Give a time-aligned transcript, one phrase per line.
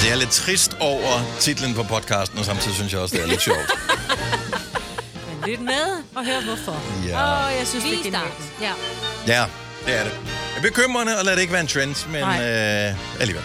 [0.00, 3.22] Altså, jeg er lidt trist over titlen på podcasten, og samtidig synes jeg også, det
[3.24, 3.70] er lidt sjovt.
[5.28, 6.82] Men lyt med og hør hvorfor.
[7.06, 7.48] Ja.
[7.48, 8.42] Åh, jeg synes, det er genialt.
[8.60, 8.72] Ja.
[9.26, 9.44] Ja,
[9.86, 10.12] det er det.
[10.22, 13.44] Det er bekymrende, og lad det ikke være en trend, men øh, alligevel.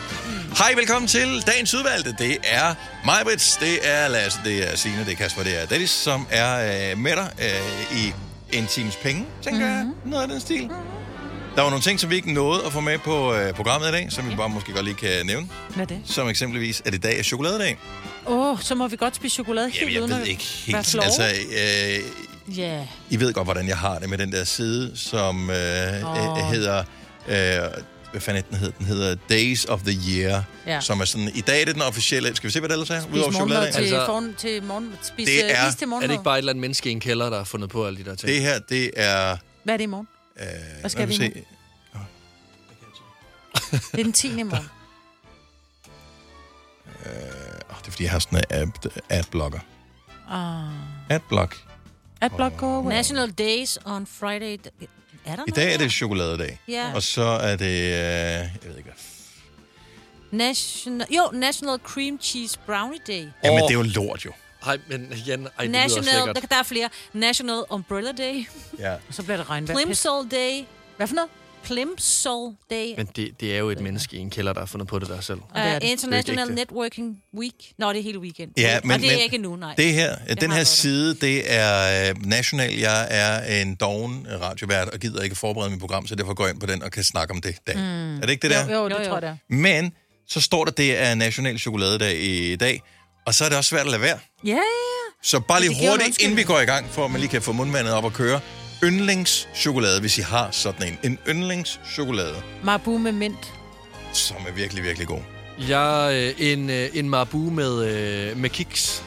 [0.58, 2.16] Hej, velkommen til dagens udvalgte.
[2.20, 2.76] Det er
[3.06, 6.92] Majbrits, det er Lasse, det er Signe, det er Kasper, det er Dennis, som er
[6.92, 8.14] øh, med dig øh, i
[8.58, 9.76] en times penge, tænker mm-hmm.
[9.76, 10.12] jeg.
[10.12, 10.72] Noget af den stil.
[11.56, 13.92] Der var nogle ting, som vi ikke nåede at få med på øh, programmet i
[13.92, 15.48] dag, som vi bare måske godt lige kan nævne.
[15.70, 16.02] Hvad er det?
[16.06, 17.78] Som eksempelvis, at i dag er chokoladedag.
[18.28, 20.44] Åh, oh, så må vi godt spise chokolade helt Jamen, jeg uden ved at ikke
[20.44, 20.78] helt.
[20.78, 21.24] Altså,
[22.48, 22.88] øh, Ja.
[23.10, 25.56] I ved godt, hvordan jeg har det med den der side, som øh,
[26.04, 26.52] oh.
[26.52, 26.84] hedder...
[27.28, 27.36] Øh,
[28.12, 28.74] hvad fanden er den hedder?
[28.78, 30.82] Den hedder Days of the Year, Ja.
[30.82, 31.32] som er sådan...
[31.36, 32.36] I dag er det den officielle...
[32.36, 33.02] Skal vi se, hvad det ellers er?
[33.02, 35.88] Spise Udover morgenmad til, Altså- forn, til morgen, spise Det det er- er, til Er
[35.88, 36.08] morgenmad.
[36.08, 38.00] det ikke bare et eller andet menneske i en kælder, der har fundet på alle
[38.00, 38.28] de der ting?
[38.32, 39.38] Det her, det er...
[39.64, 40.08] Hvad er det i morgen?
[40.40, 40.46] Øh,
[40.80, 41.32] Hvad skal vi se.
[43.92, 44.28] Det er den 10.
[44.28, 44.70] i morgen.
[47.06, 47.12] Øh,
[47.70, 49.60] oh, det er, fordi jeg har sådan en app, adblocker.
[50.30, 51.16] Ah.
[51.16, 51.58] Adblock.
[52.22, 52.94] Adblock go away.
[52.94, 54.58] National Days on Friday.
[55.26, 56.60] Er der I dag er det chokoladedag.
[56.68, 56.92] Ja.
[56.96, 57.66] Og så er det...
[57.66, 60.40] Øh, jeg ved ikke, hvad...
[60.40, 63.28] National, jo, National Cream Cheese Brownie Day.
[63.44, 64.32] Jamen, det er jo lort, jo.
[64.66, 66.36] Ej, men igen, ej, det National, lækkert.
[66.36, 66.90] der, der er flere.
[67.14, 68.46] National Umbrella Day.
[68.80, 68.94] Ja.
[68.94, 69.78] Og så bliver det regnvejr.
[69.78, 70.64] Plimsoll Day.
[70.98, 71.30] Hvad for noget?
[71.66, 72.94] Plimsoll Day.
[72.98, 75.08] Men det, det er jo et menneske i en kælder, der har fundet på det
[75.08, 75.38] der selv.
[75.38, 75.84] det er Uh, det.
[75.84, 77.54] International Det er ikke Networking Week.
[77.78, 78.52] Nå, det er hele weekend.
[78.58, 79.74] Ja, men, Og det er men ikke nu, nej.
[79.78, 82.74] Det her, den har her side, det er øh, national.
[82.74, 86.54] Jeg er en doven radiovært og gider ikke forberede mit program, så derfor går jeg
[86.54, 87.76] ind på den og kan snakke om det dag.
[87.76, 88.16] Mm.
[88.18, 88.70] Er det ikke det der?
[88.70, 89.06] Jo, jo, det Jo, jo.
[89.06, 89.38] tror jeg, det er.
[89.56, 89.92] Men
[90.28, 92.82] så står der, det er national chokoladedag i dag,
[93.26, 94.20] og så er det også svært at lade være.
[94.46, 94.58] Ja, ja,
[95.24, 97.42] Så bare lige Det hurtigt, inden vi går i gang, for at man lige kan
[97.42, 98.40] få mundvandet op og køre.
[98.84, 100.98] Yndlingschokolade, hvis I har sådan en.
[101.12, 102.42] En yndlingschokolade, ja.
[102.64, 103.54] Marabu med mint.
[104.14, 105.20] som er virkelig, virkelig god.
[105.70, 106.10] Jeg
[106.40, 109.04] øh, en, øh, en marabu med, øh, med kiks.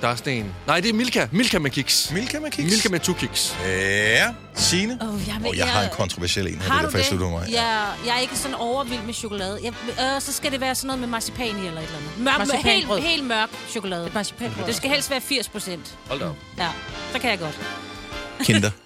[0.00, 0.54] Der er sådan en.
[0.66, 1.26] Nej, det er Milka.
[1.32, 2.10] Milka med kiks.
[2.12, 2.70] Milka med kiks.
[2.70, 3.56] Milka med to kiks.
[3.64, 4.98] Ja, Signe.
[5.02, 7.20] Åh, jeg, Og jeg har en kontroversiel en her, Har det du der fast det?
[7.20, 7.48] ud mig.
[7.50, 7.66] Ja,
[8.06, 9.60] jeg er ikke sådan overvild med chokolade.
[9.64, 12.10] Jeg, øh, så skal det være sådan noget med marcipan i eller et eller andet.
[12.18, 12.98] Mørk, Marcipanbrød.
[12.98, 14.06] helt, helt mørk chokolade.
[14.06, 14.66] Et marcipanbrød.
[14.66, 15.98] Det skal helst være 80 procent.
[16.08, 16.36] Hold da op.
[16.58, 16.68] Ja,
[17.12, 17.60] så kan jeg godt.
[18.44, 18.70] Kinder.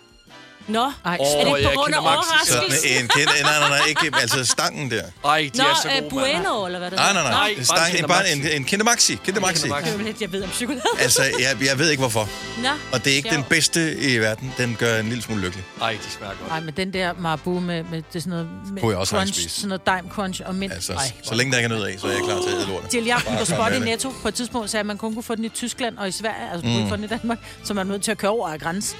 [0.68, 2.88] Nå, Ej, er det på grund af overraskelse?
[2.88, 3.10] en.
[3.16, 4.10] Nej, nej, nej, ikke.
[4.20, 5.02] Altså stangen der.
[5.24, 6.36] Ej, de Nå, er så øh, gode, mand.
[6.44, 7.54] Bueno, eller hvad det Nej, nej, nej.
[7.56, 8.56] bare Stang, en en, Kinder bare en, Maxi.
[8.56, 9.14] en Kinder Maxi.
[9.24, 9.62] Kinder Maxi.
[9.62, 9.90] Kinder Maxi.
[9.90, 10.82] Det er jo lidt, jeg ved om chokolade.
[10.98, 12.28] Altså, jeg, jeg ved ikke hvorfor.
[12.62, 13.48] Nå, Og det er ikke den sjovt.
[13.48, 14.54] bedste i verden.
[14.58, 15.64] Den gør en lille smule lykkelig.
[15.82, 16.48] Ej, de smager godt.
[16.50, 19.16] Nej, men den der Marabu med, med det er sådan noget med Kunne jeg også
[19.16, 19.48] crunch, spise.
[19.60, 20.72] sådan noget dime crunch og mint.
[20.72, 21.12] Altså, Ej.
[21.22, 22.90] så længe der ikke er nød af, så er jeg klar til at æde lortet.
[22.90, 23.84] Til jagten på spot i det.
[23.84, 26.12] Netto på et tidspunkt sagde, at man kun kunne få den i Tyskland og i
[26.12, 26.72] Sverige, altså mm.
[26.74, 28.98] kunne få den i Danmark, så man er nødt til at køre over af grænsen.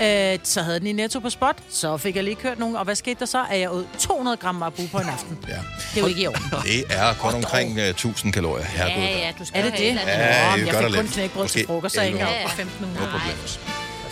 [0.00, 0.32] Ja.
[0.34, 2.84] Øh, så havde den i Netto på spot, så fik jeg lige kørt nogen, og
[2.84, 3.44] hvad skete der så?
[3.50, 5.38] At jeg åd 200 gram Marabu på en aften.
[5.48, 5.52] ja.
[5.54, 5.60] Det
[5.96, 6.42] er jo ikke i orden.
[6.62, 8.64] Det er kun omkring uh, 1000 kalorier.
[8.64, 9.02] Herregud.
[9.02, 9.84] Ja, ja, du skal Er det det?
[10.06, 11.12] Ja, men jeg gør fik det kun lidt.
[11.14, 12.40] knækbrød til frokost, så jeg ikke 1100.
[12.40, 13.18] engang på 15 No minutter.
[13.18, 13.60] problems.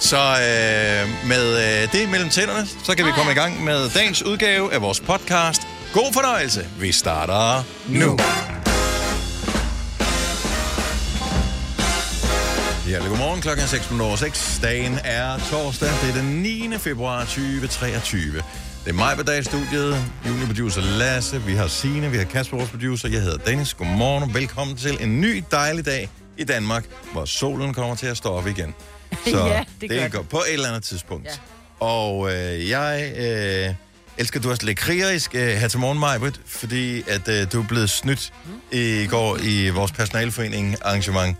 [0.00, 4.22] Så øh, med øh, det mellem tænderne, så kan vi komme i gang med dagens
[4.22, 5.62] udgave af vores podcast.
[5.92, 6.66] God fornøjelse.
[6.78, 8.18] Vi starter nu.
[12.94, 13.40] Ja, godmorgen.
[13.40, 14.62] Klokken er 6.06.
[14.62, 15.88] Dagen er torsdag.
[15.88, 16.78] Det er den 9.
[16.78, 18.32] februar 2023.
[18.32, 18.42] Det
[18.86, 20.04] er mig på dagens studiet.
[20.28, 21.42] Juniorproducer Lasse.
[21.42, 22.10] Vi har Signe.
[22.10, 23.08] Vi har Kasper, vores producer.
[23.08, 23.74] Jeg hedder Dennis.
[23.74, 28.16] Godmorgen og velkommen til en ny dejlig dag i Danmark, hvor solen kommer til at
[28.16, 28.74] stå op igen.
[29.26, 31.26] Så Ja, det det går på et eller andet tidspunkt.
[31.26, 31.86] Ja.
[31.86, 33.74] Og øh, jeg øh,
[34.18, 37.62] elsker, at du er lidt krigerisk øh, her til morgen, Majbrit, fordi at øh, du
[37.62, 38.32] er blevet snydt
[38.72, 41.36] i går i vores personalforening arrangement.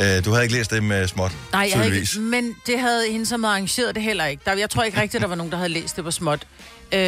[0.00, 3.10] Øh, du havde ikke læst det med småt, Nej, jeg havde ikke, men det havde
[3.10, 4.42] hende, som havde arrangeret det heller ikke.
[4.46, 6.46] Der, jeg tror ikke rigtigt, der var nogen, der havde læst det på småt.
[6.92, 6.98] Øh,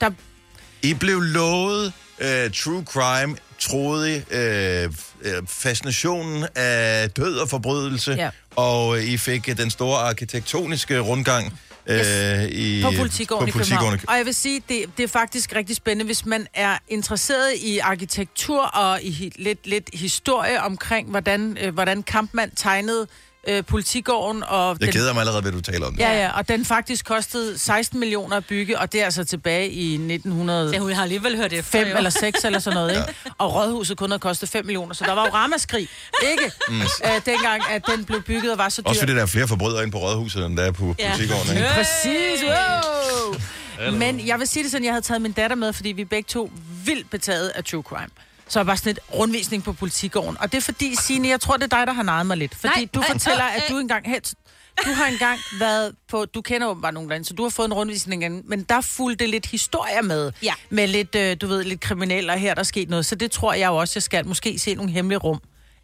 [0.00, 0.10] der,
[0.82, 4.84] I blev lovet øh, true crime, troede øh,
[5.22, 8.30] øh, fascinationen af død og forbrydelse, Ja.
[8.56, 14.00] og I fik øh, den store arkitektoniske rundgang øh, i, på Politigården på i København.
[14.08, 17.78] Og jeg vil sige, det, det er faktisk rigtig spændende, hvis man er interesseret i
[17.78, 23.06] arkitektur og i lidt, lidt historie omkring, hvordan, øh, hvordan Kampmann tegnede
[23.48, 24.42] øh, Politigården.
[24.46, 26.00] Og Jeg den, keder mig allerede ved, at du taler om det.
[26.00, 29.70] Ja, ja, og den faktisk kostede 16 millioner at bygge, og det er altså tilbage
[29.70, 31.64] i 1900 Ja, hun har alligevel hørt det.
[31.64, 33.14] fem eller seks eller sådan noget, ikke?
[33.38, 35.88] Og rådhuset kun havde kostet 5 millioner, så der var jo ramaskrig,
[36.30, 36.50] ikke?
[36.68, 36.80] Mm.
[36.80, 36.86] Øh,
[37.26, 38.88] dengang, at den blev bygget og var så dyr.
[38.88, 41.10] Også fordi der er flere forbrydere inde på Rådhuset, end der er på Ja.
[41.14, 41.56] Politigården.
[41.56, 41.68] Ikke?
[41.74, 43.92] Præcis, wow!
[43.92, 46.06] Men jeg vil sige det sådan, jeg havde taget min datter med, fordi vi er
[46.06, 46.50] begge to
[46.84, 48.08] vildt betaget af true crime.
[48.48, 50.36] Så jeg var sådan et rundvisning på politigården.
[50.40, 52.54] Og det er fordi, Signe, jeg tror, det er dig, der har naret mig lidt.
[52.54, 54.06] Fordi Nej, du øh, fortæller, øh, at du engang...
[54.06, 54.20] Hey,
[54.84, 57.74] du har engang været på, du kender åbenbart nogle lande, så du har fået en
[57.74, 60.32] rundvisning igen, men der fulgte lidt historie med.
[60.42, 60.54] Ja.
[60.70, 63.06] Med lidt, øh, du ved, lidt kriminelle, og her er der sket noget.
[63.06, 65.40] Så det tror jeg jo også, jeg skal måske se nogle hemmelige rum.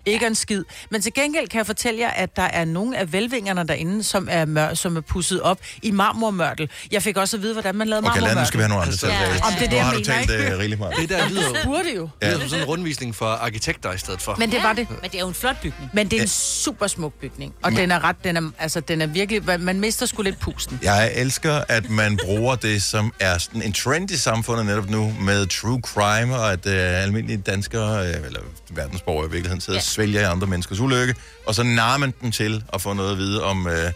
[0.07, 0.29] Ikke ja.
[0.29, 0.65] en skid.
[0.91, 4.29] Men til gengæld kan jeg fortælle jer, at der er nogle af velvingerne derinde, som
[4.31, 6.69] er, mør- som er pusset op i marmormørtel.
[6.93, 8.47] Jeg fik også at vide, hvordan man lavede Okay, nu marmormørtel.
[8.47, 9.19] skal vi have nogle andre til at Ja.
[9.19, 9.41] tale.
[9.45, 10.53] Om det er det, jeg har du mener, talt ikke?
[10.53, 10.97] uh, rigeligt meget.
[11.01, 12.09] Det der lyder jo, Burde jo.
[12.23, 14.37] det lyder som sådan en rundvisning for arkitekter i stedet for.
[14.39, 14.87] Men det var det.
[14.91, 15.91] Men det er jo en flot bygning.
[15.95, 19.03] Men det er en super smuk bygning, og den er ret, den er, altså, den
[19.03, 20.81] er virkelig, man mister sgu lidt pusten.
[20.83, 25.15] Jeg elsker, at man bruger det, som er sådan en trend i samfundet netop nu,
[25.21, 28.41] med true crime, og at øh, almindelige danskere, øh, eller
[28.71, 29.83] verdensborgere i virkeligheden, sidder ja.
[29.95, 31.15] Svælger i andre menneskers ulykke,
[31.47, 33.93] og så narer man dem til at få noget at vide om øh,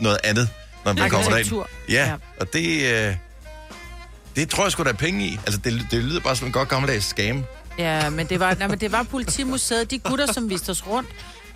[0.00, 0.48] noget andet,
[0.84, 1.52] når man kommer derind.
[1.88, 1.94] Ja.
[2.08, 3.16] ja, og det, øh,
[4.36, 5.38] det tror jeg sgu, der er penge i.
[5.46, 7.44] Altså, det, det lyder bare som en godt gammeldags scam.
[7.78, 11.08] Ja, men det var, nej, men det var politimuseet, de gutter, som viste os rundt.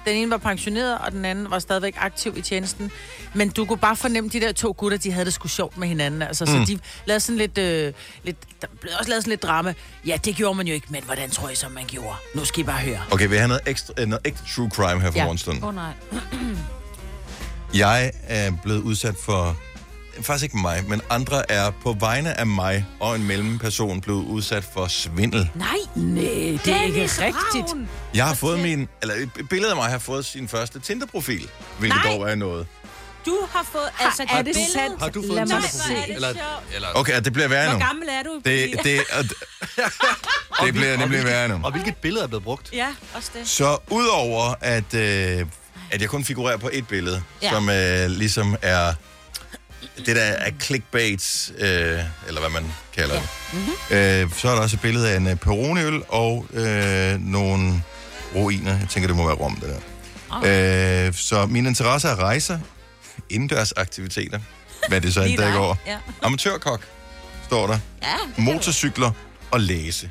[0.09, 2.91] Den ene var pensioneret, og den anden var stadigvæk aktiv i tjenesten.
[3.35, 5.89] Men du kunne bare fornemme, de der to gutter, de havde det sgu sjovt med
[5.89, 6.23] hinanden.
[6.23, 6.51] Altså, mm.
[6.67, 7.93] Så de lavede sådan lidt, øh,
[8.25, 8.37] lidt...
[8.63, 9.75] Der blev også lavet sådan lidt drama.
[10.07, 12.17] Ja, det gjorde man jo ikke, men hvordan tror I så, man gjorde?
[12.35, 13.01] Nu skal I bare høre.
[13.11, 15.21] Okay, vi har noget, ekstra, øh, noget ægte true crime her for Ja.
[15.21, 15.25] ja.
[15.25, 15.63] morgenstunden.
[15.63, 15.93] Åh oh, nej.
[17.75, 19.57] Jeg er blevet udsat for,
[20.23, 24.65] faktisk ikke mig, men andre er på vegne af mig og en mellemperson blevet udsat
[24.75, 25.51] for svindel.
[25.55, 25.69] Nej.
[25.95, 27.77] Nej, det er ikke rigtigt.
[28.15, 31.49] Jeg har fået min, eller et billede af mig har fået sin første Tinder-profil,
[31.79, 32.13] hvilket Nej.
[32.13, 32.67] dog er noget.
[33.27, 33.83] Du har fået...
[34.01, 35.03] altså, er dit det billede- sandt?
[35.03, 36.05] Har du fået Lad en mig Tinder-profil?
[36.07, 36.13] se.
[36.15, 36.41] Eller, er det
[36.75, 37.77] eller, Okay, det bliver værre nu.
[37.79, 38.41] Hvor gammel er du?
[38.45, 39.25] Det, det, og,
[40.67, 41.61] det bliver nemlig værre nu.
[41.65, 42.71] og hvilket billede er blevet brugt?
[42.73, 43.49] Ja, også det.
[43.49, 45.47] Så udover at, øh,
[45.91, 47.23] at jeg kun figurerer på et billede.
[47.43, 47.51] Ja.
[47.51, 48.95] som øh, ligesom er
[50.07, 52.65] det der er clickbait, øh, eller hvad man
[52.97, 53.21] kalder ja.
[53.21, 53.29] det.
[53.53, 53.97] Mm-hmm.
[53.97, 57.83] Øh, så er der også et billede af en øh, Peroni-øl og øh, nogle
[58.35, 58.79] ruiner.
[58.79, 59.81] Jeg tænker, det må være Rom, det der.
[60.31, 61.07] Oh.
[61.07, 62.59] Øh, så mine interesser er rejser,
[63.31, 64.41] indendørsaktiviteter,
[64.89, 65.75] hvad det så end dækker over.
[65.87, 65.97] Ja.
[66.23, 66.87] Amatørkok,
[67.47, 67.79] står der.
[68.03, 69.11] Ja, Motorcykler
[69.51, 70.11] og læse.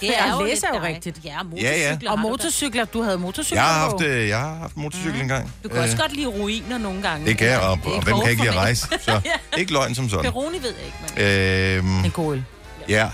[0.00, 0.82] Det Ja, er jo læse lidt er jo dig.
[0.94, 1.20] rigtigt.
[1.24, 1.78] Ja, Ja, motorcykler.
[1.78, 1.92] ja.
[1.92, 2.28] Og har du da.
[2.28, 3.96] motorcykler, du havde motorcykler Jeg har på.
[3.98, 5.52] haft, øh, jeg har haft motorcykel engang.
[5.64, 7.26] Du kan også Øh, godt lide ruiner nogle gange.
[7.26, 8.86] Det kan jeg, og, og hvem kan ikke lide at rejse?
[9.00, 9.20] Så
[9.58, 10.24] ikke løgn som sådan.
[10.32, 11.88] Peroni ved jeg ikke, men...
[11.98, 12.44] Øhm, En god øl.
[12.88, 13.10] ja.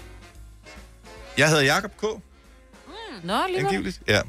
[1.38, 2.02] Jeg hedder Jakob K.
[3.24, 3.66] Nå, alligevel.
[3.66, 4.00] Angiveligt.
[4.08, 4.20] Ja.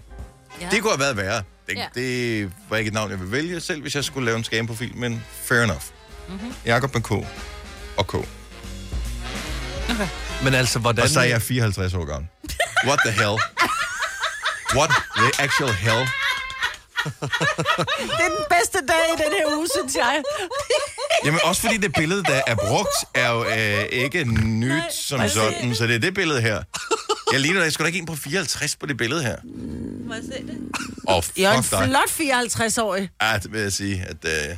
[0.61, 0.67] Ja.
[0.71, 1.43] Det kunne have været værre.
[1.67, 1.85] Det, Ja.
[1.95, 4.97] det var ikke et navn, jeg ville vælge selv, hvis jeg skulle lave en scam-profil,
[4.97, 5.81] men fair enough.
[6.29, 6.53] Mm-hmm.
[6.65, 7.11] Jakob med K.
[7.97, 8.15] Og K.
[10.43, 11.03] Men altså, hvordan...
[11.03, 12.29] Og så er jeg 54 år gammel.
[12.87, 13.35] What the hell?
[14.75, 16.07] What the actual hell?
[17.03, 20.23] Det er den bedste dag i den her uge, synes jeg.
[21.25, 25.29] Jamen også fordi det billede, der er brugt, er jo øh, ikke nyt Nej, som
[25.29, 26.63] sådan, så det er det billede her.
[27.31, 29.35] Jeg ligner dig sgu da ikke en på 54 på det billede her.
[30.07, 30.57] Må jeg se det?
[31.07, 31.87] Åh, oh, Jeg er en fuck dig.
[31.89, 33.09] flot 54-årig.
[33.21, 34.25] Ja, det vil jeg sige, at...
[34.49, 34.55] Øh,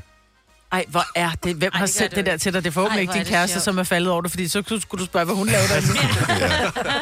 [0.72, 1.56] Ej, hvor er det?
[1.56, 2.64] Hvem Ej, har det sendt det det der til dig?
[2.64, 3.64] Det er forhåbentlig Ej, ikke din kæreste, sjovt.
[3.64, 5.94] som er faldet over det, fordi så skulle du spørge, hvad hun lavede derinde.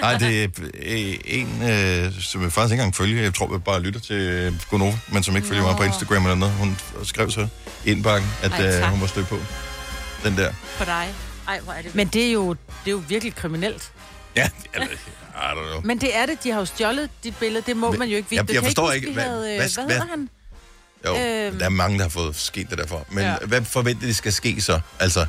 [0.02, 3.22] Nej, det er øh, en, øh, som jeg faktisk ikke engang følger.
[3.24, 6.24] Jeg tror, jeg bare lytter til øh, Gonova, men som ikke følger mig på Instagram
[6.24, 6.54] eller noget.
[6.56, 7.48] Hun skrev så
[7.86, 9.38] indbakken, at Ej, øh, hun var stødt på.
[10.24, 10.52] Den der.
[10.78, 11.14] På dig.
[11.48, 11.96] Ej, hvor er det...
[11.96, 13.92] Men det er, jo, det er jo virkelig kriminelt.
[14.36, 14.92] Ja, eller, I
[15.36, 15.82] don't know.
[15.84, 16.44] Men det er det.
[16.44, 17.64] De har jo stjålet dit billede.
[17.68, 18.42] Det må Men- man jo ikke vide.
[18.42, 20.30] jeg- jeg kan forstår huske, ikke, vi hvad- havde, øh, hvad- hvad, hvad- hedder han?
[21.06, 21.60] Jo, Øhm.
[21.60, 23.06] der er mange, der har fået sket det derfor.
[23.12, 23.36] Men Ja.
[23.46, 24.80] hvad forventer de skal ske så?
[25.00, 25.26] Altså,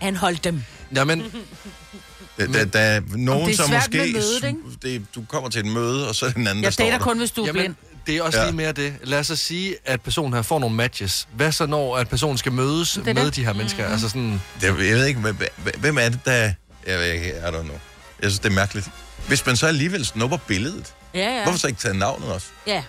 [0.00, 0.62] Han holdt dem.
[0.94, 1.20] Jamen,
[2.38, 3.98] der, der, der er nogen, det er som svært måske...
[3.98, 4.58] med mødet, ikke?
[4.82, 6.84] det, du kommer til et møde, og så er det den anden, der Jeg står
[6.84, 7.04] dater der.
[7.04, 7.74] kun, hvis du er jamen blind.
[8.06, 8.44] det er også Ja.
[8.44, 8.94] lige mere det.
[9.04, 11.28] Lad os så sige, at personen her får nogle matches.
[11.32, 13.36] Hvad så, når at personen skal mødes er med det.
[13.36, 13.86] de her mennesker?
[13.86, 14.42] Altså sådan...
[14.60, 15.36] Det, jeg ved ikke, hvem,
[15.78, 16.52] hvem er det, der...
[16.86, 17.78] Jeg ved ikke, I don't know.
[18.22, 18.88] Jeg synes, det er mærkeligt.
[19.28, 21.42] Hvis man så alligevel snupper billedet, Ja, ja.
[21.42, 22.46] hvorfor så ikke tage navnet også?
[22.66, 22.82] Ja.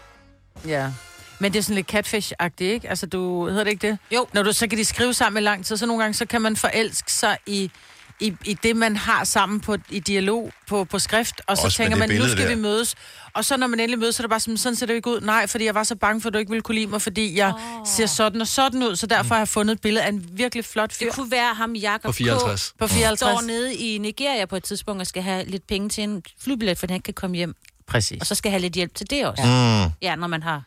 [0.68, 0.92] Ja.
[1.42, 2.90] Men det er sådan lidt catfish-agtigt, ikke?
[2.90, 3.98] Altså, du hedder det ikke det?
[4.16, 4.28] Jo.
[4.34, 6.42] Når du, så kan de skrive sammen i lang tid, så nogle gange, så kan
[6.42, 7.72] man forelske sig i,
[8.20, 11.78] i, i det, man har sammen på, i dialog på, på skrift, og så Også
[11.78, 12.56] tænker man, nu skal der.
[12.56, 12.96] vi mødes.
[13.34, 15.10] Og så når man endelig mødes, så er det bare sådan, sådan ser det ikke
[15.10, 15.22] ud.
[15.22, 17.38] Nej, fordi jeg var så bange for, at du ikke ville kunne lide mig, fordi
[17.38, 17.86] jeg oh.
[17.86, 20.66] ser sådan og sådan ud, så derfor har jeg fundet et billede af en virkelig
[20.66, 22.74] flot fyr Det kunne være ham, Jakob På 54.
[22.80, 23.20] på 54.
[23.20, 26.78] står nede i Nigeria på et tidspunkt og skal have lidt penge til en flybillet,
[26.78, 27.56] for han ikke kan komme hjem.
[27.88, 28.22] Præcis.
[28.22, 29.44] Og så skal have lidt hjælp til det også.
[29.44, 29.92] Mm.
[30.02, 30.64] Ja, når man har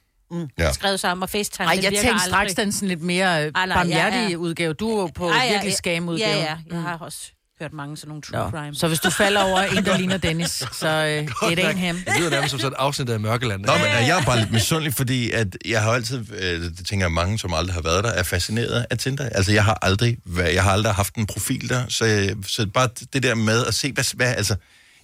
[0.59, 0.73] Ja.
[0.73, 1.69] skrevet sammen og FaceTime.
[1.69, 2.29] Ej, det jeg tænkte aldrig.
[2.29, 4.37] straks den sådan lidt mere øh, nej, barmhjertige ja, ja.
[4.37, 4.73] udgave.
[4.73, 6.31] Du er på Ej, ja, virkelig skam udgave.
[6.31, 6.57] Ja, ja.
[6.71, 7.19] Jeg har også
[7.61, 8.51] hørt mange sådan nogle true Nå.
[8.51, 8.75] crime.
[8.75, 10.51] Så hvis du falder over en, der ligner Dennis,
[10.81, 11.97] så øh, it ain't him.
[12.07, 13.65] Det lyder nærmest som sådan et afsnit af Mørkeland.
[13.65, 17.07] Nå, men jeg er bare lidt misundelig, fordi at jeg har altid, øh, det tænker
[17.07, 19.29] jeg mange, som aldrig har været der, er fascineret af Tinder.
[19.29, 22.67] Altså, jeg har aldrig, været, jeg har aldrig haft en profil der, så, øh, så
[22.67, 24.57] bare det der med at se, hvad, hvad altså,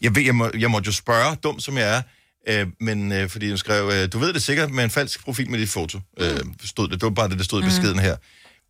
[0.02, 2.02] jeg, ved, jeg, må, jeg måtte jo spørge, dum som jeg er,
[2.48, 5.50] øh, men øh, fordi hun skrev, øh, du ved det sikkert, med en falsk profil
[5.50, 8.16] med dit foto, øh, stod det, det var bare det, der stod i beskeden her.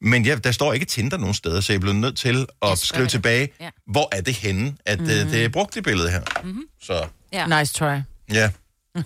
[0.02, 3.02] Men ja, der står ikke Tinder nogen steder, så jeg blev nødt til at skrive
[3.02, 3.10] det.
[3.10, 3.70] tilbage, Ja.
[3.86, 5.06] hvor er det henne, at mm.
[5.06, 6.22] det er brugt det billede her.
[6.44, 6.62] Mm-hmm.
[6.82, 7.46] Så, Ja.
[7.60, 7.98] Nice try.
[8.32, 8.50] ja.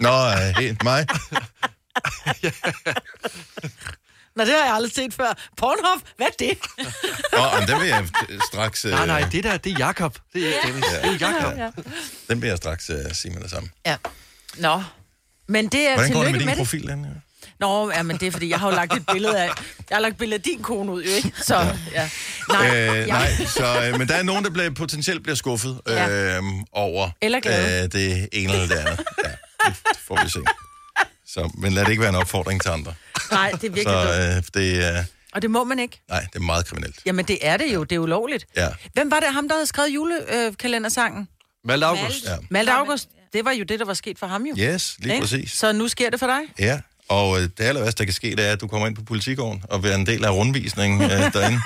[0.00, 1.06] Nå, øh, helt mig.
[4.40, 5.32] Nå, det har jeg aldrig set før.
[5.56, 6.58] Pornhub, hvad er det?
[7.32, 8.06] Nå, men den vil jeg
[8.52, 8.84] straks...
[8.84, 10.18] Øh, Nej, nej, det der, det er Jakob.
[10.34, 10.84] Det er Dennis.
[11.02, 11.58] Det er Jakob.
[11.58, 11.68] ja.
[12.28, 13.68] Den vil jeg straks øh, sige med det samme.
[13.86, 13.96] ja.
[14.56, 14.82] Nå.
[15.48, 16.86] Men det er Hvordan går det med din med profil?
[16.86, 17.12] Den her?
[17.60, 19.50] Nå, ja, men det er fordi, jeg har jo lagt et billede af...
[19.90, 21.32] Jeg har lagt et billede af din kone ud, jo ikke?
[21.42, 22.10] Så, ja.
[22.48, 25.80] Nej, Øh, jeg, nej, så, øh, men der er nogen, der bliver, potentielt bliver skuffet
[25.88, 26.40] øh, Ja.
[26.72, 27.84] over Eller glade.
[27.84, 29.00] øh, det ene eller det andet.
[29.24, 29.30] Ja,
[29.68, 29.76] det
[30.08, 30.40] får vi se.
[31.32, 32.94] Så, men lad det ikke være en opfordring til andre.
[33.30, 35.04] nej, det er virkelig Så øh, det er...
[35.32, 36.00] Og det må man ikke.
[36.08, 36.96] Nej, det er meget kriminelt.
[37.06, 37.84] Jamen, det er det jo.
[37.84, 38.46] Det er ulovligt.
[38.56, 38.68] Ja.
[38.92, 41.28] Hvem var det, ham, der havde skrevet julekalendersangen?
[41.64, 42.24] Malte August.
[42.24, 42.36] Ja.
[42.50, 43.08] Malte August.
[43.32, 44.54] Det var jo det, der var sket for ham jo.
[44.58, 45.22] Yes, lige Ikke?
[45.22, 45.52] præcis.
[45.52, 46.40] Så nu sker det for dig?
[46.58, 48.96] Ja, og øh, det aller værste, der kan ske, det er, at du kommer ind
[48.96, 51.60] på politikåren og bliver en del af rundvisningen øh, derinde.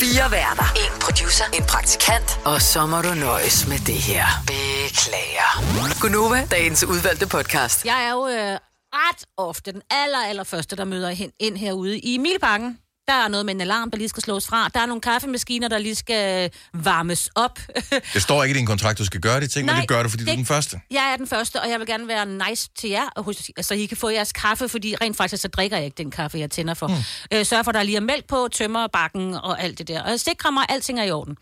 [0.00, 0.64] Fire værter.
[0.76, 1.44] En producer.
[1.54, 2.40] En praktikant.
[2.44, 4.24] Og så må du nøjes med det her.
[4.46, 6.00] Beklager.
[6.00, 7.84] Gunova, dagens udvalgte podcast.
[7.84, 8.58] Jeg er jo øh,
[8.94, 12.78] ret ofte den aller, aller første, der møder hen, ind herude i Mileparken.
[13.10, 14.68] Der er noget med en alarm, der lige skal slås fra.
[14.74, 17.58] Der er nogle kaffemaskiner, der lige skal varmes op.
[18.14, 20.02] Det står ikke i din kontrakt, du skal gøre de ting, men Nej, det gør
[20.02, 20.80] du, fordi du er det- den første.
[20.90, 23.74] jeg er den første, og jeg vil gerne være nice til jer, og hos- så
[23.74, 26.50] I kan få jeres kaffe, fordi rent faktisk så drikker jeg ikke den kaffe, jeg
[26.50, 26.86] tænder for.
[26.86, 26.94] Mm.
[27.32, 30.02] Øh, sørg for, at der lige er mælk på, tømmer bakken og alt det der.
[30.02, 31.36] Og sikre mig, at alting er i orden.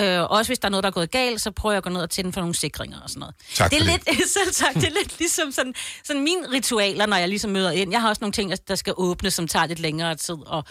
[0.00, 1.90] Øh, også hvis der er noget, der er gået galt, så prøver jeg at gå
[1.90, 3.34] ned og tænde for nogle sikringer og sådan noget.
[3.54, 4.02] Tak det er lidt,
[4.36, 7.92] selv tak, det er lidt ligesom sådan, sådan mine ritualer, når jeg ligesom møder ind.
[7.92, 10.64] Jeg har også nogle ting, der skal åbne, som tager lidt længere tid, og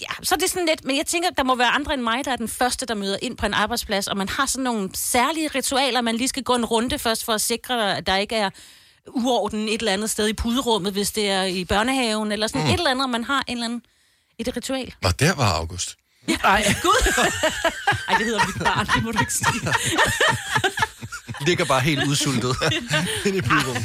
[0.00, 2.24] Ja, så er det sådan lidt, men jeg tænker, der må være andre end mig,
[2.24, 4.90] der er den første, der møder ind på en arbejdsplads, og man har sådan nogle
[4.94, 8.36] særlige ritualer, man lige skal gå en runde først for at sikre, at der ikke
[8.36, 8.50] er
[9.06, 12.68] uorden et eller andet sted i puderummet, hvis det er i børnehaven, eller sådan mm.
[12.68, 13.82] et eller andet, og man har en eller anden,
[14.38, 14.94] et ritual.
[15.02, 15.96] Nå, der var August.
[16.42, 16.74] Nej.
[16.82, 17.12] Gud!
[18.08, 19.60] Ej, det hedder mit barn, det må du ikke sige.
[21.48, 22.56] Ligger bare helt udsultet
[23.26, 23.84] inde i puderummet.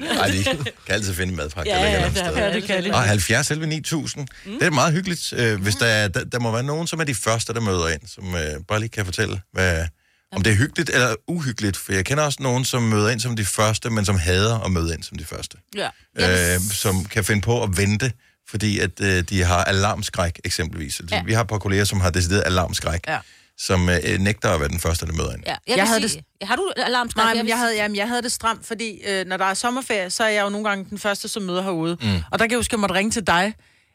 [0.00, 2.36] Nej, de kan altid finde madpakke, Ja, der ja, sted.
[2.36, 2.92] Ja, det kan det.
[2.92, 4.26] Og 70 selv 9000.
[4.46, 4.52] Mm.
[4.52, 7.04] Det er meget hyggeligt, øh, hvis der, er, der, der må være nogen, som er
[7.04, 9.86] de første, der møder ind, som øh, bare lige kan fortælle, hvad,
[10.32, 11.76] om det er hyggeligt eller uhyggeligt.
[11.76, 14.70] For jeg kender også nogen, som møder ind som de første, men som hader at
[14.70, 15.56] møde ind som de første.
[15.76, 16.54] Ja.
[16.54, 18.12] Øh, som kan finde på at vente,
[18.48, 21.00] fordi at øh, de har alarmskræk eksempelvis.
[21.10, 21.22] Ja.
[21.22, 23.18] Vi har et par kolleger, som har decideret alarmskræk, Ja.
[23.58, 25.42] Som øh, nægter at være den første, der møder ind.
[25.46, 26.48] Ja, jeg, Jeg jeg havde sige, det...
[26.48, 27.24] Har du alarmskræk?
[27.24, 30.10] Nej, men jeg havde, jamen, jeg havde det stramt, fordi øh, når der er sommerferie,
[30.10, 31.96] så er jeg jo nogle gange den første, som møder herude.
[32.00, 32.08] Mm.
[32.30, 33.54] Og der kan jeg huske, at jeg måtte ringe til dig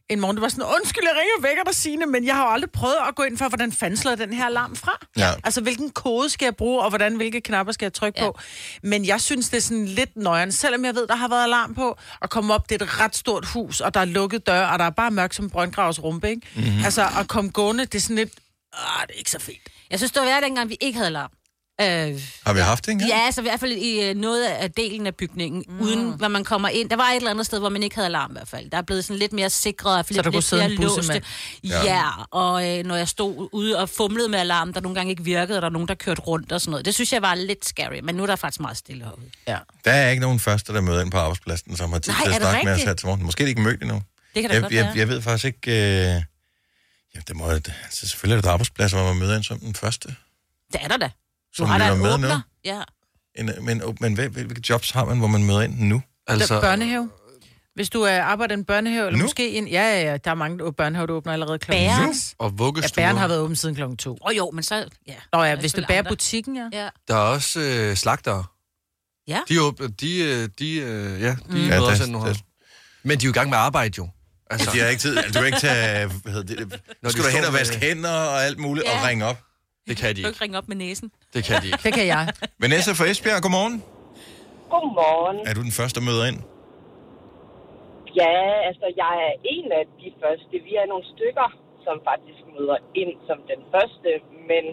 [0.10, 0.38] en morgen.
[0.38, 2.72] Det var sådan, undskyld, jeg ringer og vækker dig, Signe, men jeg har jo aldrig
[2.72, 5.00] prøvet at gå ind for, hvordan fanden slår den her alarm fra?
[5.18, 5.30] Ja.
[5.44, 8.26] Altså, hvilken kode skal jeg bruge, og hvordan, hvilke knapper skal jeg trykke ja.
[8.26, 8.40] på?
[8.84, 11.76] Men jeg synes, det er sådan lidt nøjeren, selvom jeg ved, der har været alarm
[11.76, 14.66] på, at komme op, det er et ret stort hus, og der er lukket dør,
[14.66, 16.42] og der er bare mørkt som brøndgravs rumpe, ikke?
[16.56, 16.86] Mm-hmm.
[16.86, 18.32] Altså, at komme gående, det er sådan lidt,
[18.74, 19.60] ah, det er ikke så fedt.
[19.90, 21.32] Jeg synes, det var værd, dengang vi ikke havde alarm.
[21.82, 21.88] Øh,
[22.46, 23.10] Har vi haft det engang?
[23.12, 25.82] Ja, altså i hvert fald i øh, noget af delen af bygningen, mm.
[25.82, 26.90] uden når man kommer ind.
[26.90, 28.70] Der var et eller andet sted, hvor man ikke havde alarm i hvert fald.
[28.70, 30.34] Der er blevet sådan lidt mere sikret, og lidt, kunne
[30.70, 31.24] lidt en bussemand.
[31.64, 35.10] Ja, ja og øh, når jeg stod ude og fumlede med alarm, der nogle gange
[35.12, 36.86] ikke virkede, og der er nogen, der kørte rundt og sådan noget.
[36.86, 39.26] Det synes jeg var lidt scary, men nu er der faktisk meget stille herude.
[39.48, 39.58] Ja.
[39.86, 42.30] Der er ikke nogen første, der møder ind på arbejdspladsen, som har tid Nej, til
[42.30, 42.90] at det snakke med os rigtigt?
[42.90, 43.24] her til morgen.
[43.24, 44.02] Måske er de ikke mødt endnu.
[44.36, 44.94] Det kan da Jeg, godt jeg, være.
[44.96, 46.16] jeg ved faktisk ikke...
[46.16, 46.22] Øh...
[47.16, 50.08] Ja, det må, altså, selvfølgelig er der arbejdspladser, hvor man møder ind som den første.
[50.74, 51.06] Det er der da.
[51.08, 51.12] Du
[51.56, 52.36] Som har da en med åbner.
[52.38, 52.42] nu.
[52.66, 52.82] Ja.
[53.36, 56.02] En, men men hvad, hvilke jobs har man, hvor man møder ind nu?
[56.28, 57.10] Altså, Altså, børnehave.
[57.76, 59.24] Hvis du er arbejder i en børnehave, eller Nu?
[59.24, 59.68] måske en...
[59.68, 62.14] Ja, ja, ja, der er mange børnehaver, der åbner allerede klokken Bæren?
[62.16, 62.36] seks.
[62.40, 63.04] og Ja, vuggestuer.
[63.04, 64.12] bæren har været åben siden klokken to.
[64.12, 64.76] Åh oh, jo, men så...
[65.08, 65.14] Ja.
[65.34, 66.10] Nå ja, Der er hvis det selvfølgelig bærer andre.
[66.10, 66.70] butikken, ja.
[66.84, 66.90] Ja.
[67.08, 68.44] Der er også øh, slagtere.
[69.28, 69.40] Ja.
[69.50, 71.56] De, er åbne, de, øh, de, øh, ja, de mm.
[71.56, 72.34] Ja, møder det- også nu her.
[73.04, 74.10] Men de er jo i gang med at arbejde jo.
[74.52, 75.16] Altså, De har ikke tid.
[75.34, 76.08] Du kan ikke tage...
[76.24, 76.58] Hvad hedder det?
[77.04, 79.08] De skal du hen og vaske med- hænder og alt muligt, og Ja.
[79.10, 79.40] ringe op.
[79.90, 80.30] det kan de Du ikke.
[80.30, 81.08] ikke ringe op med næsen.
[81.36, 81.80] Det kan de ikke.
[81.88, 82.24] Det kan jeg.
[82.64, 83.76] Vanessa fra Esbjerg, godmorgen.
[84.74, 85.38] Godmorgen.
[85.50, 86.40] Er du den første, der møder ind?
[88.22, 88.36] Ja,
[88.70, 90.54] altså jeg er en af de første.
[90.68, 91.48] Vi er nogle stykker,
[91.86, 94.10] som faktisk møder ind som den første.
[94.50, 94.64] Men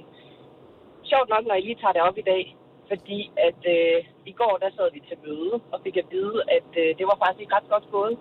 [1.10, 2.44] sjovt nok, når I lige tager det op i dag.
[2.92, 3.98] Fordi at øh,
[4.32, 7.16] i går, der sad vi til møde og fik at vide, at øh, det var
[7.22, 8.14] faktisk ikke ret godt gået.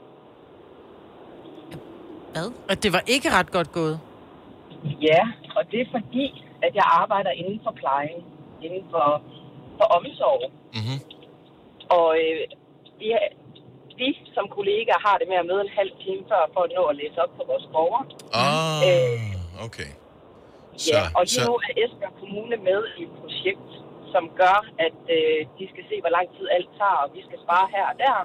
[2.37, 2.51] Hvad?
[2.71, 3.99] At det var ikke ret godt gået.
[5.09, 5.21] Ja,
[5.57, 6.27] og det er fordi,
[6.65, 8.19] at jeg arbejder inden for plejen,
[8.65, 9.07] inden for,
[9.77, 10.41] for omsorg.
[10.79, 10.97] Mhm.
[11.97, 12.39] Og øh,
[12.99, 13.07] vi,
[14.01, 16.83] vi som kollegaer har det med at møde en halv time før, for at nå
[16.91, 18.05] at læse op på vores borgere.
[18.43, 19.91] Ah, okay.
[20.83, 23.69] Så, Ja, og lige så, nu er Esbjerg Kommune med i et projekt,
[24.13, 27.39] som gør, at øh, de skal se, hvor lang tid alt tager, og vi skal
[27.45, 28.15] spare her og der.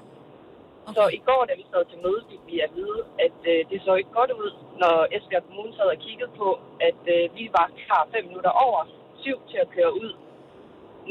[0.87, 0.95] Okay.
[0.97, 3.79] Så i går, da vi sad til møde, fik vi at vide, at øh, det
[3.85, 6.49] så ikke godt ud, når Esbjerg Kommune sad og kiggede på,
[6.87, 8.79] at øh, vi var klar fem minutter over
[9.23, 10.11] syv til at køre ud,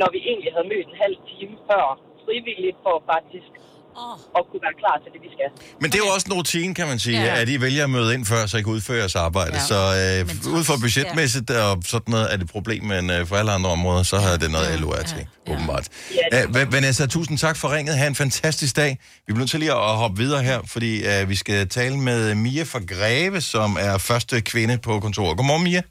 [0.01, 1.85] når vi egentlig havde mødt en halv time før
[2.25, 3.53] frivilligt for faktisk
[3.97, 4.19] Åh.
[4.39, 5.49] at kunne være klar til det, vi skal.
[5.81, 7.25] Men det er jo også en rutine, kan man sige, ja.
[7.35, 7.41] Ja.
[7.41, 9.53] at I vælger at møde ind før, så I kan udføre jeres arbejde.
[9.55, 9.59] Ja.
[9.59, 9.73] Ja.
[9.73, 13.27] Så øh, Men ud fra budgetmæssigt og sådan noget er det et problem, men øh,
[13.27, 14.77] for alle andre områder, så har det noget Ja.
[14.77, 15.53] LOR til, Ja.
[15.53, 15.89] åbenbart.
[16.33, 17.99] Ja, det- Ja, Vanessa, tusind tak for ringet.
[17.99, 18.91] Ha' en fantastisk dag.
[18.91, 22.35] Vi bliver nødt til lige at hoppe videre her, fordi øh, vi skal tale med
[22.35, 25.37] Mia fra Greve, som er første kvinde på kontoret.
[25.37, 25.83] Godmorgen, Mia.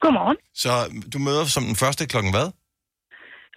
[0.00, 0.36] Godmorgen.
[0.54, 0.70] Så
[1.12, 2.46] du møder som den første klokken hvad?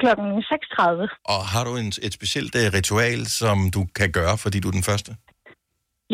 [0.01, 1.34] Klokken 6.30.
[1.34, 4.75] Og har du en, et specielt øh, ritual, som du kan gøre, fordi du er
[4.79, 5.12] den første?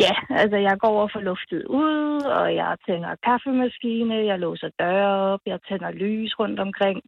[0.04, 5.10] Ja, altså jeg går over for luftet ud, og jeg tænder kaffemaskine, jeg låser døre
[5.32, 6.98] op, jeg tænder lys rundt omkring.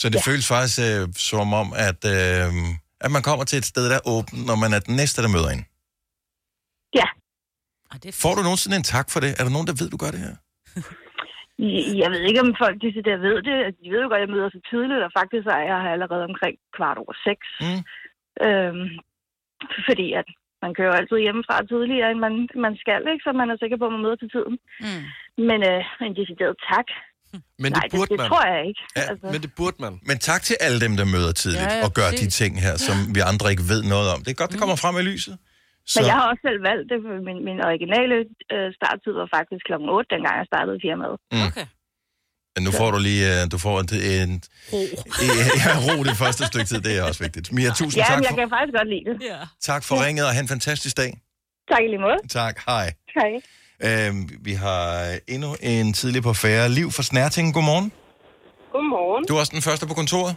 [0.00, 0.30] Så det ja.
[0.30, 2.48] føles faktisk øh, som om, at, øh,
[3.04, 5.30] at man kommer til et sted, der er åbent, når man er den næste, der
[5.36, 5.64] møder en.
[6.98, 7.08] Ja,
[8.12, 9.30] Får du nogensinde en tak for det?
[9.38, 10.34] Er der nogen, der ved, du gør det her?
[12.02, 13.56] Jeg ved ikke, om folk de der ved det.
[13.82, 16.24] De ved jo godt, at jeg møder så tidligt, og faktisk er jeg her allerede
[16.30, 17.46] omkring kvart over seks.
[17.64, 17.82] Mm.
[18.46, 18.88] Øhm,
[19.88, 20.28] fordi at
[20.62, 22.34] man kører jo altid hjemmefra tidligere, end man,
[22.66, 23.24] man skal, ikke?
[23.26, 24.54] så man er sikker på, at man møder til tiden.
[24.86, 25.04] Mm.
[25.48, 26.88] Men øh, en decideret tak,
[27.62, 28.28] Men nej, det det, burde det man.
[28.30, 28.82] tror jeg ikke.
[28.96, 29.92] Ja, altså, Men det burde man.
[30.08, 32.34] Men tak til alle dem, der møder tidligt ja, Ja, ja, ja, og gør præcis.
[32.36, 34.18] de ting her, som vi andre ikke ved noget om.
[34.24, 35.34] Det er godt, det kommer frem i lyset.
[35.92, 38.16] Så, Men jeg har også selv valgt det, for min, min originale
[38.54, 41.16] øh, starttid var faktisk klokken 8, dengang jeg startede firmaet.
[41.46, 41.66] Okay.
[42.54, 44.32] men nu får du lige øh, du får en, en,
[44.72, 44.82] Ro.
[45.62, 47.46] ja, ro det første stykke tid, det er også vigtigt.
[47.56, 49.16] Mia, tusind Ja, tak men jeg for, kan faktisk godt lide det.
[49.32, 49.40] Ja.
[49.70, 51.10] tak for ringet, og have en fantastisk dag.
[51.70, 52.18] Tak i lige måde.
[52.40, 52.86] Tak, hej.
[53.18, 53.30] Hej.
[53.86, 54.84] Øhm, vi har
[55.34, 56.68] endnu en tidlig på færre.
[56.68, 57.92] Liv fra Snærtingen, godmorgen.
[58.72, 59.24] Godmorgen.
[59.28, 60.36] Du er også den første på kontoret?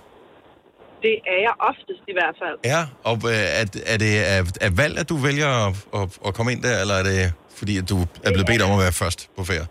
[1.06, 2.58] Det er jeg oftest i hvert fald.
[2.74, 6.32] Ja, og øh, er, er det af, af valg, at du vælger at, at, at
[6.36, 7.18] komme ind der, eller er det
[7.60, 9.68] fordi, at du er blevet bedt om at være først på færre?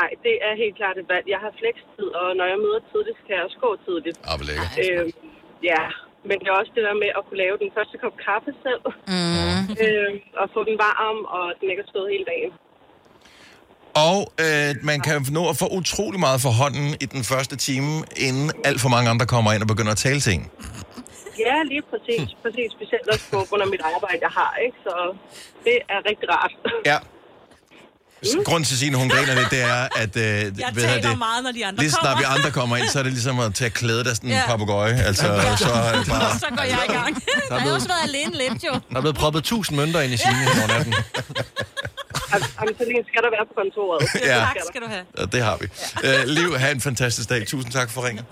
[0.00, 1.24] Nej, det er helt klart et valg.
[1.34, 4.16] Jeg har flekstid, og når jeg møder tidligt, skal jeg også gå tidligt.
[4.28, 4.72] Ah, hvor lækkert.
[4.84, 5.04] Øh,
[5.70, 5.82] ja,
[6.28, 8.84] men det er også det der med at kunne lave den første kop kaffe selv.
[9.12, 9.62] Mm.
[9.84, 12.52] øh, og få den varm, og den ikke har stået hele dagen.
[14.06, 18.02] Og øh, man kan nå at få utrolig meget for hånden i den første time,
[18.16, 20.46] inden alt for mange andre kommer ind og begynder at tale til en.
[21.46, 22.28] Ja, lige præcis.
[22.42, 24.50] præcis specielt også på grund af mit arbejde, jeg har.
[24.66, 24.76] Ikke?
[24.86, 24.94] Så
[25.64, 26.52] det er rigtig rart.
[26.86, 26.98] Ja.
[28.36, 28.44] Mm.
[28.44, 31.08] Grunden til, at Signe, hun griner lidt, det er, at øh, Jeg ved jeg taler
[31.10, 32.36] det, meget, når de andre lige snart vi kommer.
[32.38, 34.42] andre kommer ind, så er det ligesom at tage klæde dig sådan en Ja.
[34.46, 34.94] papegøje.
[35.08, 35.22] Altså,
[35.58, 36.38] så er det bare...
[36.38, 37.22] Så går jeg i gang.
[37.48, 38.72] Der har også været alene lidt, jo.
[38.90, 40.94] Der er blevet proppet 1000 mønter ind i sine over natten.
[42.32, 44.00] Jamen, så længe skal der være på kontoret.
[44.32, 44.38] Ja.
[44.48, 45.04] Tak skal du have.
[45.18, 45.66] Ja, det har vi.
[46.06, 47.46] Øh, Liv, have en fantastisk dag.
[47.46, 48.24] Tusind tak for ringen.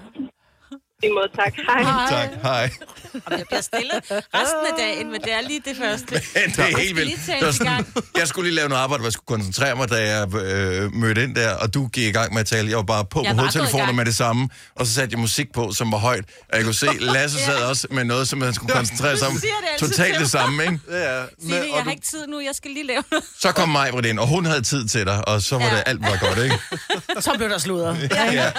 [1.03, 1.53] I måde, tak.
[1.69, 2.07] Hej.
[2.11, 2.29] Tak.
[2.43, 2.71] Hej.
[3.15, 6.13] Jamen, jeg bliver stille resten af dagen, men det er lige det første.
[6.35, 7.09] Men det er helt vildt.
[7.09, 7.95] lige sådan, gang.
[8.17, 11.23] jeg skulle lige lave noget arbejde, hvor jeg skulle koncentrere mig, da jeg øh, mødte
[11.25, 12.69] ind der, og du gik i gang med at tale.
[12.69, 15.53] Jeg var bare på Jeg på hovedtelefoner med det samme, og så satte jeg musik
[15.55, 16.25] på, som var højt.
[16.53, 19.35] Og jeg kunne se, Lasse sad også med noget, som man skulle koncentrere sig om.
[19.35, 20.79] Du siger det altid Totalt det samme, ikke?
[20.91, 23.25] Ja, Sig det, jeg har ikke tid nu, jeg skal lige lave noget.
[23.41, 25.75] Så kom mig ind, og hun havde tid til dig, og så var Ja.
[25.77, 26.59] det alt var godt, ikke?
[27.27, 28.11] Så blev der sludret.
[28.33, 28.53] Ja.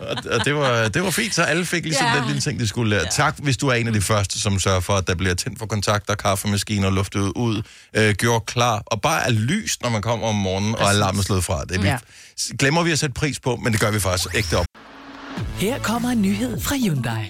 [0.00, 2.18] Og, og det, var, det var fint, så alle fik ligesom Ja.
[2.18, 3.04] den lille ting, de skulle lære.
[3.12, 5.58] Tak, hvis du er en af de første, som sørger for, at der bliver tændt
[5.58, 7.62] for kontakter, kaffemaskiner, luftet ud,
[7.96, 11.44] øh, gjort klar, og bare er lys, når man kommer om morgenen, og alarmen slået
[11.44, 11.64] fra.
[11.64, 11.98] Det vi, Ja.
[12.58, 14.66] glemmer vi at sætte pris på, men det gør vi faktisk ægte op.
[15.58, 17.24] Her kommer en nyhed fra Hyundai.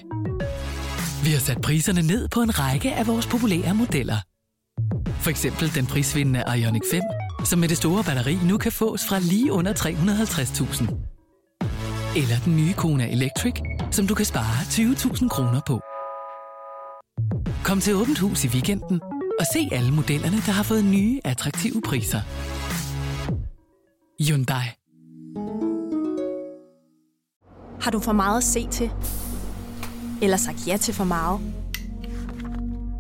[1.25, 4.17] Vi har sat priserne ned på en række af vores populære modeller.
[5.21, 7.03] For eksempel den prisvindende Ioniq 5,
[7.45, 11.16] som med det store batteri nu kan fås fra lige under 350.000.
[12.17, 13.55] Eller den nye Kona Electric,
[13.91, 15.81] som du kan spare 20.000 kroner på.
[17.65, 19.01] Kom til Åbent Hus i weekenden
[19.41, 22.21] og se alle modellerne, der har fået nye, attraktive priser.
[24.21, 24.67] Hyundai.
[27.81, 28.91] Har du for meget at se til?
[30.23, 31.41] Eller sagt ja til for meget?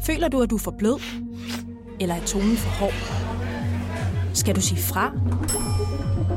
[0.06, 1.00] Føler du, at du er for blød?
[2.00, 2.94] Eller er tonen for hård?
[4.34, 5.12] Skal du sige fra?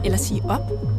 [0.06, 0.99] Eller sige op?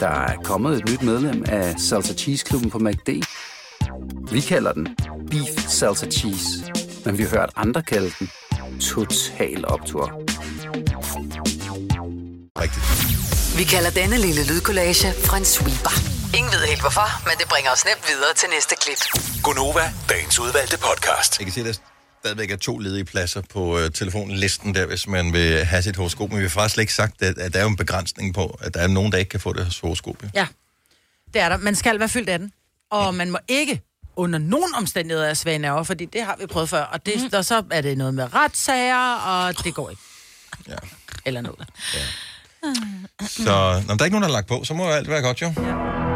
[0.00, 3.08] Der er kommet et nyt medlem af Salsa Cheese Klubben på MACD.
[4.32, 4.96] Vi kalder den
[5.30, 6.48] Beef Salsa Cheese,
[7.04, 8.30] men vi har hørt andre kalde den
[8.80, 10.04] total optur.
[12.62, 12.86] Rigtigt.
[13.58, 15.08] Vi kalder denne lille lydkollage
[15.38, 15.94] en sweeper.
[16.38, 19.00] Ingen ved helt hvorfor, men det bringer os nemt videre til næste klip.
[19.42, 21.38] Gonova, dagens udvalgte podcast.
[21.38, 25.06] Jeg kan se, at der stadigvæk er to ledige pladser på øh, telefonlisten der, hvis
[25.06, 26.28] man vil have sit horoskop.
[26.28, 28.58] Men vi har faktisk slet ikke sagt, at, at der er jo en begrænsning på,
[28.60, 30.22] at der er nogen, der ikke kan få det horoskop.
[30.34, 30.46] Ja,
[31.34, 31.56] det er der.
[31.56, 32.52] Man skal være fyldt af den.
[32.90, 33.82] Og man må ikke
[34.16, 36.82] under nogen omstændigheder af svage nerver, fordi det har vi prøvet før.
[36.82, 37.30] Og, det, mm.
[37.32, 40.02] og så er det noget med retssager, og det går ikke.
[40.68, 40.76] Ja.
[41.24, 41.68] Eller noget.
[43.20, 45.22] Så når der er ikke nogen, der har lagt på, så må jo alt være
[45.22, 45.52] godt, jo.
[45.56, 46.07] Ja.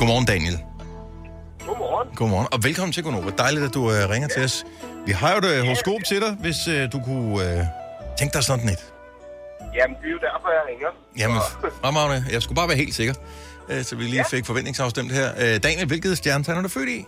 [0.00, 0.58] Godmorgen, Daniel.
[1.66, 2.08] Godmorgen.
[2.16, 3.30] Godmorgen, og velkommen til Gonova.
[3.38, 4.64] Dejligt, at du uh, ringer til os.
[5.06, 7.40] Vi har jo et uh, horoskop til dig, hvis uh, du kunne uh,
[8.18, 8.82] tænke dig sådan et.
[9.74, 10.88] Jamen, det er jo derfor, jeg ringer.
[11.18, 11.38] Jamen,
[11.82, 12.24] fremragende.
[12.32, 13.14] Jeg skulle bare være helt sikker,
[13.68, 15.28] uh, så vi lige fik forventningsafstemt her.
[15.32, 17.00] Uh, Daniel, hvilket stjernetegn er du født i?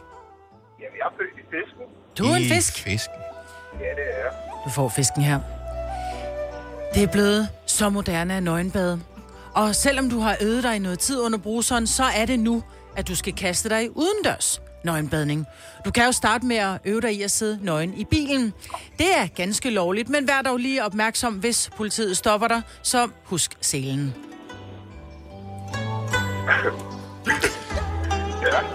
[0.83, 1.85] Jamen, jeg er født i fisken.
[2.18, 2.74] Du er en I fisk.
[2.78, 3.20] Fisken.
[3.81, 4.33] Ja, det er jeg.
[4.64, 5.40] Du får fisken her.
[6.94, 9.00] Det er blevet så moderne af nøgenbade.
[9.55, 12.62] Og selvom du har øvet dig i noget tid under bruseren, så er det nu,
[12.96, 15.46] at du skal kaste dig udendørs nøgenbadning.
[15.85, 18.52] Du kan jo starte med at øve dig i at sidde nøgen i bilen.
[18.98, 23.50] Det er ganske lovligt, men vær dog lige opmærksom, hvis politiet stopper dig, så husk
[23.61, 24.14] selen.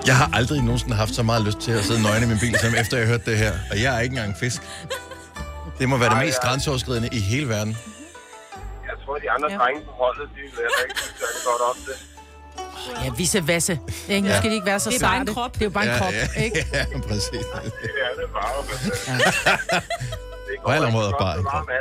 [0.06, 2.60] Jeg har aldrig nogensinde haft så meget lyst til at sidde nøgen i min bil,
[2.60, 3.54] som efter jeg hørte det her.
[3.72, 4.62] Og jeg er ikke engang fisk.
[5.80, 7.78] Det må være det mest grænseoverskridende i hele verden.
[8.90, 9.58] Jeg tror, de andre Ja.
[9.58, 10.48] drenge på holdet, de vil
[10.90, 11.98] ikke særlig godt om det.
[13.04, 13.80] Ja, visse vasse.
[14.10, 14.28] Ikke?
[14.28, 14.38] Nu Ja.
[14.38, 15.34] skal de ikke være så Det er bare en sarte.
[15.34, 15.54] krop.
[15.54, 16.66] Det er jo bare en ja, krop, ja, ikke?
[16.74, 17.24] Ja, præcis.
[17.32, 17.46] Det er
[18.22, 18.64] det bare.
[20.48, 21.68] Det På alle rigtig bare en krop.
[21.68, 21.74] Det.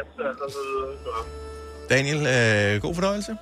[1.91, 3.37] Daniel, øh, god fornøjelse.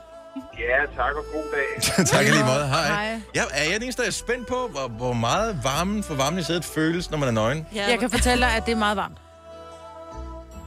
[0.58, 1.82] Ja, tak og god dag.
[2.12, 2.66] tak lige måde.
[2.68, 2.86] Hej.
[2.86, 3.20] Hej.
[3.34, 6.38] Ja, er jeg den eneste, der er spændt på, hvor, hvor meget varmen for varmen
[6.38, 7.66] i sædet føles, når man er nøgen?
[7.74, 9.16] Ja, Jeg kan fortælle dig, at det er meget varmt.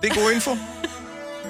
[0.02, 0.52] Det er god info.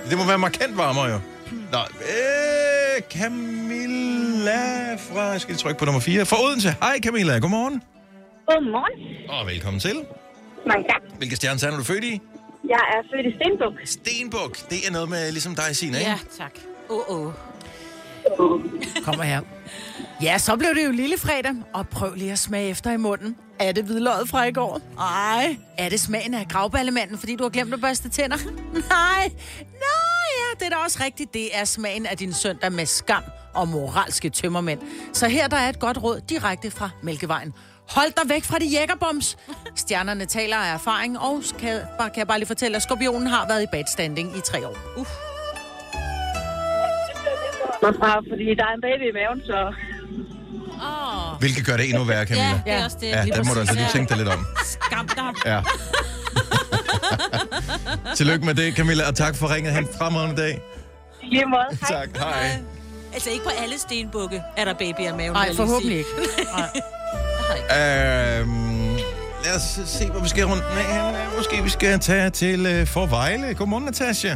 [0.09, 1.19] Det må være markant varmere, jo.
[1.51, 5.21] Nå, øh, Camilla fra...
[5.21, 6.25] Jeg skal trykke på nummer 4.
[6.25, 6.75] Fra Odense.
[6.81, 7.81] Hej Camilla, godmorgen.
[8.47, 9.29] Godmorgen.
[9.29, 9.95] Og velkommen til.
[10.67, 11.01] Mange tak.
[11.17, 12.21] Hvilke stjernetegn er du født i?
[12.69, 13.73] Jeg er født i Stenbuk.
[13.85, 14.69] Stenbuk.
[14.69, 16.09] Det er noget med ligesom dig, Signe, ikke?
[16.09, 16.51] Ja, tak.
[16.89, 17.33] Åh, oh, oh.
[19.03, 19.41] Kommer her.
[20.21, 23.35] Ja, så blev det jo lille fredag, og prøv lige at smage efter i munden.
[23.59, 24.81] Er det hvidløget fra i går?
[24.99, 25.57] Ej.
[25.77, 28.37] Er det smagen af gravballemanden, fordi du har glemt at børste tænder?
[28.89, 29.31] Nej.
[30.59, 31.33] Det er da også rigtigt.
[31.33, 34.79] Det er smagen af din søndag med skam og moralske tømmermænd.
[35.13, 37.53] Så her der er et godt råd direkte fra Mælkevejen.
[37.89, 39.37] Hold dig væk fra de jækkerbombs.
[39.75, 43.47] Stjernerne taler af erfaring, og kan, bare- kan jeg bare lige fortælle, at skorpionen har
[43.47, 44.77] været i bad standing i tre år.
[44.97, 45.05] Uh.
[48.29, 49.73] Fordi der er en baby i maven, så...
[50.81, 51.39] Oh.
[51.39, 52.47] Hvilket gør det endnu værre, Camilla.
[52.49, 53.07] Ja, det er også det.
[53.07, 54.45] Ja, der må du altså lige tænke dig lidt om.
[54.81, 55.33] Skam dig.
[55.45, 55.61] Ja.
[58.15, 59.73] Tillykke med det, Camilla, og tak for ringet.
[59.73, 60.61] Ha' en fremragende dag.
[61.23, 61.77] Lige måde.
[61.81, 61.99] Hej.
[61.99, 62.59] Tak, hej.
[63.13, 65.33] Altså ikke på alle stenbukke er der babyer i maven.
[65.33, 66.09] Nej, forhåbentlig ikke.
[67.57, 68.95] Øhm,
[69.45, 71.17] lad os se, hvor vi skal rundt med henne.
[71.37, 73.53] Måske vi skal tage til øh, Forvejle.
[73.53, 74.35] Godmorgen, Natasha.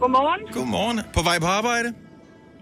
[0.00, 0.52] Godmorgen.
[0.52, 1.00] Godmorgen.
[1.14, 1.92] På vej på arbejde.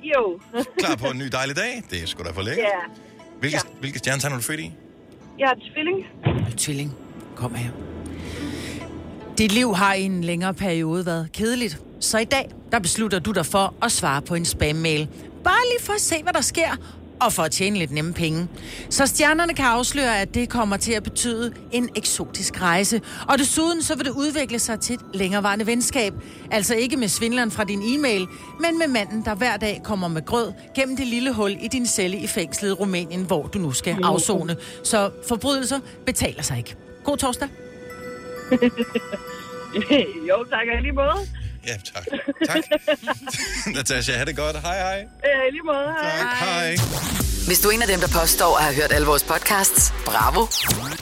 [0.02, 0.40] Jo.
[0.80, 1.82] Klar på en ny dejlig dag.
[1.90, 2.64] Det er sgu da for lækkert.
[2.64, 3.00] Ja.
[3.40, 4.72] Hvilke, hvilke stjernetegn er du født i?
[5.38, 6.06] Jeg er tvilling.
[6.56, 6.94] Tvilling,
[7.36, 7.70] kom her.
[9.38, 11.80] Dit liv har i en længere periode været kedeligt.
[12.00, 15.08] Så i dag, der beslutter du dig for at svare på en spam-mail.
[15.44, 16.76] Bare lige for at se, hvad der sker,
[17.20, 18.48] og for at tjene lidt nemme penge.
[18.90, 23.00] Så stjernerne kan afsløre, at det kommer til at betyde en eksotisk rejse.
[23.28, 26.14] Og desuden så vil det udvikle sig til et længerevarende venskab.
[26.50, 28.26] Altså ikke med svindleren fra din e-mail,
[28.60, 31.86] men med manden, der hver dag kommer med grød gennem det lille hul i din
[31.86, 34.56] celle i fængslet i Rumænien, hvor du nu skal afzone.
[34.84, 36.76] Så forbrydelser betaler sig ikke.
[37.04, 37.48] God torsdag.
[40.30, 40.66] jo, tak.
[40.78, 41.18] I lige måde.
[41.66, 42.04] Ja, tak.
[42.46, 42.56] Tak.
[43.76, 44.56] Natasha, have det godt.
[44.60, 44.98] Hej, hej.
[45.48, 45.86] I lige måde.
[46.02, 46.10] Hej.
[46.18, 46.76] Tak, hej.
[47.46, 50.46] Hvis du er en af dem, der påstår at have hørt alle vores podcasts, bravo.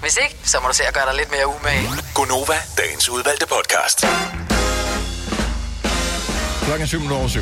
[0.01, 1.89] Hvis ikke, så må du se at gøre dig lidt mere umage.
[2.15, 3.99] Gonova, dagens udvalgte podcast.
[6.65, 7.41] Klokken er 7 minutter over 7.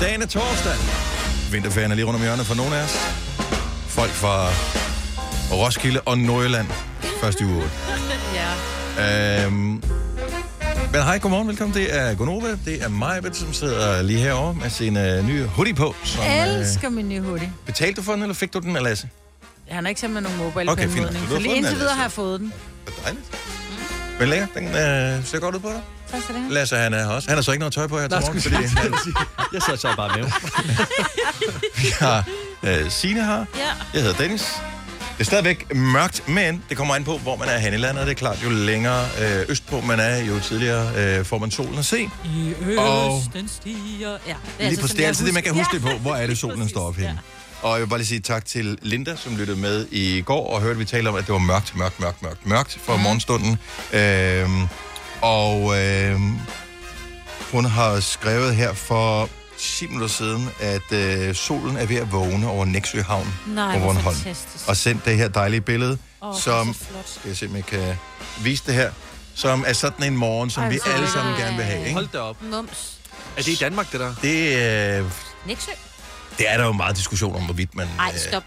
[0.00, 0.76] Dagen er torsdag.
[1.52, 2.94] Vinterferien er lige rundt om hjørnet for nogle af os.
[3.88, 4.36] Folk fra
[5.52, 6.66] Roskilde og Nordjylland.
[7.20, 7.70] Først i uge.
[8.34, 9.44] Ja.
[9.46, 9.82] Øhm,
[10.92, 11.74] men hej, godmorgen, velkommen.
[11.76, 12.48] Det er Gonova.
[12.64, 15.94] Det er mig, som sidder lige herovre med sin uh, nye hoodie på.
[16.04, 17.52] Som, Jeg øh, elsker min nye hoodie.
[17.66, 19.08] betalte du for den, eller fik du den af Lasse?
[19.68, 21.06] Han har ikke sendt mig nogen mobile Okay, fint.
[21.30, 22.52] Så den, indtil videre har jeg fået den.
[22.84, 23.24] Hvor dejligt.
[24.20, 25.80] Men lækker, den øh, ser godt ud på dig.
[26.10, 26.52] Tak skal du have.
[26.52, 27.28] Lasse, han er også.
[27.28, 28.94] Han har så ikke noget tøj på her til morgen, fordi jeg han,
[29.52, 30.30] Jeg sad så bare med.
[31.82, 32.24] vi har
[32.62, 33.36] øh, Signe her.
[33.36, 33.44] Ja.
[33.94, 34.52] Jeg hedder Dennis.
[35.18, 38.06] Det er stadigvæk mørkt, men det kommer an på, hvor man er hen i landet.
[38.06, 41.78] Det er klart, jo længere øh, østpå man er, jo tidligere øh, får man solen
[41.78, 41.98] at se.
[42.24, 44.10] I Og- østen stiger...
[44.10, 45.96] Ja, det Lige altså på sådan, det er altid det, man kan huske husker- det
[45.96, 46.02] på.
[46.02, 47.18] Hvor er det, solen står op henne?
[47.62, 50.60] Og jeg vil bare lige sige tak til Linda, som lyttede med i går og
[50.60, 53.58] hørte, vi talte om, at det var mørkt, mørkt, mørkt, mørkt, mørkt for morgenstunden.
[53.92, 54.68] Øhm,
[55.20, 56.34] og øhm,
[57.52, 62.48] hun har skrevet her for 10 minutter siden, at øh, solen er ved at vågne
[62.48, 64.16] over Næksø Havn Nej, på Bornholm.
[64.16, 64.68] fantastisk.
[64.68, 67.08] Og sendt det her dejlige billede, er som, så flot.
[67.08, 67.96] skal jeg se, om jeg kan
[68.42, 68.90] vise det her,
[69.34, 71.78] som er sådan en morgen, som Ej, vi så alle er sammen gerne vil have.
[71.80, 71.92] Ikke?
[71.92, 72.42] Hold da op.
[72.42, 72.94] Mums.
[73.36, 74.14] Er det i Danmark, det der?
[74.22, 75.04] Det, øh,
[75.46, 75.70] Nexø?
[76.38, 77.88] det er der jo meget diskussion om, hvorvidt man...
[77.98, 78.42] Ej, øh, stop.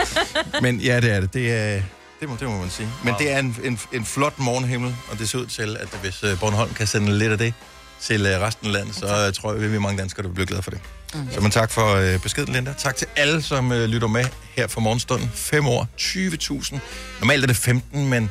[0.62, 1.34] Men ja, det er det.
[1.34, 1.82] Det, er,
[2.20, 2.88] det, må, det må man sige.
[3.04, 6.22] Men det er en, en, en flot morgenhimmel, og det ser ud til, at hvis
[6.24, 7.54] øh, Bornholm kan sende lidt af det
[8.02, 10.28] til øh, resten af landet, så øh, tror jeg, at vi er mange danskere, der
[10.28, 10.80] vil blive glade for det.
[11.14, 11.20] Mm.
[11.32, 12.74] Så men tak for øh, beskeden, Linda.
[12.78, 14.24] Tak til alle, som øh, lytter med
[14.56, 15.30] her for morgenstunden.
[15.34, 16.78] 5 år, 20.000.
[17.20, 18.30] Normalt er det 15, men...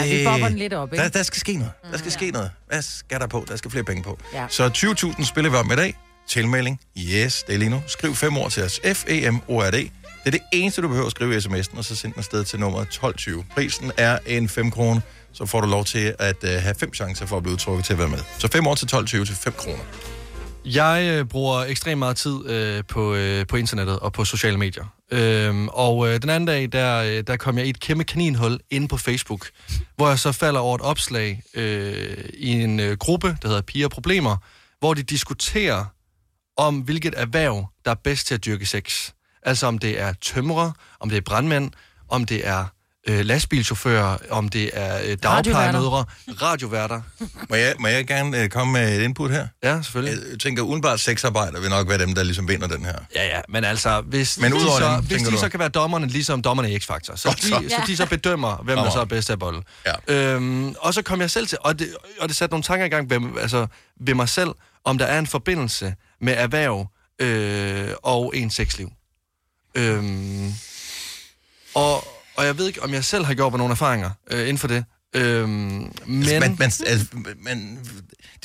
[0.00, 1.04] Ja, vi bobber den lidt op, ikke?
[1.04, 1.72] Der, der skal ske noget.
[1.92, 2.50] Der skal ske noget.
[2.68, 3.44] Hvad skal der på?
[3.48, 4.18] Der skal flere penge på.
[4.34, 4.46] Ja.
[4.48, 4.68] Så
[5.18, 5.96] 20.000 spiller vi om i dag.
[6.28, 6.80] Tilmelding.
[6.98, 7.82] Yes, det er lige nu.
[7.86, 8.80] Skriv fem ord til os.
[8.84, 9.72] F-E-M-O-R-D.
[9.72, 9.90] Det
[10.26, 12.60] er det eneste, du behøver at skrive i sms'en, og så send den afsted til
[12.60, 13.44] nummer 1220.
[13.54, 15.00] Prisen er en 5 kroner,
[15.34, 17.92] så får du lov til at øh, have fem chancer for at blive trukket til
[17.92, 18.18] at være med.
[18.38, 19.84] Så 5 år til 1220 til 5 kroner.
[20.64, 24.84] Jeg øh, bruger ekstremt meget tid øh, på, øh, på internettet og på sociale medier.
[25.10, 28.58] Øhm, og øh, den anden dag, der, øh, der kom jeg i et kæmpe kaninhul
[28.70, 29.50] inde på Facebook,
[29.96, 33.88] hvor jeg så falder over et opslag øh, i en øh, gruppe, der hedder Piger
[33.88, 34.36] Problemer,
[34.78, 35.84] hvor de diskuterer
[36.56, 39.10] om, hvilket erhverv, der er bedst til at dyrke sex.
[39.42, 41.70] Altså om det er tømrer, om det er brandmænd,
[42.08, 42.66] om det er
[43.06, 46.04] øh, lastbilchauffører, om det er øh, dagplejemødre,
[46.42, 47.00] radioværter.
[47.48, 49.48] Må jeg, må jeg gerne uh, komme med et input her?
[49.62, 50.30] Ja, selvfølgelig.
[50.30, 52.98] Jeg tænker, udenbart sexarbejder vil nok være dem, der ligesom vinder den her.
[53.14, 55.38] Ja, ja, men altså, hvis, Men de, så, dem, hvis de du?
[55.38, 57.64] så kan være dommerne, ligesom dommerne i X-Factor, så, Godt de, så.
[57.68, 59.62] så de så bedømmer, hvem der så er bedst af bold.
[59.86, 60.14] Ja.
[60.14, 62.88] Øhm, og så kom jeg selv til, og det, og det satte nogle tanker i
[62.88, 63.66] gang ved, altså,
[64.00, 64.50] ved mig selv,
[64.84, 66.86] om der er en forbindelse med erhverv
[67.18, 68.90] øh, og en sexliv.
[69.74, 70.52] Øhm,
[71.74, 74.58] og, og jeg ved ikke, om jeg selv har gjort mig nogle erfaringer øh, inden
[74.58, 74.84] for det.
[75.14, 75.90] Øhm, men...
[76.06, 77.06] Men, men, altså,
[77.38, 77.78] men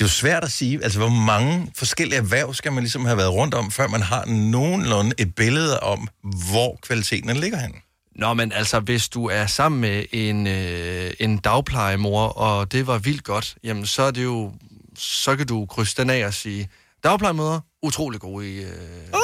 [0.00, 3.32] er jo svært at sige, altså hvor mange forskellige erhverv skal man ligesom have været
[3.32, 6.08] rundt om, før man har nogenlunde et billede om,
[6.50, 7.74] hvor kvaliteten ligger hen.
[8.16, 12.98] Nå, men altså, hvis du er sammen med en, øh, en dagplejemor, og det var
[12.98, 14.52] vildt godt, jamen så er det jo,
[14.98, 16.68] så kan du krydse den af og sige,
[17.04, 18.58] dagplejemøder, utrolig gode i...
[18.58, 18.70] Øh...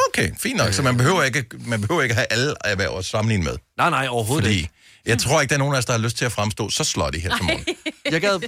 [0.09, 0.73] Okay, fint nok.
[0.73, 3.57] Så man behøver ikke, man behøver ikke have alle erhverv at sammenligne med.
[3.77, 4.71] Nej, nej, overhovedet Fordi ikke.
[5.07, 6.85] jeg tror ikke, der er nogen af os, der har lyst til at fremstå så
[6.85, 7.65] slutty her til morgen.
[8.11, 8.41] Jeg gad,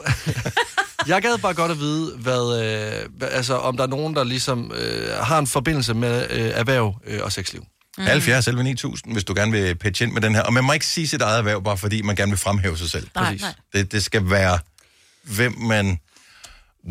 [1.13, 4.25] jeg gad bare godt at vide, hvad, øh, hvad, altså, om der er nogen, der
[4.25, 7.65] ligesom øh, har en forbindelse med øh, erhverv øh, og sexliv.
[7.99, 8.05] Mm.
[8.05, 10.43] 70 selv 9000, hvis du gerne vil pitche ind med den her.
[10.43, 12.91] Og man må ikke sige sit eget erhverv, bare fordi man gerne vil fremhæve sig
[12.91, 13.09] selv.
[13.15, 13.55] Nej, nej.
[13.73, 14.59] Det, det skal være,
[15.23, 15.99] hvem man...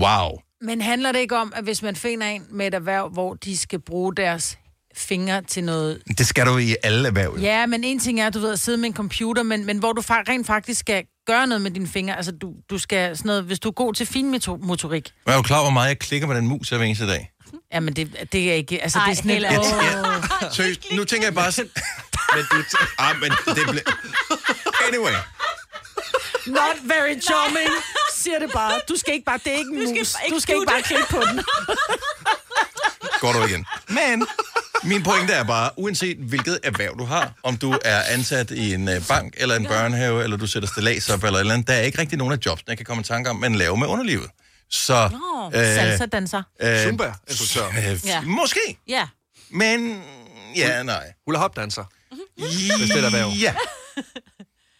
[0.01, 0.39] Wow.
[0.61, 3.57] Men handler det ikke om, at hvis man finder en med et erhverv, hvor de
[3.57, 4.57] skal bruge deres
[4.95, 6.01] fingre til noget...
[6.17, 7.33] Det skal du i alle erhverv.
[7.35, 7.41] jo.
[7.41, 9.93] Ja, men en ting er, du ved, at sidde med en computer, men, men hvor
[9.93, 12.15] du fa- rent faktisk skal gøre noget med dine fingre.
[12.17, 13.43] Altså, du, du skal sådan noget...
[13.43, 16.35] Hvis du er god til finmotorik, Men er du klar, hvor meget jeg klikker med
[16.35, 17.31] den mus hver eneste dag?
[17.73, 18.83] jamen det, det er ikke...
[18.83, 19.35] Altså, Ej, det er sådan et...
[19.35, 20.55] ikke.
[20.55, 21.71] Seriøst, nu tænker jeg bare sådan...
[22.35, 22.63] men du...
[22.97, 23.81] Ah, men det ble...
[24.87, 25.13] Anyway.
[26.47, 27.69] Not very charming,
[28.17, 28.81] siger det bare.
[28.89, 29.39] Du skal ikke bare...
[29.43, 30.13] Det er ikke en skal mus.
[30.13, 31.43] bare ikke Du skal ikke bare klikke på den.
[33.19, 33.65] Går du igen.
[33.89, 34.27] Men
[34.83, 38.89] min pointe er bare, uanset hvilket erhverv du har, om du er ansat i en
[38.89, 41.73] øh, bank eller en børnehave, eller du sætter stillads op eller et eller andet, der
[41.73, 43.87] er ikke rigtig nogen af jobs, jeg kan komme i tanke om, man laver med
[43.87, 44.29] underlivet.
[44.69, 45.09] Så...
[45.11, 46.43] Nå, salsa danser.
[46.61, 47.67] øh, Zumba-instruktør.
[47.91, 48.21] øh, Ja.
[48.21, 49.07] Måske, Ja.
[49.49, 50.03] men...
[50.55, 51.13] Ja, nej.
[51.25, 51.83] Hula hop danser.
[52.37, 53.29] Hvis det er et erhverv.
[53.29, 53.53] Ja.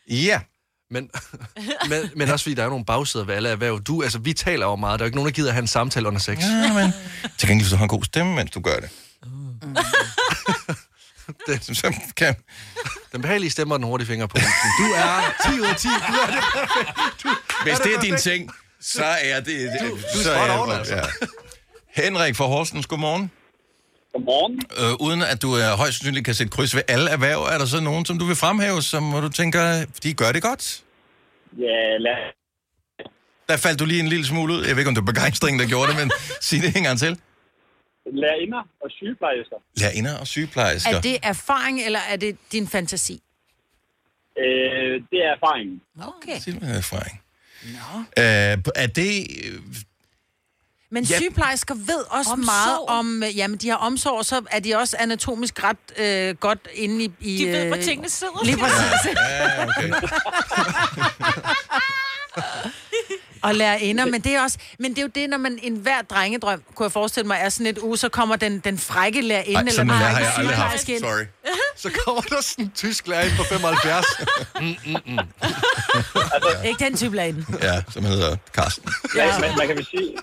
[0.09, 0.39] Ja.
[0.91, 1.09] Men,
[1.89, 3.79] men, men også fordi, der er nogle bagsider ved alle erhverv.
[3.81, 4.99] Du, altså, vi taler jo meget.
[4.99, 6.37] Der er jo ikke nogen, der gider have en samtale under sex.
[6.39, 6.93] Ja, men...
[7.37, 8.89] Til gengæld, hvis du har en god stemme, mens du gør det.
[11.47, 12.35] det så kan...
[13.11, 14.37] Den behagelige stemmer og den hurtige finger på.
[14.79, 15.87] Du er 10 ud af 10.
[15.87, 17.23] Du er det perfekt.
[17.23, 17.29] Du,
[17.63, 19.69] Hvis er det er din ting, så er det...
[19.81, 20.95] Du- du er så jeg- on, altså.
[20.95, 21.01] ja.
[22.03, 23.31] Henrik fra Horsens, godmorgen.
[24.17, 24.61] Godmorgen.
[24.81, 27.65] Øh, uden at du er højst sandsynligt kan sætte kryds ved alle erhverv, er der
[27.65, 30.83] så nogen, som du vil fremhæve, som hvor du tænker, de gør det godt?
[31.57, 32.15] Ja, lad,
[33.49, 34.59] Der faldt du lige en lille smule ud.
[34.65, 36.11] Jeg ved ikke, om det var begejstring, der gjorde det, men
[36.47, 37.19] sig det en gang til.
[38.23, 39.55] lærerinder og sygeplejersker.
[39.81, 40.95] Lærerinder og sygeplejersker.
[40.97, 43.21] Er det erfaring, eller er det din fantasi?
[44.39, 45.81] Øh, det er erfaringen.
[46.01, 46.39] Okay.
[46.39, 47.21] Sig det med erfaring.
[47.63, 47.99] Nå.
[47.99, 49.27] Øh, er det...
[50.91, 51.13] Men Ja.
[51.13, 51.19] ja.
[51.19, 52.45] sygeplejersker ved også Omsorg.
[52.45, 56.67] meget om, øh, jamen de har omsorg, så er de også anatomisk ret øh, godt
[56.73, 57.11] inde i...
[57.19, 58.43] i De ved, hvor øh, tingene sidder.
[58.45, 59.15] Lige præcis.
[59.15, 59.91] Ja, okay.
[63.43, 65.75] og lære ender, men det er også, men det er jo det, når man en
[65.75, 69.21] hver drengedrøm, kunne jeg forestille mig, er sådan et uge, så kommer den, den frække
[69.21, 70.81] lærerinde, Ej, eller sådan den en lærer har jeg aldrig haft.
[70.81, 70.99] sygeplejerske ind.
[70.99, 71.25] Sorry.
[71.83, 74.05] Så kommer der sådan en tysk lærer ind på 75.
[74.61, 75.19] Mm, mm, mm.
[76.65, 77.45] Ikke den type lærerinde.
[77.61, 78.89] Ja, som hedder Carsten.
[79.15, 79.39] Ja.
[79.39, 80.13] Men man kan vel sige,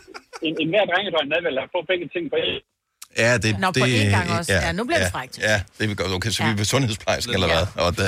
[0.42, 2.70] en, en hver drengedrøm er vel at få begge ting på én.
[3.18, 4.53] Ja, det, Nå, på det, én gang også.
[4.53, 5.38] Ja, nu bliver det ja, frækt.
[5.38, 6.12] Ja, det er godt.
[6.12, 7.66] Okay, så vi er ved sundhedsplejersken, eller hvad?
[7.85, 8.05] Og det,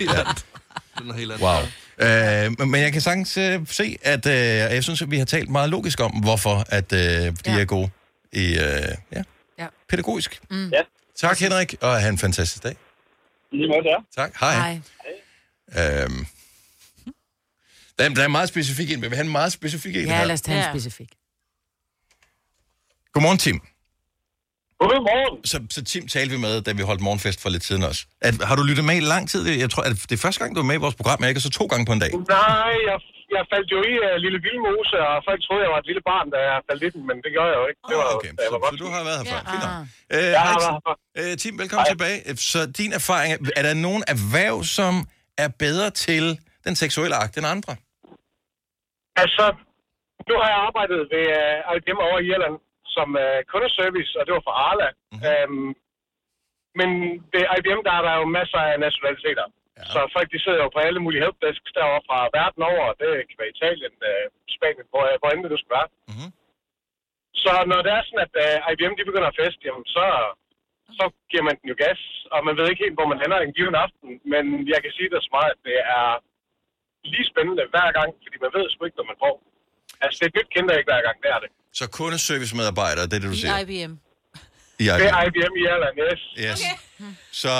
[0.00, 0.22] ja.
[0.98, 1.46] Den er helt anden.
[1.46, 2.60] wow.
[2.60, 4.32] Øh, men- jeg kan sagtens øh, se, at øh,
[4.74, 7.60] jeg synes, at vi har talt meget logisk om, hvorfor at, øh, de Ja.
[7.60, 7.90] er gode
[8.32, 8.54] i øh,
[9.12, 9.22] ja,
[9.58, 9.66] Ja.
[9.88, 10.40] pædagogisk.
[10.50, 10.68] Mm.
[10.68, 10.80] Ja.
[11.16, 12.76] Tak, Henrik, og have en fantastisk dag.
[13.52, 14.04] Lige måde der.
[14.16, 14.32] Tak.
[14.40, 14.54] Hej.
[14.54, 14.80] Hej.
[16.02, 16.26] Øhm,
[17.98, 19.02] der, er, der er meget specifik en.
[19.02, 20.24] Vi vil have en meget specifik en Ja, her.
[20.24, 20.70] lad os tage en Ja.
[20.74, 21.08] specifik.
[23.12, 23.58] Godmorgen, Tim.
[24.82, 25.34] Godmorgen.
[25.52, 28.00] Så, så Tim talte vi med, da vi holdt morgenfest for lidt siden også.
[28.28, 29.42] At, har du lyttet med i lang tid?
[29.64, 31.40] Jeg tror, at det er første gang, du er med i vores program, men ikke
[31.40, 32.10] så to gange på en dag.
[32.10, 32.98] Nej, jeg,
[33.36, 36.26] jeg faldt jo i uh, Lille Vildmose, og folk troede, jeg var et lille barn,
[36.34, 37.80] da jeg faldt i den, men det gjorde jeg jo ikke.
[37.90, 38.78] Det var, okay, da jeg var så, så voksen.
[38.84, 39.40] du har været her før.
[39.46, 39.52] Ja.
[39.52, 39.72] Fint nok.
[39.74, 40.16] Ah.
[40.16, 40.72] Øh, Jeg hej, har Tim.
[40.86, 41.32] været her.
[41.32, 42.18] Øh, Tim, velkommen tilbage.
[42.52, 44.92] Så din erfaring, er- er der nogen erhverv, som
[45.44, 46.24] er bedre til
[46.66, 47.72] den seksuelle akt end andre?
[49.22, 49.44] Altså,
[50.28, 52.56] nu har jeg arbejdet ved uh, IBM over i Irland
[52.96, 54.88] som uh, kundeservice, og det var for Arla.
[55.12, 55.28] Mm-hmm.
[55.44, 55.74] Um,
[56.78, 56.90] men
[57.32, 59.46] ved IBM, der er der jo masser af nationaliteter.
[59.78, 59.84] Ja.
[59.92, 62.86] Så folk, de sidder jo på alle mulige helpdesks derovre fra verden over.
[63.00, 65.90] Det kan være Italien, uh, Spanien, hvor, hvor end det nu skal være.
[66.12, 66.28] Mhm.
[67.42, 70.06] Så når det er sådan, at uh, IBM de begynder at feste, jamen, så,
[70.98, 72.00] så giver man den jo gas,
[72.34, 74.10] og man ved ikke helt, hvor man ender en given aften.
[74.32, 76.08] Men jeg kan sige det så meget, at det er
[77.12, 79.34] lige spændende hver gang, fordi man ved sgu ikke, hvad man får.
[80.04, 81.50] Altså, det er et nyt kinder ikke hver gang, det er det.
[81.80, 83.58] Så kundeservice-medarbejdere, det er det, du I siger?
[83.64, 83.92] IBM.
[84.82, 86.20] I Det er IBM i Irland, yes.
[86.46, 86.60] Yes.
[87.42, 87.52] Så,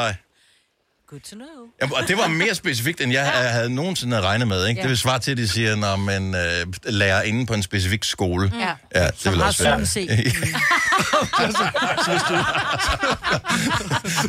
[1.10, 1.46] Good to know.
[1.82, 3.40] ja, og det var mere specifikt, end jeg ja.
[3.48, 4.66] havde nogensinde regnet med.
[4.66, 4.78] Ikke?
[4.78, 4.82] Ja.
[4.82, 8.04] Det vil svare til, at de siger, når man øh, lærer inde på en specifik
[8.04, 8.52] skole.
[8.60, 8.74] Ja.
[9.00, 9.72] Ja, det Som vil også være.
[9.72, 10.10] sådan set.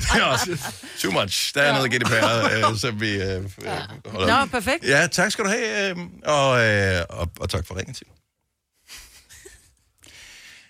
[0.01, 0.57] det er også
[0.99, 1.53] too much.
[1.55, 3.39] Der er noget GDPR, øh, som vi øh, ja.
[4.05, 4.39] holder.
[4.39, 4.83] Nå, perfekt.
[4.85, 8.05] Ja, tak skal du have, øh, og, øh, og, og tak for ringen til.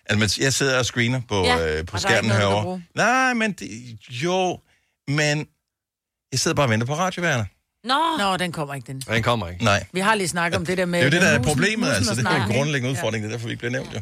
[0.05, 2.81] Altså, jeg sidder og screener på, Ja, ja, øh, på skærmen herovre.
[2.95, 3.69] Nej, men det,
[4.09, 4.59] jo,
[5.07, 5.47] men
[6.35, 7.45] jeg sidder bare og venter på radioværende.
[7.83, 9.01] Nå, Nå, den kommer ikke, den.
[9.01, 9.63] Den kommer ikke.
[9.63, 9.85] Nej.
[9.93, 10.99] Vi har lige snakket om det der med...
[10.99, 12.15] Det er jo det, der er musen- problemet, musen altså.
[12.15, 13.99] Det er en grundlæggende udfordring, det er derfor, vi ikke bliver nævnt, jo.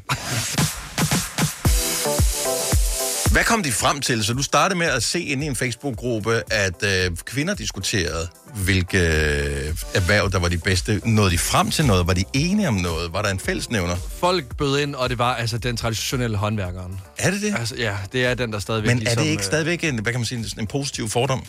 [3.31, 4.23] Hvad kom de frem til?
[4.23, 8.97] Så du startede med at se inde i en Facebook-gruppe, at øh, kvinder diskuterede, hvilke
[8.97, 11.01] øh, erhverv, der var de bedste.
[11.05, 12.07] Nåede de frem til noget?
[12.07, 13.13] Var de enige om noget?
[13.13, 13.95] Var der en fællesnævner?
[14.19, 16.99] Folk bød ind, og det var altså den traditionelle håndværkeren.
[17.17, 17.55] Er det det?
[17.59, 19.99] Altså, ja, det er den, der stadigvæk Men er ligesom, det ikke øh, stadigvæk en,
[19.99, 21.45] hvad kan man sige, en positiv fordom?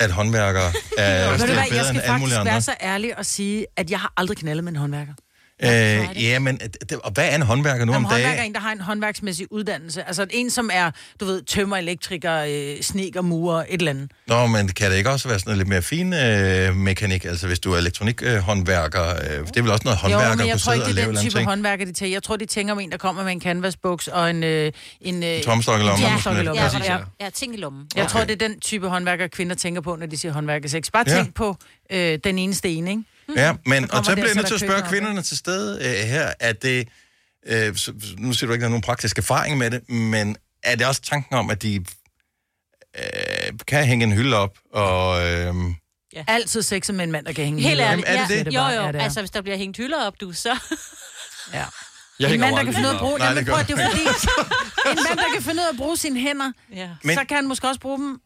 [0.00, 2.52] At håndværkere er bedre jeg end skal alle mulige faktisk andre?
[2.52, 5.12] være så ærlig og sige, at jeg har aldrig knaldet med en håndværker.
[5.62, 5.68] Øh,
[6.24, 8.50] ja, men det, og hvad er en håndværker nu Jamen, om håndværker er dagen?
[8.50, 10.04] en, der har en håndværksmæssig uddannelse.
[10.08, 10.90] Altså en, som er,
[11.20, 14.10] du ved, tømmer, elektriker, øh, sneker, murer, et eller andet.
[14.26, 17.24] Nå, men kan det ikke også være sådan noget lidt mere fin øh, mekanik?
[17.24, 20.36] Altså, hvis du er elektronikhåndværker, øh, håndværker, øh, det er vel også noget håndværker, jo,
[20.36, 21.48] men jeg tror ikke, det er lave den en type ting.
[21.48, 22.12] håndværker, de tager.
[22.12, 24.44] Jeg tror, de tænker om en, der kommer med en canvasbuks og en...
[24.44, 26.62] Øh, en øh, tomstok i lommen, Ja, eller tomstok i lommen.
[26.62, 26.94] Ja, Præcis, ja.
[26.94, 27.00] ja.
[27.20, 27.86] ja, ting i lommen.
[27.96, 30.90] Jeg tror, det er den type håndværker, kvinder tænker på, når de siger håndværkersex.
[30.92, 31.16] Bare Ja.
[31.16, 31.56] tænk på
[31.92, 33.02] øh, den ene, ikke?
[33.36, 36.08] Ja, men Så og så bliver jeg nødt til at spørge kvinderne til stede øh,
[36.08, 36.88] her, at det...
[37.46, 40.36] Øh, så, nu siger du ikke, at der er nogen praktisk erfaring med det, men
[40.62, 41.84] er det også tanken om, at de
[42.98, 43.04] øh,
[43.66, 45.26] kan hænge en hylde op, og...
[45.26, 45.54] Øh,
[46.12, 46.24] Ja.
[46.28, 48.06] Altid sexet med en mand, der kan hænge Helt ærligt.
[48.08, 48.42] Jamen, er det ja.
[48.44, 48.54] det?
[48.54, 48.68] Jo, jo.
[48.68, 49.04] ja, det er.
[49.04, 50.58] altså, hvis der bliver hængt hylder op, du, så...
[51.52, 51.64] Ja.
[52.20, 53.18] Jeg en mand, der kan finde ud af at bruge...
[53.18, 54.02] Nej, Jamen, det prøv, det er fordi...
[54.90, 56.88] en mand, der kan finde ud af at bruge sine hænder, Ja.
[57.04, 58.20] Men- så kan han måske også bruge dem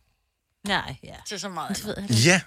[0.67, 1.15] Nej, ja.
[1.29, 1.77] til så meget.
[1.77, 2.11] Det ved jeg.
[2.11, 2.41] ja.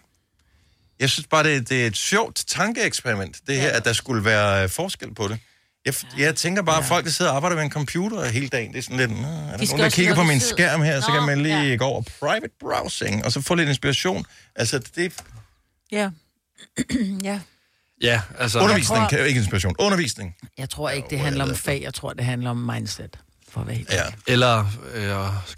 [1.00, 4.64] Jeg synes bare, det, det er et sjovt tankeeksperiment, det her, at der skulle være
[4.64, 5.40] øh, forskel på det.
[5.86, 8.72] Jeg, jeg tænker bare, at folk, der sidder og arbejder med en computer hele dagen,
[8.72, 10.82] det er sådan lidt, "Nå, er der skal nogen, der kigger på min tid." skærm
[10.82, 11.76] her, så Nå, kan man lige ja.
[11.76, 14.26] gå over private browsing, og så få lidt inspiration.
[14.56, 15.14] Altså, det
[15.92, 16.10] Ja.
[17.24, 17.40] ja.
[18.02, 18.60] Ja, altså...
[18.60, 19.76] undervisning, tror- kan jo ikke inspiration.
[19.80, 20.36] Undervisning.
[20.58, 21.82] Jeg tror ikke, det handler om fag.
[21.82, 23.20] Jeg tror, det handler om mindset.
[23.54, 24.04] For at være helt Ja.
[24.28, 25.10] Eller øh,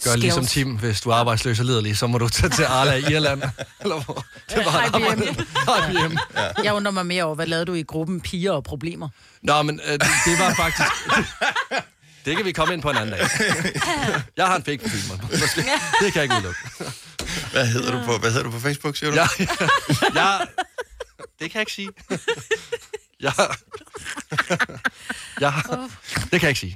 [0.03, 0.51] gør ligesom Skills.
[0.51, 3.41] Tim, hvis du er arbejdsløs og liderlig, så må du tage til Arla i Irland.
[3.81, 4.25] Eller hvor?
[4.49, 5.21] Det var IBM.
[5.95, 6.17] IBM.
[6.63, 9.09] Jeg undrer mig mere over, hvad lavede du i gruppen Piger og Problemer?
[9.43, 10.89] Nå, men øh, det, var faktisk...
[12.25, 13.29] Det kan vi komme ind på en anden dag.
[14.37, 14.79] Jeg har en fake.
[15.31, 15.61] Måske.
[16.01, 16.59] Det kan jeg ikke udelukke.
[17.51, 19.15] Hvad hedder du på, hvad hedder du på Facebook, siger du?
[19.17, 19.27] Ja,
[20.15, 20.49] ja, det
[21.39, 21.89] Det kan jeg ikke sige.
[23.19, 23.33] jeg...
[25.41, 25.53] jeg...
[26.13, 26.75] Det kan jeg ikke sige.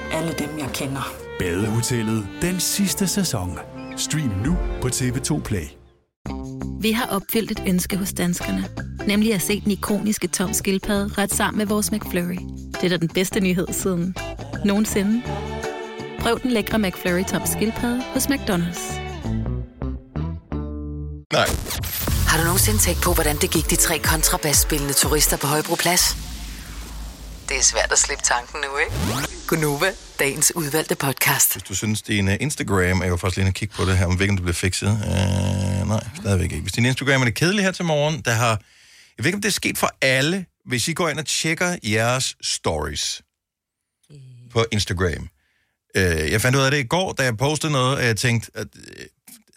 [0.13, 1.13] alle dem, jeg kender.
[1.39, 3.59] Badehotellet den sidste sæson.
[3.97, 5.65] Stream nu på TV2 Play.
[6.81, 8.65] Vi har opfyldt et ønske hos danskerne.
[9.07, 12.37] Nemlig at se den ikoniske tom skildpadde ret sammen med vores McFlurry.
[12.73, 14.15] Det er da den bedste nyhed siden
[14.65, 15.21] nogensinde.
[16.19, 18.99] Prøv den lækre McFlurry tom skildpadde hos McDonald's.
[21.33, 21.47] Nej.
[22.27, 26.30] Har du nogensinde tænkt på, hvordan det gik de tre kontrabasspillende turister på Højbroplads?
[27.51, 28.93] Det er svært at slippe tanken nu, ikke?
[29.47, 31.51] Gunova, dagens udvalgte podcast.
[31.53, 34.05] Hvis du synes, din uh, Instagram, jeg var faktisk lige og kigge på det her,
[34.05, 34.87] om om det bliver fikset.
[34.89, 36.61] Uh, nej, stadigvæk ikke.
[36.61, 38.49] Hvis din Instagram er det kedelige her til morgen, der har...
[39.17, 41.77] Jeg ved ikke, om det er sket for alle, hvis I går ind og tjekker
[41.83, 43.21] jeres stories
[44.51, 45.29] på Instagram.
[45.97, 48.51] Uh, jeg fandt ud af det i går, da jeg postede noget, og jeg tænkte,
[48.55, 49.05] at uh,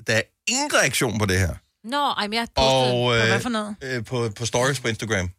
[0.07, 1.55] der er ingen reaktion på det her.
[1.85, 2.93] Nå, ej, men jeg postede...
[2.93, 3.77] Og, øh, Hvad for noget?
[3.83, 5.31] Øh, på, på stories på Instagram.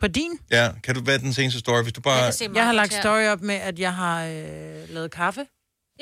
[0.00, 0.30] På din?
[0.50, 2.14] Ja, kan du være den seneste story, hvis du bare...
[2.40, 4.34] Jeg Jeg har lagt story op med, at jeg har øh,
[4.94, 5.46] lavet kaffe.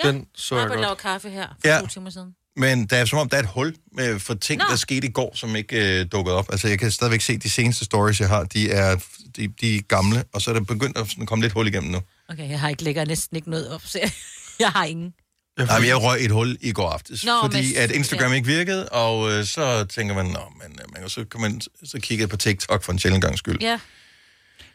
[0.05, 0.81] Ja, Den så jeg jeg godt.
[0.81, 1.81] laver kaffe her for Ja.
[1.81, 2.35] to timer siden.
[2.57, 4.65] Men der er som om, der er et hul med, for ting, Nå.
[4.71, 6.49] der skete i går, som ikke øh, dukkede op.
[6.53, 8.97] Altså, jeg kan stadigvæk se, de seneste stories, jeg har, de er,
[9.37, 11.91] de, de er gamle, og så er der begyndt at sådan komme lidt hul igennem
[11.93, 12.01] nu.
[12.29, 14.11] Okay, jeg har ikke lægger næsten ikke noget op, så jeg,
[14.65, 15.15] jeg har ingen.
[15.59, 18.37] Nej, men jeg røg et hul i går aftes, Nå, fordi men- at Instagram ja.
[18.37, 21.99] ikke virkede, og øh, så tænker man, nå, men øh, man så kan man så
[22.01, 23.59] kigge på TikTok for en sjældent gang skyld.
[23.61, 23.79] Ja.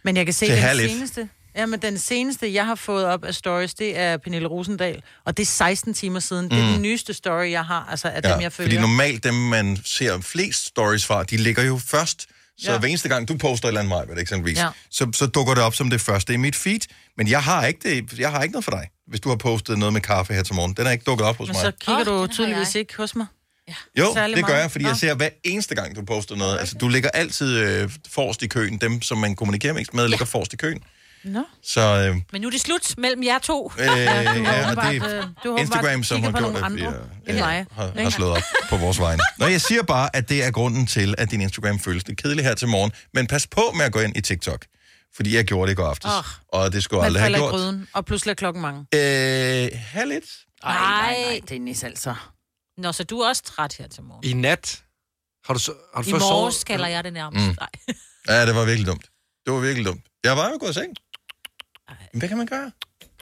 [0.03, 3.23] Men jeg kan se, Til den seneste, ja, men den seneste, jeg har fået op
[3.23, 5.01] af stories, det er Pernille Rosendal.
[5.25, 6.49] Og det er 16 timer siden.
[6.51, 6.71] Det er Mm.
[6.73, 8.69] den nyeste story, jeg har, altså af dem, jeg følger.
[8.69, 12.27] fordi normalt dem, man ser flest stories fra, de ligger jo først.
[12.57, 12.73] Så ja.
[12.73, 12.79] Ja.
[12.79, 14.63] hver eneste gang, du poster et eller andet mig, eksempelvis, ja.
[14.63, 14.69] Ja.
[14.89, 16.79] så, så dukker det op som det første i mit feed.
[17.17, 19.77] Men jeg har ikke, det, jeg har ikke noget for dig, hvis du har postet
[19.77, 20.73] noget med kaffe her til morgen.
[20.73, 21.61] Den er ikke dukket op hos Men mig.
[21.61, 23.25] så kigger du tydeligvis ikke hos mig.
[23.99, 24.89] Jo, Særlig det gør jeg, fordi Nå.
[24.89, 26.59] jeg ser hver eneste gang, du poster noget.
[26.59, 28.77] Altså, du ligger altid øh, forrest i køen.
[28.77, 30.83] Dem, som man kommunikerer mest med, ligger forrest i køen.
[31.23, 31.43] Nå.
[31.63, 33.71] Så øh, Men nu er det slut mellem jer to.
[33.79, 36.81] øh, ja, og det åbenbart, øh, er du har Instagram, som har gjort, at vi
[36.81, 36.93] er,
[37.27, 39.21] end mig, har, har slået op på vores vegne.
[39.39, 42.45] Nå, jeg siger bare, at det er grunden til, at din Instagram føles lidt kedelig
[42.45, 42.91] her til morgen.
[43.13, 44.65] Men pas på med at gå ind i TikTok.
[45.15, 46.11] Fordi jeg gjorde det i går aftes.
[46.11, 46.59] Åh.
[46.59, 47.51] Og det skulle jeg aldrig have gjort.
[47.51, 48.79] gryden, og pludselig er klokken mange.
[48.95, 50.25] Øh, have lidt.
[50.63, 52.15] Ej, nej, nej, Dennis altså.
[52.77, 54.23] Nå, så du er også træt her til morgen.
[54.23, 54.81] I nat?
[55.45, 57.45] Har du, så, har du I morges kalder jeg det nærmest.
[57.47, 57.55] Mm.
[57.59, 57.69] Nej.
[58.29, 59.05] Ja, det var virkelig dumt.
[59.45, 60.01] Det var virkelig dumt.
[60.23, 60.93] Jeg var jo gået i seng.
[62.13, 62.71] Men Hvad kan man gøre?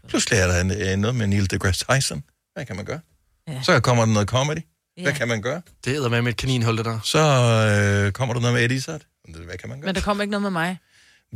[0.10, 2.24] Pludselig er der en, øh, noget med Neil deGrasse Tyson.
[2.54, 3.00] Hvad kan man gøre?
[3.48, 3.62] Ja.
[3.64, 4.58] Så kommer der noget comedy.
[5.02, 5.18] Hvad Ja.
[5.18, 5.62] kan man gøre?
[5.86, 7.00] Det æder med med et kaninhul, det der.
[7.04, 9.02] Så øh, kommer der noget med Eddie Izzard.
[9.46, 9.86] Hvad kan man gøre?
[9.86, 10.80] Men der kommer ikke noget med mig.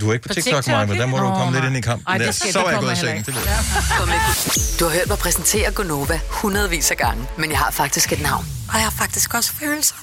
[0.02, 1.68] Du er ikke på, På TikTok, TikTok, Maja, men der må du komme lidt nej.
[1.68, 2.08] ind i kampen.
[2.08, 3.10] Ej, det skal- så det er jeg gået i jeg seng.
[3.26, 4.80] heller Det ved jeg.
[4.80, 8.46] Du har hørt mig præsentere Gonova hundredvis af gange, men jeg har faktisk et navn.
[8.70, 9.96] Og jeg har faktisk også følelser.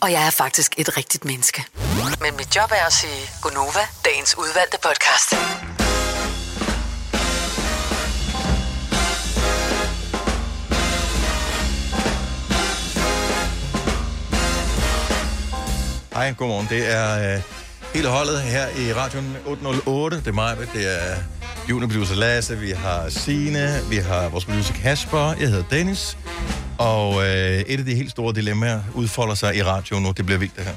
[0.00, 1.64] Og jeg er faktisk et rigtigt menneske.
[2.20, 5.28] Men mit job er at sige Gonova, dagens udvalgte podcast.
[16.24, 16.66] Hej, godmorgen.
[16.70, 17.42] Det er øh,
[17.94, 20.16] hele holdet her i radioen 808.
[20.16, 21.16] Det er mig, det er
[21.70, 26.18] juniorproducer Lasse, vi har Sine, vi har vores producer Kasper, jeg hedder Dennis.
[26.78, 30.12] Og øh, et af de helt store dilemmaer udfolder sig i radioen nu.
[30.16, 30.74] Det bliver vildt, det her.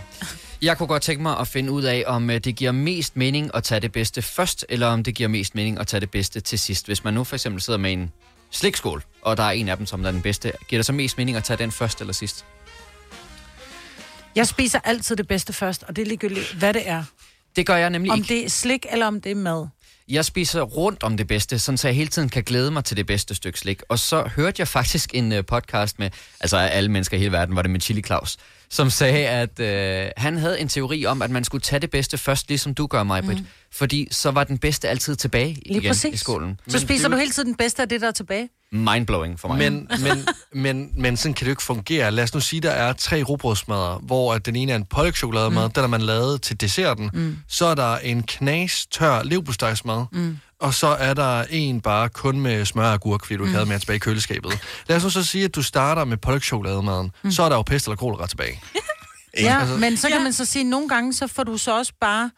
[0.62, 3.52] Jeg kunne godt tænke mig at finde ud af, om øh, det giver mest mening
[3.54, 6.40] at tage det bedste først, eller om det giver mest mening at tage det bedste
[6.40, 6.86] til sidst.
[6.86, 8.12] Hvis man nu for eksempel sidder med en
[8.52, 11.18] slikskål, og der er en af dem, som er den bedste, giver det så mest
[11.18, 12.46] mening at tage den først eller sidst?
[14.38, 17.04] Jeg spiser altid det bedste først, og det er ligegyldigt, hvad det er.
[17.56, 18.34] Det gør jeg nemlig Om ikke.
[18.34, 19.68] det er slik, eller om det er mad.
[20.10, 22.98] Jeg spiser rundt om det bedste, sådan så jeg hele tiden kan glæde mig til
[22.98, 23.82] det bedste stykke slik.
[23.90, 26.10] Og så hørte jeg faktisk en uh, podcast med,
[26.40, 28.38] altså af alle mennesker i hele verden, var det med Chili Claus,
[28.70, 32.18] som sagde, at øh, han havde en teori om, at man skulle tage det bedste
[32.18, 33.38] først, ligesom du gør, mig, mm.
[33.72, 36.14] Fordi så var den bedste altid tilbage Lige igen præcis.
[36.14, 36.60] i skålen.
[36.68, 38.50] Så spiser du hele tiden den bedste af det, der er tilbage.
[38.72, 39.58] Mindblowing for mig.
[39.58, 40.28] Men, men,
[40.64, 42.12] men, men sådan kan det jo ikke fungere.
[42.12, 45.68] Lad os nu sige, der er tre rugbrødsmadder, hvor at den ene er en pålægtschokolademad,
[45.68, 45.72] mm.
[45.72, 47.10] den er man lavet til desserten.
[47.14, 47.38] Mm.
[47.48, 50.38] Så er der en knas tør leverpostejsmad, mm.
[50.60, 53.56] Og så er der en bare kun med smør og agurk, fordi du ikke Mm.
[53.56, 54.60] havde mere tilbage i køleskabet.
[54.88, 57.32] Lad os nu så sige, at du starter med pålægtschokolademaden, mm.
[57.32, 58.62] så er der jo pest eller kolera tilbage.
[59.40, 61.78] Ja, Altså- men så kan man så sige, at nogle gange, så får du så
[61.78, 62.32] også bare...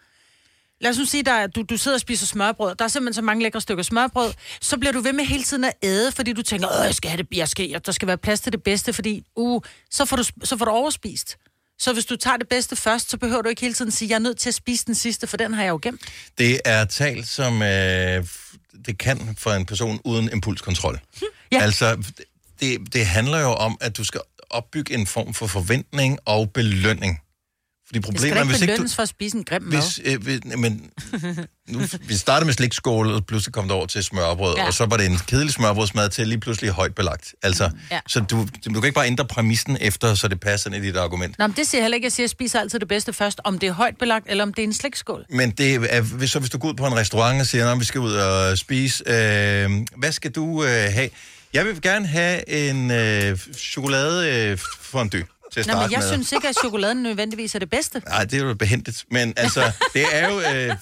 [0.81, 2.75] Lad os nu sige, at du, du sidder og spiser smørbrød.
[2.75, 4.33] Der er simpelthen så mange lækre stykker smørbrød.
[4.61, 7.09] Så bliver du ved med hele tiden at æde, fordi du tænker, Åh, jeg skal
[7.11, 9.61] have det, jeg skal, der skal være plads til det bedste, fordi uh,
[9.91, 11.37] så, får du, så får du overspist.
[11.79, 14.15] Så hvis du tager det bedste først, så behøver du ikke hele tiden sige, jeg
[14.15, 16.01] er nødt til at spise den sidste, for den har jeg jo gemt.
[16.37, 18.25] Det er talt som øh,
[18.85, 20.99] det kan for en person uden impulskontrol.
[21.51, 21.61] Ja.
[21.61, 22.03] Altså,
[22.59, 27.21] det, det handler jo om, at du skal opbygge en form for forventning og belønning.
[27.89, 28.95] Fordi Det skal problemet da er, ikke belønnes du...
[28.95, 29.71] for at spise en grim mad.
[29.81, 30.89] Hvis, øh, hvis, men
[31.69, 34.65] nu, vi startede med slikskål, og pludselig kom det over til smørbrød, Ja.
[34.67, 37.35] og så var det en kedelig smørbrødsmad til lige pludselig højt belagt.
[37.43, 37.99] Altså, Ja.
[38.07, 40.97] Så du, du kan ikke bare ændre præmissen efter, så det passer ind i dit
[40.97, 41.39] argument.
[41.39, 42.05] Nå, men det siger jeg heller ikke.
[42.05, 44.43] Jeg siger, at jeg spiser altid det bedste først, om det er højt belagt, eller
[44.43, 45.25] om det er en slægtskål.
[45.29, 47.79] Men det er, hvis, så hvis du går ud på en restaurant og siger, at
[47.79, 51.09] vi skal ud og spise, øh, hvad skal du øh, have?
[51.53, 55.99] Jeg vil gerne have en øh, chokolade øh, fondue til at Nå, starte men jeg
[55.99, 56.07] med.
[56.07, 58.01] synes ikke, at chokoladen nødvendigvis er det bedste.
[58.05, 59.03] Nej, det er jo behentet.
[59.11, 60.75] Men altså, det er jo, øh,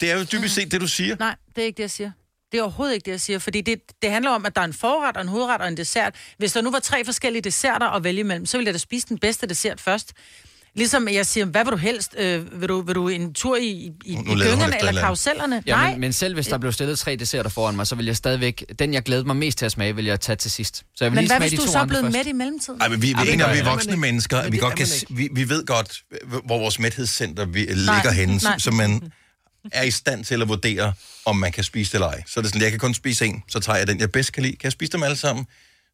[0.00, 1.16] det er jo dybest set det, du siger.
[1.18, 2.10] Nej, det er ikke det, jeg siger.
[2.52, 4.64] Det er overhovedet ikke det, jeg siger, fordi det, det handler om, at der er
[4.64, 6.14] en forret og en hovedret og en dessert.
[6.38, 9.06] Hvis der nu var tre forskellige desserter at vælge imellem, så ville jeg da spise
[9.08, 10.12] den bedste dessert først.
[10.74, 12.14] Ligesom jeg siger, hvad vil du helst?
[12.18, 15.62] Øh, vil, du, vil du en tur i, i, i gyngerne eller karusellerne?
[15.66, 18.06] Ja, Nej, men, men selv hvis der blev stillet tre desserter foran mig, så vil
[18.06, 18.64] jeg stadigvæk...
[18.78, 20.76] Den, jeg glæder mig mest til at smage, vil jeg tage til sidst.
[20.76, 22.16] Så jeg vil men lige hvad smage hvis de du så er blevet først.
[22.16, 22.80] mæt i mellemtiden?
[22.80, 23.58] Ej, men vi, vi er vi jeg.
[23.58, 24.42] er voksne mennesker.
[24.42, 26.02] Men Vi, godt kan, vi, vi ved godt,
[26.44, 28.58] hvor vores mæthedscenter vi ligger henne, nej.
[28.58, 29.12] så man
[29.72, 30.92] er i stand til at vurdere,
[31.24, 32.22] om man kan spise det eller ej.
[32.26, 34.32] Så er det sådan, jeg kan kun spise en, så tager jeg den, jeg bedst
[34.32, 34.52] kan lide.
[34.52, 35.46] Kan jeg spise dem alle sammen,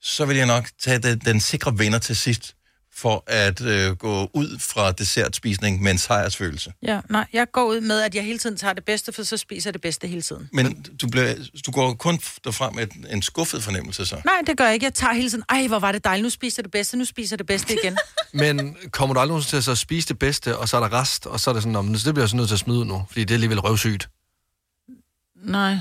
[0.03, 2.55] så vil jeg nok tage den, den sikre vinder til sidst,
[2.99, 6.73] for at øh, gå ud fra dessertspisning med en sejrsfølelse.
[6.83, 9.37] Ja, nej, jeg går ud med, at jeg hele tiden tager det bedste, for så
[9.37, 10.49] spiser jeg det bedste hele tiden.
[10.53, 11.35] Men du, bliver,
[11.67, 14.17] du går kun derfra med en- skuffet fornemmelse, så.
[14.25, 14.85] Nej, det gør jeg ikke.
[14.85, 17.05] Jeg tager hele tiden, ej, hvor var det dejligt, nu spiser jeg det bedste, nu
[17.05, 17.97] spiser jeg det bedste igen.
[18.33, 21.01] Men kommer du aldrig nogensinde til at så spise det bedste, og så er der
[21.01, 22.61] rest, og så er det sådan, "Nå, men det bliver jeg så nødt til at
[22.61, 24.09] smide ud nu, fordi det er alligevel røvsygt.
[25.45, 25.77] Nej.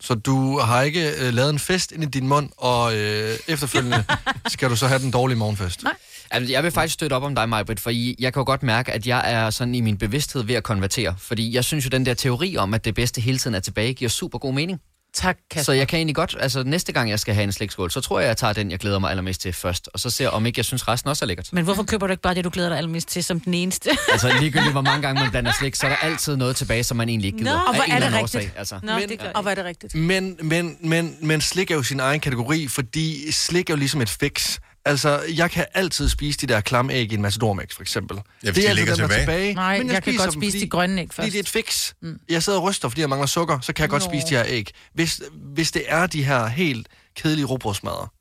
[0.00, 4.04] Så, du har ikke øh, lavet en fest ind i din mund, og øh, efterfølgende
[4.46, 5.82] skal du så have den dårlige morgenfest.
[5.82, 5.94] Nej.
[6.30, 7.90] Altså, jeg vil faktisk støtte op om dig, Majbrit, for
[8.22, 11.14] jeg kan jo godt mærke, at jeg er sådan i min bevidsthed ved at konvertere.
[11.18, 13.94] Fordi jeg synes jo, den der teori om, at det bedste hele tiden er tilbage,
[13.94, 14.80] giver super god mening.
[15.18, 15.64] Tak, Kasper.
[15.64, 18.20] Så jeg kan egentlig godt, altså næste gang jeg skal have en slægtskål, så tror
[18.20, 19.88] jeg, jeg tager den, jeg glæder mig allermest til først.
[19.92, 21.48] Og så ser om ikke jeg synes resten også er lækkert.
[21.52, 23.90] Men hvorfor køber du ikke bare det, du glæder dig allermest til som den eneste?
[24.12, 26.96] Altså ligegyldigt, hvor mange gange man blander slik, så er der altid noget tilbage, som
[26.96, 27.52] man egentlig ikke gider.
[27.52, 28.22] Nå, og hvor er det rigtigt?
[28.22, 28.80] årsag, altså.
[28.82, 29.94] Nå, men, det gør og hvor er det rigtigt?
[29.94, 34.00] Men, men, men, men slik er jo sin egen kategori, fordi slik er jo ligesom
[34.00, 34.58] et fix.
[34.84, 38.16] Altså, jeg kan altid spise de der klamme æg i en Matador-mix, for eksempel.
[38.44, 39.54] Ja, hvis de ligger dem, der er tilbage.
[39.54, 41.32] Nej, Men jeg kan spiser godt dem, spise fordi- de grønne æg Fordi først.
[41.32, 41.92] det er et fix.
[42.02, 42.20] Mm.
[42.28, 44.08] Jeg sidder og ryster, fordi jeg mangler sukker, så kan jeg godt Nå.
[44.10, 44.70] spise de her æg.
[44.94, 45.20] Hvis,
[45.54, 48.12] hvis det er de her helt kedelige råbrødsmadder.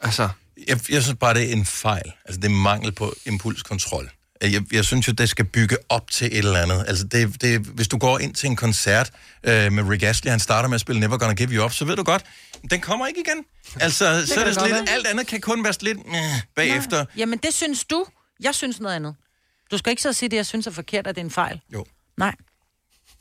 [0.00, 0.28] Altså...
[0.68, 2.12] Jeg, jeg synes bare, det er en fejl.
[2.24, 4.10] Altså, det er mangel på impulskontrol.
[4.42, 6.84] Jeg, jeg synes jo, det skal bygge op til et eller andet.
[6.88, 9.10] Altså, det, det, hvis du går ind til en koncert
[9.42, 11.84] øh, med Rick Astley, han starter med at spille Never Gonna Give You Up, så
[11.84, 12.24] ved du godt,
[12.70, 13.44] den kommer ikke igen.
[13.80, 14.88] Altså, Det så er det lidt, være.
[14.90, 16.14] alt andet kan kun være lidt øh,
[16.56, 16.96] bagefter.
[16.96, 17.06] Nej.
[17.16, 18.06] Jamen, det synes du.
[18.40, 19.14] Jeg synes noget andet.
[19.70, 21.60] Du skal ikke så sige det, jeg synes er forkert, at det er en fejl.
[21.72, 21.84] Jo.
[22.18, 22.34] Nej.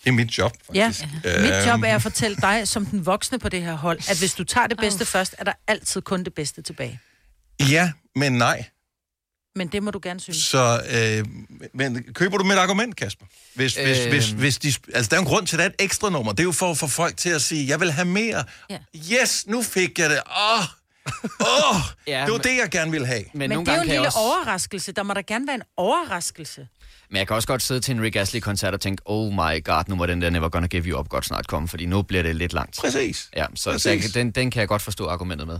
[0.03, 1.03] Det er mit job, Ja, faktisk.
[1.25, 4.19] Øhm, mit job er at fortælle dig, som den voksne på det her hold, at
[4.19, 6.99] hvis du tager det bedste først, er der altid kun det bedste tilbage.
[7.59, 8.65] Ja, men nej.
[9.55, 10.37] Men det må du gerne synes.
[10.37, 11.25] Så øh,
[11.73, 13.25] men køber du mit argument, Kasper?
[13.55, 13.83] Hvis, øh...
[13.85, 14.09] hvis, Øhm.
[14.09, 16.31] hvis, hvis de, altså, der er en grund til, at der er et ekstra nummer.
[16.31, 18.43] Det er jo for at få folk til at sige, jeg vil have mere.
[18.69, 18.77] Ja.
[19.13, 20.19] Yes, nu fik jeg det.
[20.27, 20.65] Åh, oh,
[21.39, 23.23] oh, Ja, det var men- det, jeg gerne ville have.
[23.33, 24.17] Men, Men nogle det er jo en lille også...
[24.19, 24.91] overraskelse.
[24.91, 26.67] Der må der gerne være en overraskelse.
[27.11, 29.83] Men jeg kan også godt sidde til en Rick Astley-koncert og tænke, oh my god,
[29.87, 32.23] nu må den der Never Gonna Give You Up godt snart komme, fordi nu bliver
[32.23, 32.75] det lidt langt.
[32.79, 33.29] Præcis.
[33.35, 34.13] Ja, så, så jeg, Præcis.
[34.13, 35.59] den, den kan jeg godt forstå argumentet med.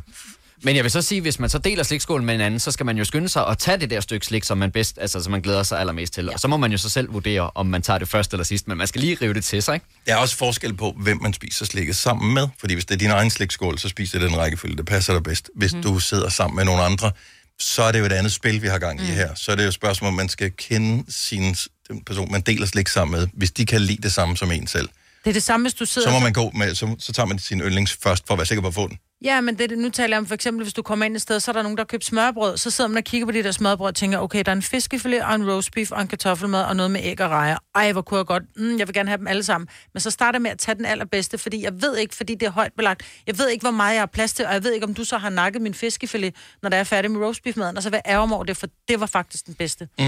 [0.64, 2.86] Men jeg vil så sige, hvis man så deler slikskålen med en anden, så skal
[2.86, 5.32] man jo skynde sig at tage det der stykke slik, som man bedst, altså som
[5.32, 6.26] man glæder sig allermest til.
[6.26, 6.34] Ja.
[6.34, 8.68] Og så må man jo så selv vurdere, om man tager det først eller sidst,
[8.68, 9.86] men man skal lige rive det til sig, ikke?
[10.06, 12.48] Der er også forskel på, hvem man spiser slikket sammen med.
[12.60, 15.24] Fordi hvis det er din egen slikskål, så spiser det den rækkefølge, der passer dig
[15.24, 15.50] bedst.
[15.56, 15.84] Hvis mm.
[15.84, 17.12] du sidder sammen med nogle andre,
[17.60, 19.10] så er det jo et andet spil, vi har gang i mm.
[19.10, 19.36] her.
[19.36, 21.56] Så er det jo et spørgsmål, om man skal kende sin,
[21.88, 24.68] den person, man deler slik sammen med, hvis de kan lide det samme som en
[24.68, 24.90] selv.
[25.24, 26.08] Det er det samme, hvis du sidder...
[26.08, 28.46] Så må man gå med, så, så tager man sin yndlings først, for at være
[28.46, 28.98] sikker på at få den.
[29.24, 31.40] Ja, men det, nu taler jeg om for eksempel, hvis du kommer ind et sted,
[31.40, 33.46] så er der nogen, der har købt smørbrød, så sidder man og kigger på det
[33.46, 36.08] der smørbrød og tænker, okay, der er en fiskefilet og en roast beef og en
[36.08, 37.58] kartoffelmad og noget med æg og rejer.
[37.76, 39.68] Ej, hvor kunne jeg godt, mm, jeg vil gerne have dem alle sammen.
[39.94, 42.46] Men så starter jeg med at tage den allerbedste, fordi jeg ved ikke, fordi det
[42.46, 44.74] er højt belagt, jeg ved ikke, hvor meget jeg har plads til, og jeg ved
[44.74, 47.58] ikke, om du så har nakket min fiskefilet, når der er færdig med roast beef
[47.58, 49.88] maden, og så vil jeg ærge over det, for det var faktisk den bedste.
[50.00, 50.06] Mm.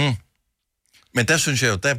[1.14, 1.96] Men der synes jeg jo, der,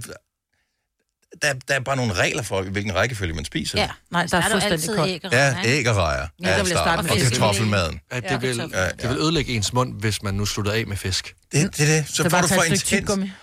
[1.43, 3.81] der, der er bare nogle regler for, hvilken rækkefølge man spiser.
[3.81, 6.27] Ja, nej, der er jo fuldstændig altid æg og Ja, æg og rejer.
[6.43, 7.33] Ja, der vil jeg starte med og fisk.
[7.33, 8.01] kartoffelmaden.
[8.11, 8.99] At Ja, det, vil, kartoffel.
[9.03, 11.35] det vil ødelægge ens mund, hvis man nu slutter af med fisk.
[11.53, 12.05] Det, det er det.
[12.09, 12.81] Så Så får du for intens,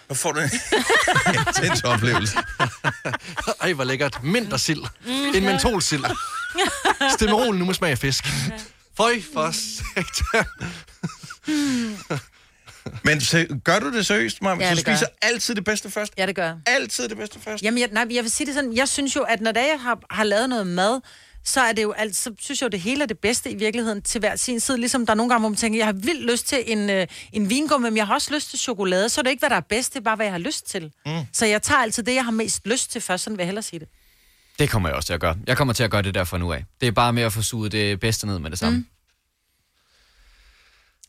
[0.10, 0.50] så får du en
[1.48, 2.38] intens oplevelse.
[3.62, 4.24] Ej, hvor lækkert.
[4.24, 4.82] Mint og sild.
[5.06, 5.12] Mm.
[5.36, 6.04] En mentolsild.
[7.14, 8.28] Stemmerol nu med smag af fisk.
[8.98, 10.46] Føj for satan.
[13.04, 14.58] Men så, gør du det seriøst, Maja?
[14.60, 16.14] Ja, du det gør spiser altid det bedste først?
[16.18, 16.58] Ja, det gør jeg.
[16.66, 17.64] Altid det bedste først?
[17.64, 20.00] Jamen, jeg, nej, jeg vil sige det sådan, jeg synes jo, at når jeg har,
[20.12, 21.02] har lavet noget mad,
[21.44, 23.56] så er det jo alt, så synes jeg jo, det hele er det bedste i
[23.56, 24.78] virkeligheden til hver sin side.
[24.78, 27.08] Ligesom der er nogle gange, hvor man tænker, jeg har vildt lyst til en, øh,
[27.34, 29.56] en vingummi, men jeg har også lyst til chokolade, så er det ikke, hvad der
[29.56, 30.92] er bedst, det er bare, hvad jeg har lyst til.
[31.06, 31.12] Mm.
[31.34, 33.64] Så jeg tager altid det, jeg har mest lyst til først, sådan vil jeg hellere
[33.64, 33.88] sige det.
[34.60, 35.38] Det kommer jeg også til at gøre.
[35.48, 36.64] Jeg kommer til at gøre det der fra nu af.
[36.82, 38.78] Det er bare med at få suget det bedste ned med det samme.
[38.78, 38.86] Mm.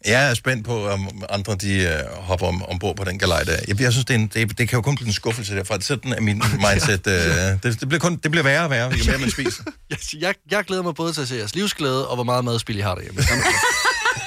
[0.06, 3.56] Jeg er spændt på, om andre de uh, hopper om, ombord på den galej der.
[3.68, 5.80] Jeg, jeg synes, det, er en, det, det kan jo kun blive en skuffelse derfra.
[5.80, 7.06] Sådan er min mindset.
[7.06, 9.62] Uh, det, det, bliver kun, det bliver værre og værre, jo mere man spiser.
[9.90, 12.78] Jeg, jeg, jeg glæder mig både til at se jeres livsglæde, og hvor meget madspil
[12.78, 13.22] I har derhjemme.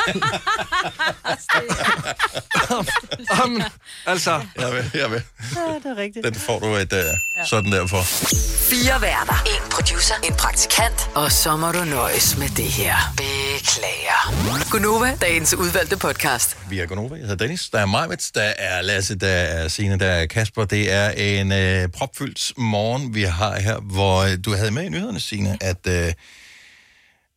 [3.44, 3.62] Om,
[4.06, 4.42] altså...
[4.60, 5.22] Jeg vil, jeg vil.
[5.56, 6.26] Ja, det er rigtigt.
[6.26, 7.00] Den får du et uh,
[7.46, 8.02] sådan der for.
[8.70, 9.44] Fire værter.
[9.46, 10.16] En producer.
[10.24, 11.10] En praktikant.
[11.16, 12.96] Og så må du nøjes med det her.
[13.18, 14.34] Beklager.
[14.72, 16.58] Gunova, dagens udvalgte podcast.
[16.70, 17.16] Vi er Gonova.
[17.16, 17.70] Jeg hedder Dennis.
[17.70, 20.66] Der er Majvits, der er Lasse, der er Signe, der er Kasper.
[20.66, 24.90] Det er en øh, propfyldt morgen, vi har her, hvor øh, du havde med i
[24.90, 26.14] nyhederne, Signe, at, øh,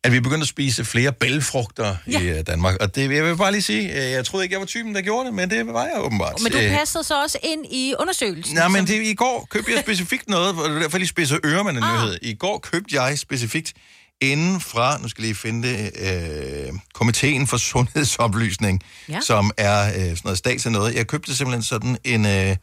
[0.07, 2.19] at vi begyndte at spise flere bælgfrugter ja.
[2.19, 2.75] i øh, Danmark.
[2.81, 5.01] Og det jeg vil bare lige sige, øh, jeg troede ikke, jeg var typen, der
[5.01, 6.41] gjorde det, men det var jeg åbenbart.
[6.43, 8.55] Men du Øh, passede så også ind i undersøgelsen.
[8.55, 11.37] Nej, men det, i går købte jeg specifikt noget, og det er derfor, lige spidser
[11.45, 11.93] ører med en ah.
[12.03, 12.17] nyhed.
[12.21, 13.73] I går købte jeg specifikt
[14.21, 19.19] inden fra, nu skal jeg lige finde det, øh, Komiteen for Sundhedsoplysning, Ja.
[19.21, 20.95] som er øh, sådan noget stats og noget.
[20.95, 22.55] Jeg købte simpelthen sådan en, øh,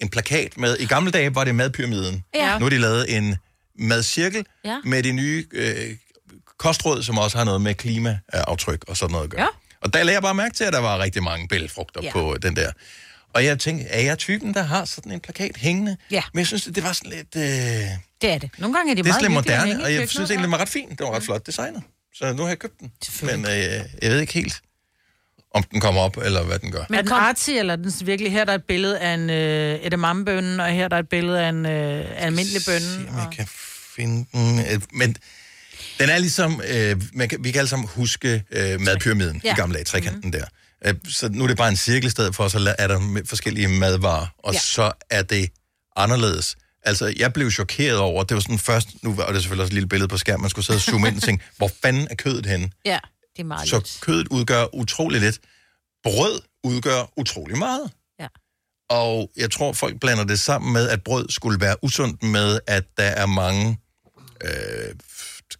[0.00, 2.24] en plakat med, i gamle dage var det madpyramiden.
[2.34, 2.58] Ja.
[2.58, 3.36] Nu har de lavet en
[3.78, 4.76] madcirkel ja.
[4.84, 5.96] med de nye øh,
[6.62, 9.40] kostråd, som også har noget med klimaaftryk og sådan noget at gøre.
[9.42, 9.46] Ja.
[9.80, 12.12] Og der lagde jeg bare mærke til, at der var rigtig mange bælgfrugter Ja.
[12.12, 12.70] på den der.
[13.34, 15.96] Og jeg tænkte, er jeg typen, der har sådan en plakat hængende?
[16.10, 16.22] Ja.
[16.32, 17.36] Men jeg synes, det var sådan lidt...
[17.36, 17.42] Øh,
[18.22, 18.50] Det er det.
[18.58, 20.52] Nogle gange er det, det er meget lidt moderne, hænge og jeg synes egentlig, den
[20.52, 20.88] var ret fin.
[20.88, 21.82] Den var ret flot designet.
[22.14, 22.92] Så nu har jeg købt den.
[23.22, 23.50] Men øh,
[24.02, 24.60] jeg ved ikke helt,
[25.54, 26.84] om den kommer op, eller hvad den gør.
[26.88, 29.30] Men er den artsy, eller er den virkelig, her er der et billede af en
[29.30, 33.08] øh, edamamebønne, og her er der et billede af en øh, almindelig bønne.
[33.10, 33.46] Om jeg kan
[33.96, 34.58] finde den.
[34.58, 35.16] øh, Men
[35.98, 39.52] den er ligesom, øh, man kan, vi kan alle sammen huske øh, madpyramiden Ja.
[39.52, 40.32] i gamle dage, trekanten mm.
[40.32, 40.44] der.
[40.86, 43.68] Øh, så nu er det bare en cirkel i stedet for, så er der forskellige
[43.68, 44.58] madvarer, og ja.
[44.60, 45.48] så er det
[45.96, 46.56] anderledes.
[46.84, 49.74] Altså, jeg blev chokeret over, det var sådan først, nu var det selvfølgelig også et
[49.74, 52.14] lille billede på skærmen, man skulle sidde og zoome ind og tænke, hvor fanden er
[52.14, 52.70] kødet henne?
[52.84, 52.98] Ja,
[53.36, 53.98] det er meget Så lidt.
[54.00, 55.38] kødet udgør utrolig lidt.
[56.04, 57.90] Brød udgør utrolig meget.
[58.20, 58.26] Ja.
[58.90, 62.84] Og jeg tror, folk blander det sammen med, at brød skulle være usundt med, at
[62.96, 63.78] der er mange
[64.44, 64.94] øh,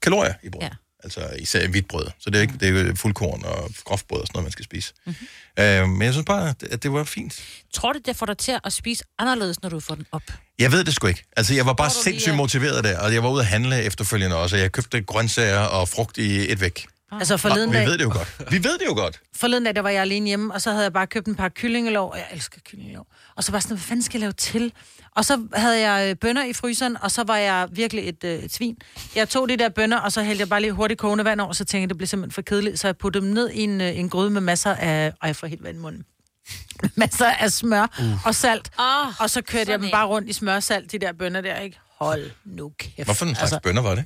[0.02, 0.62] kalorier i brød.
[0.62, 0.68] Ja.
[1.04, 2.06] Altså især hvidt brød.
[2.18, 4.52] Så det er, ikke, det er jo fuldkorn og groft brød og sådan noget, man
[4.52, 4.92] skal spise.
[5.06, 5.64] Mm-hmm.
[5.64, 7.42] Øh, men jeg synes bare, at- det var fint.
[7.74, 10.22] Tror du, det får dig til at spise anderledes, når du får den op?
[10.58, 11.24] Jeg ved det sgu ikke.
[11.36, 13.46] Altså, jeg var bare Tror sindssygt vi er- motiveret der, og jeg var ude at
[13.46, 16.86] handle efterfølgende også, og jeg købte grøntsager og frugt i et væk.
[17.12, 18.36] Altså forleden Og vi dag, ved det jo godt.
[18.50, 19.20] Vi ved det jo godt.
[19.36, 21.48] forleden dag, der var jeg alene hjemme, og så havde jeg bare købt en par
[21.48, 23.06] kyllingelov, og jeg elsker kyllingelov.
[23.36, 24.72] Og så var jeg sådan, hvad fanden skal jeg lave til?
[25.16, 28.42] Og så havde jeg øh, bønner i fryseren, og så var jeg virkelig et, øh,
[28.42, 28.76] et svin.
[29.14, 31.52] Jeg tog de der bønner, og så hældte jeg bare lige hurtigt kogende vand over,
[31.52, 32.78] så tænkte jeg, det blev simpelthen for kedeligt.
[32.80, 35.12] Så jeg puttede dem ned i en, øh, en gryde med masser af...
[35.22, 36.04] Ej, jeg får helt vand i munden.
[36.96, 38.26] masser af smør uh.
[38.26, 38.70] og salt.
[38.78, 41.40] Oh, og så kørte jeg dem bare rundt i smør og salt, de der bønner
[41.40, 41.78] der, ikke?
[41.98, 43.06] Hold nu kæft.
[43.06, 44.04] Hvorfor en slags altså, bønder var det?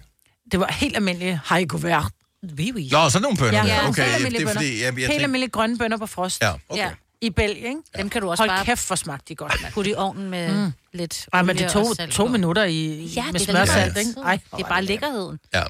[0.53, 2.11] Det var helt almindelige haigovær.
[2.59, 2.89] Oui, oui.
[2.93, 4.53] Nå, sådan nogle bønner Ja, ja, Okay, helt det almindelige er bønner.
[4.53, 6.43] fordi, jeg, jeg Helt tænkte, almindelige grønne bønner på frost.
[6.43, 6.83] Ja, okay.
[6.83, 6.91] Ja.
[7.21, 7.81] I Belgien, ikke?
[7.97, 9.73] Dem kan du også Hold bare kæft, hvor smagte de godt, mand.
[9.73, 10.73] putte i ovnen med Mm.
[10.93, 12.33] lidt Ej, men det tog og to på.
[12.33, 13.95] minutter i, Ja, med det er smør da og lækkert.
[13.95, 14.21] salt, ikke?
[14.21, 15.39] Ej, det er bare lækkerheden.
[15.55, 15.63] Ja.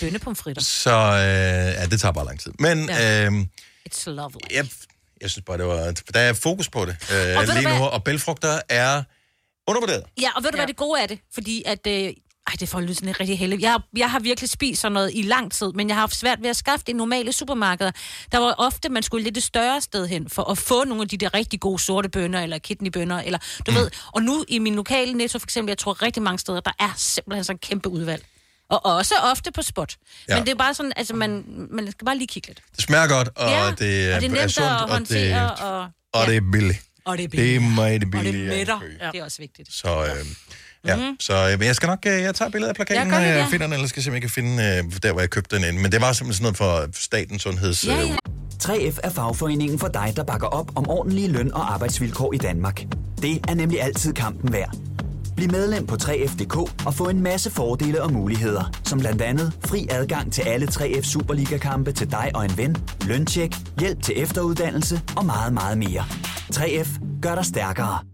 [0.00, 0.62] Bønnepomfritter.
[0.62, 2.52] Så øh, ja, det tager bare lang tid.
[2.58, 3.26] Men Ja.
[3.26, 3.32] øh,
[3.90, 4.36] It's lovely.
[4.50, 4.66] jeg,
[5.20, 6.96] jeg synes bare, det var, der er fokus på det
[7.36, 9.02] Og øh, du lige nu, og bælfrugter er
[9.66, 10.04] undervurderet.
[10.20, 10.60] Ja, og ved du, ja.
[10.60, 11.18] hvad det gode er det?
[11.34, 11.86] Fordi at...
[11.86, 12.12] Øh,
[12.46, 13.62] ej, det får lyde sådan rigtig heldigt.
[13.62, 16.16] Jeg, har- jeg har virkelig spist sådan noget i lang tid, men jeg har haft
[16.16, 17.90] svært ved at skaffe det i normale supermarkeder.
[18.32, 21.08] Der var ofte, man skulle lidt et større sted hen, for at få nogle af
[21.08, 23.76] de der rigtig gode sorte bønner, eller kidneybønner, eller du mm.
[23.76, 23.90] ved.
[24.12, 26.92] Og nu i min lokale Netto for eksempel, jeg tror rigtig mange steder, der er
[26.96, 28.24] simpelthen sådan en kæmpe udvalg.
[28.68, 29.96] Og også ofte på spot.
[30.28, 30.32] Ja.
[30.34, 30.38] Ja.
[30.40, 32.60] Men det er bare sådan, altså man, man skal bare lige kigge lidt.
[32.76, 34.88] Det smager godt, og Ja, det er, og det er nemt er sundt, at og
[34.88, 36.78] det, håndtere, og- og det er billigt.
[37.04, 37.74] Og det er Det er billigt.
[37.74, 38.34] meget Og billigt.
[38.34, 38.48] det ja.
[38.56, 38.80] mætter.
[39.00, 39.10] Ja.
[39.12, 39.72] Det er også vigtigt.
[39.74, 40.26] Så, øh,
[40.86, 40.96] ja.
[40.96, 41.16] Mhm.
[41.20, 43.46] så øh, men jeg skal nok, øh, jeg tager billeder af plakaten, når jeg ja.
[43.50, 45.64] finder den, eller skal se, om jeg kan finde, øh, der hvor jeg købte den
[45.64, 45.82] inde.
[45.82, 47.86] Men det var simpelthen sådan noget for statens sundheds...
[47.86, 48.16] Ja, øh, ja.
[48.64, 52.84] 3F er fagforeningen for dig, der bakker op om ordentlige løn- og arbejdsvilkår i Danmark.
[53.22, 54.76] Det er nemlig altid kampen værd.
[55.36, 59.86] Bliv medlem på 3F.dk og få en masse fordele og muligheder, som blandt andet fri
[59.90, 62.76] adgang til alle 3F Superliga-kampe til dig og en ven,
[63.06, 66.04] løntjek, hjælp til efteruddannelse og meget, meget mere.
[66.54, 68.13] 3F gør dig stærkere.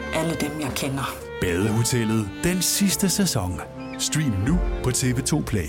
[0.13, 1.15] alle dem, jeg kender.
[1.41, 3.61] Badehotellet den sidste sæson.
[3.99, 5.67] Stream nu på TV2 Play.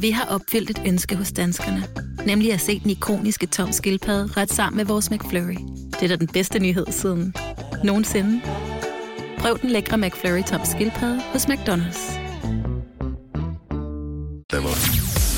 [0.00, 1.84] Vi har opfyldt et ønske hos danskerne.
[2.26, 5.56] Nemlig at se den ikoniske tom skildpadde ret sammen med vores McFlurry.
[5.92, 7.34] Det er da den bedste nyhed siden
[7.84, 8.40] nogensinde.
[9.38, 12.18] Prøv den lækre McFlurry tom skildpadde hos McDonald's.
[14.50, 14.76] Der var.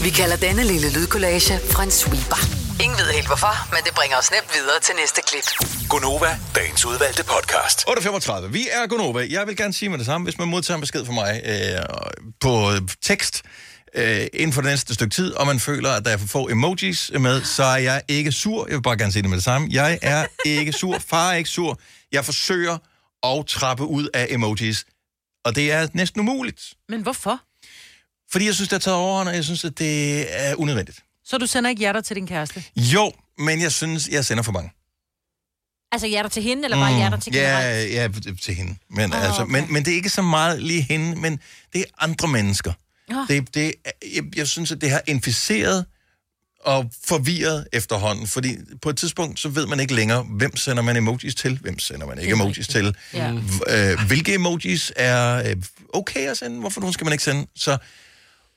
[0.05, 2.70] Vi kalder denne lille lydkollage en sweeper.
[2.85, 5.47] Ingen ved helt hvorfor, men det bringer os nemt videre til næste klip.
[5.89, 7.79] Gonova, dagens udvalgte podcast.
[7.89, 8.47] 8.35.
[8.47, 9.27] Vi er Gonova.
[9.31, 12.29] Jeg vil gerne sige med det samme, hvis man modtager en besked fra mig øh,
[12.41, 12.73] på
[13.03, 13.43] tekst
[13.95, 16.49] øh, inden for det næste stykke tid, og man føler, at der er for få
[16.49, 18.67] emojis med, så er jeg ikke sur.
[18.67, 19.69] Jeg vil bare gerne sige det med det samme.
[19.71, 20.99] Jeg er ikke sur.
[20.99, 21.81] Far er ikke sur.
[22.13, 22.79] Jeg forsøger
[23.23, 24.85] at trappe ud af emojis,
[25.45, 26.63] og det er næsten umuligt.
[26.89, 27.41] Men hvorfor?
[28.33, 30.99] Fordi jeg synes, det er taget overhånd, og jeg synes, at det er unødvendigt.
[31.31, 32.65] Så du sender ikke hjerter til din kæreste?
[32.77, 34.71] Jo, men jeg synes, jeg sender for mange.
[35.93, 37.93] Altså hjerter til hende, eller bare hjerter til generelt?
[37.93, 38.77] Ja, ja, til hende.
[38.91, 39.53] Men, oh, altså, okay.
[39.53, 41.41] men, men det er ikke så meget lige hende, men
[41.73, 42.73] det er andre mennesker.
[43.11, 43.17] Åh.
[43.29, 43.75] Det, det,
[44.15, 45.85] jeg, jeg synes, at det har inficeret
[46.61, 50.97] og forvirret efterhånden, fordi på et tidspunkt, så ved man ikke længere, hvem sender man
[50.97, 53.33] emojis til, hvem sender man ikke emojis til, Ja.
[53.69, 55.57] Øh, hvilke emojis er øh,
[55.95, 57.79] okay at sende, hvorfor nogen skal man ikke sende, så...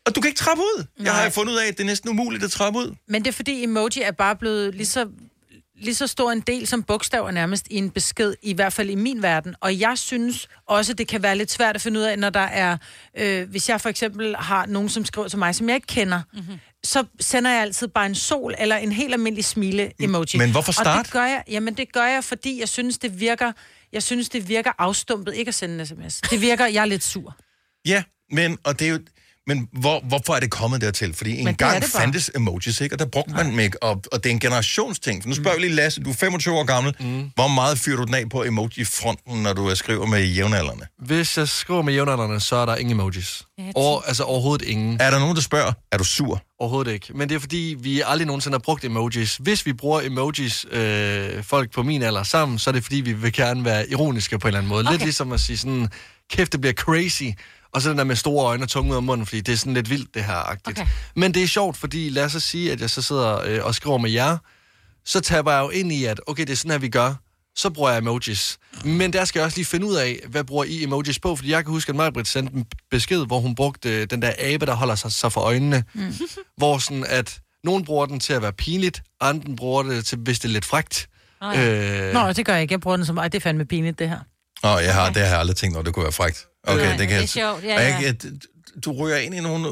[0.06, 0.86] Og du kan ikke trappe ud.
[0.98, 1.14] Nej.
[1.14, 2.96] Jeg har fundet ud af, at det er næsten umuligt at trappe ud.
[3.08, 5.08] Men det er fordi emoji er bare blevet lige så,
[5.82, 8.96] lige så stor en del som bogstaver nærmest i en besked, i hvert fald i
[8.96, 9.56] min verden.
[9.62, 12.40] Og jeg synes også, det kan være lidt svært at finde ud af, når der
[12.40, 12.78] er...
[13.18, 16.22] Øh, hvis jeg for eksempel har nogen, som skriver til mig, som jeg ikke kender,
[16.34, 16.56] mm-hmm.
[16.84, 20.38] så sender jeg altid bare en sol eller en helt almindelig smile-emoji.
[20.38, 21.06] Men hvorfor Og start?
[21.06, 23.52] det gør jeg, jamen det gør jeg, fordi jeg synes, det virker...
[23.94, 26.22] Jeg synes, det virker afstumpet ikke at sende en sms.
[26.22, 27.36] Det virker, jeg er lidt sur.
[27.86, 29.00] Ja, men, og det er jo,
[29.48, 31.14] men hvor, hvorfor er det kommet dertil?
[31.14, 32.96] Fordi en gang fandtes emojis, ikke?
[32.96, 35.24] og der brugte man dem ikke, og, og det er en generationsting.
[35.24, 36.96] For nu spørger vi lige Lasse, du er 25 år gammel.
[37.00, 37.32] Mm.
[37.36, 40.86] Hvor meget fyrer du den af på emoji-fronten, når du skriver med jævnaldrende?
[41.00, 43.44] Hvis jeg skriver med jævnaldrende, så er der ingen emojis.
[43.76, 44.98] Over, altså overhovedet ingen.
[45.02, 46.42] Er der nogen, der spørger, er du sur?
[46.60, 47.08] Overhovedet ikke.
[47.18, 49.36] Men det er fordi, vi aldrig nogensinde har brugt emojis.
[49.36, 53.14] Hvis vi bruger emojis, øh, folk på min alder sammen, så er det fordi, vi
[53.14, 54.82] vil gerne være ironiske på en eller anden måde.
[54.82, 54.92] Okay.
[54.92, 55.88] Lidt ligesom at sige sådan,
[56.32, 57.24] kæft, det bliver crazy.
[57.74, 59.58] Og så den der med store øjne og tunge ud af munden, fordi det er
[59.58, 60.80] sådan lidt vildt, det her agtigt.
[60.80, 60.90] Okay.
[61.16, 63.76] Men det er sjovt, fordi lad os så sige, at jeg så sidder øh, og
[63.76, 64.38] skriver med jer,
[65.06, 67.14] så taber jeg jo ind i, at okay, det er sådan her, vi gør.
[67.56, 68.58] Så bruger jeg emojis.
[68.86, 71.36] Men der skal jeg også lige finde ud af, hvad bruger I emojis på?
[71.36, 74.34] Fordi jeg kan huske, at Majbrit sendte en besked, hvor hun brugte øh, den der
[74.40, 75.84] abe, der holder sig, sig for øjnene.
[75.94, 76.14] Mm.
[76.58, 80.40] Hvor sådan, at nogen bruger den til at være pinligt, andre bruger det til, hvis
[80.40, 81.10] det er lidt frægt.
[81.42, 82.08] Oh, ja.
[82.08, 82.14] øh...
[82.14, 82.74] Nå, det gør jeg ikke.
[82.74, 84.20] Jeg bruger den som, ej, det er fandme pinligt, det her.
[84.64, 86.48] Åh, jeg har, det har jeg aldrig tænkt over, det kunne være frægt.
[86.68, 88.08] Okay, Nej, det kan det er jeg- sjovt, ja, Og jeg, ja.
[88.24, 88.32] jeg,
[88.86, 89.70] du ryger ind i nogle...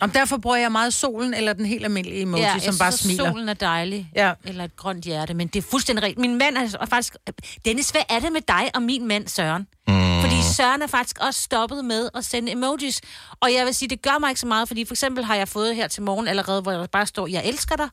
[0.00, 2.92] Om derfor bruger jeg meget solen eller den helt almindelige emoji, ja, jeg som bare
[2.92, 3.30] smiler.
[3.30, 4.10] solen er dejlig.
[4.16, 4.32] Ja.
[4.44, 6.18] Eller et grønt hjerte, men det er fuldstændig rigtigt.
[6.20, 7.16] Min mand er faktisk...
[7.64, 9.66] Dennis, hvad er det med dig og min mand, Søren?
[9.88, 10.20] Mm.
[10.20, 13.00] Fordi Søren er faktisk også stoppet med at sende emojis.
[13.40, 15.48] Og jeg vil sige, det gør mig ikke så meget, fordi for eksempel har jeg
[15.48, 17.88] fået her til morgen allerede, hvor der bare står, jeg elsker dig.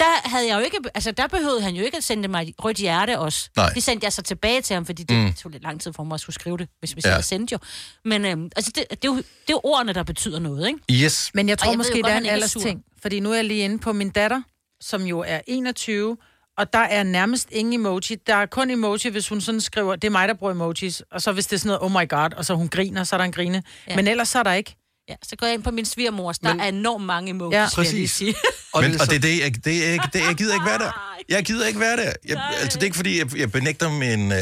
[0.00, 2.54] Der havde jeg jo ikke, altså der behøvede han jo ikke at sende mig et
[2.64, 3.48] rødt hjerte også.
[3.56, 3.68] Nej.
[3.74, 5.32] Det sendte jeg så tilbage til ham, fordi det Mm.
[5.32, 7.14] tog lidt lang tid for mig at skulle skrive det, hvis, hvis Ja.
[7.14, 7.58] jeg sendte jo.
[8.04, 11.04] Men øhm, altså det, det, er jo, det er jo ordene, der betyder noget, ikke?
[11.04, 11.30] Yes.
[11.34, 12.82] Men jeg tror jeg måske, det er en er alders ting.
[13.02, 14.42] Fordi nu er jeg lige inde på min datter,
[14.80, 16.16] som jo er 21,
[16.58, 18.16] og der er nærmest ingen emoji.
[18.26, 21.02] Der er kun emoji, hvis hun sådan skriver, det er mig, der bruger emojis.
[21.12, 23.16] Og så hvis det er sådan noget, oh my god, og så hun griner, så
[23.16, 23.62] er der en grine.
[23.88, 23.96] Ja.
[23.96, 24.76] Men ellers så er der ikke.
[25.10, 26.38] Ja, så går jeg ind på min svigermors.
[26.38, 27.60] Der Men- er enormt mange emojis, Ja.
[27.60, 28.10] ja, vil jeg lige Præcis.
[28.12, 28.34] sige.
[28.74, 30.78] Og, Men, og det er det, jeg, det, er, ikke- det, jeg gider ikke være
[30.78, 31.16] der.
[31.28, 32.12] Jeg gider ikke være der.
[32.28, 34.38] Jeg, altså, det er ikke, fordi jeg, jeg benægter min øh,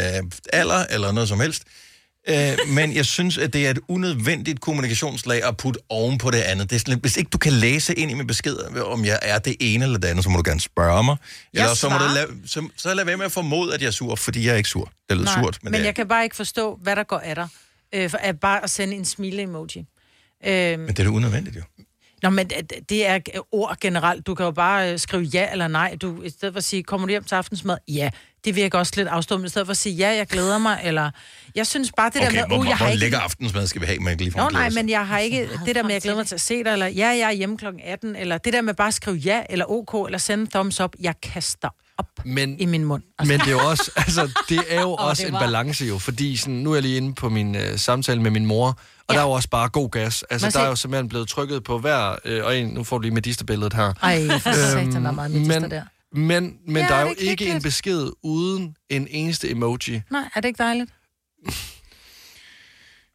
[0.52, 1.62] alder eller noget som helst.
[2.28, 6.38] Øh, men jeg synes, at det er et unødvendigt kommunikationslag at putte oven på det
[6.40, 6.70] andet.
[6.70, 8.56] Det er sådan, lidt- hvis ikke du kan læse ind i min besked,
[8.86, 11.16] om jeg er det ene eller det andet, så må du gerne spørge mig.
[11.54, 13.86] Jeg Eller så må du lade, så, så lad være med at formode, at jeg
[13.86, 14.92] er sur, fordi jeg er ikke sur.
[15.08, 17.02] Det lyder Nej, surt, men, men, det er jeg kan bare ikke forstå, hvad der
[17.02, 17.48] går af dig.
[17.94, 19.86] Øh, for at bare at sende en smile-emoji.
[20.46, 21.62] Øh, men det er da unødvendigt jo.
[22.22, 22.50] Nå, men
[22.88, 23.18] det- er
[23.52, 24.26] ord generelt.
[24.26, 25.96] Du kan jo bare øh, skrive ja eller nej.
[26.02, 27.76] Du, I stedet for at sige, kommer du hjem til aftensmad?
[27.88, 28.10] Ja.
[28.44, 29.46] Det virker også lidt afstående.
[29.46, 30.80] I stedet for at sige, ja, jeg glæder mig.
[30.84, 31.10] Eller,
[31.54, 33.00] jeg synes bare, det der Okay, med, hvor, uh, jeg har hvor ikke...
[33.00, 35.74] lækker aftensmad skal vi have, man ikke lige Nå, nej, men jeg har ikke det
[35.74, 37.58] der med, at jeg glæder mig til at se dig, eller ja, jeg er hjemme
[37.58, 37.66] kl.
[37.84, 40.80] 18, eller det der med bare at skrive ja, eller ok, eller sende en thumbs
[40.80, 40.92] up.
[41.00, 41.68] Jeg kaster
[41.98, 43.02] op Men, i min mund.
[43.26, 45.98] Men det er jo også, altså, det er jo Åh, også det en balance jo,
[45.98, 49.14] fordi sådan, nu er jeg lige inde på min øh, samtale med min mor, og
[49.14, 49.18] ja.
[49.18, 50.22] der er jo også bare god gas.
[50.30, 52.84] Altså, Man der er ser- jo simpelthen blevet trykket på hver, øh, og en, nu
[52.84, 53.92] får du lige Medister-billedet her.
[54.02, 55.82] Ej, for satan, der er meget medister men, der.
[56.12, 60.02] Men, men Ja, der er er jo ikke en besked uden en eneste emoji.
[60.10, 60.90] Nej, er det ikke dejligt?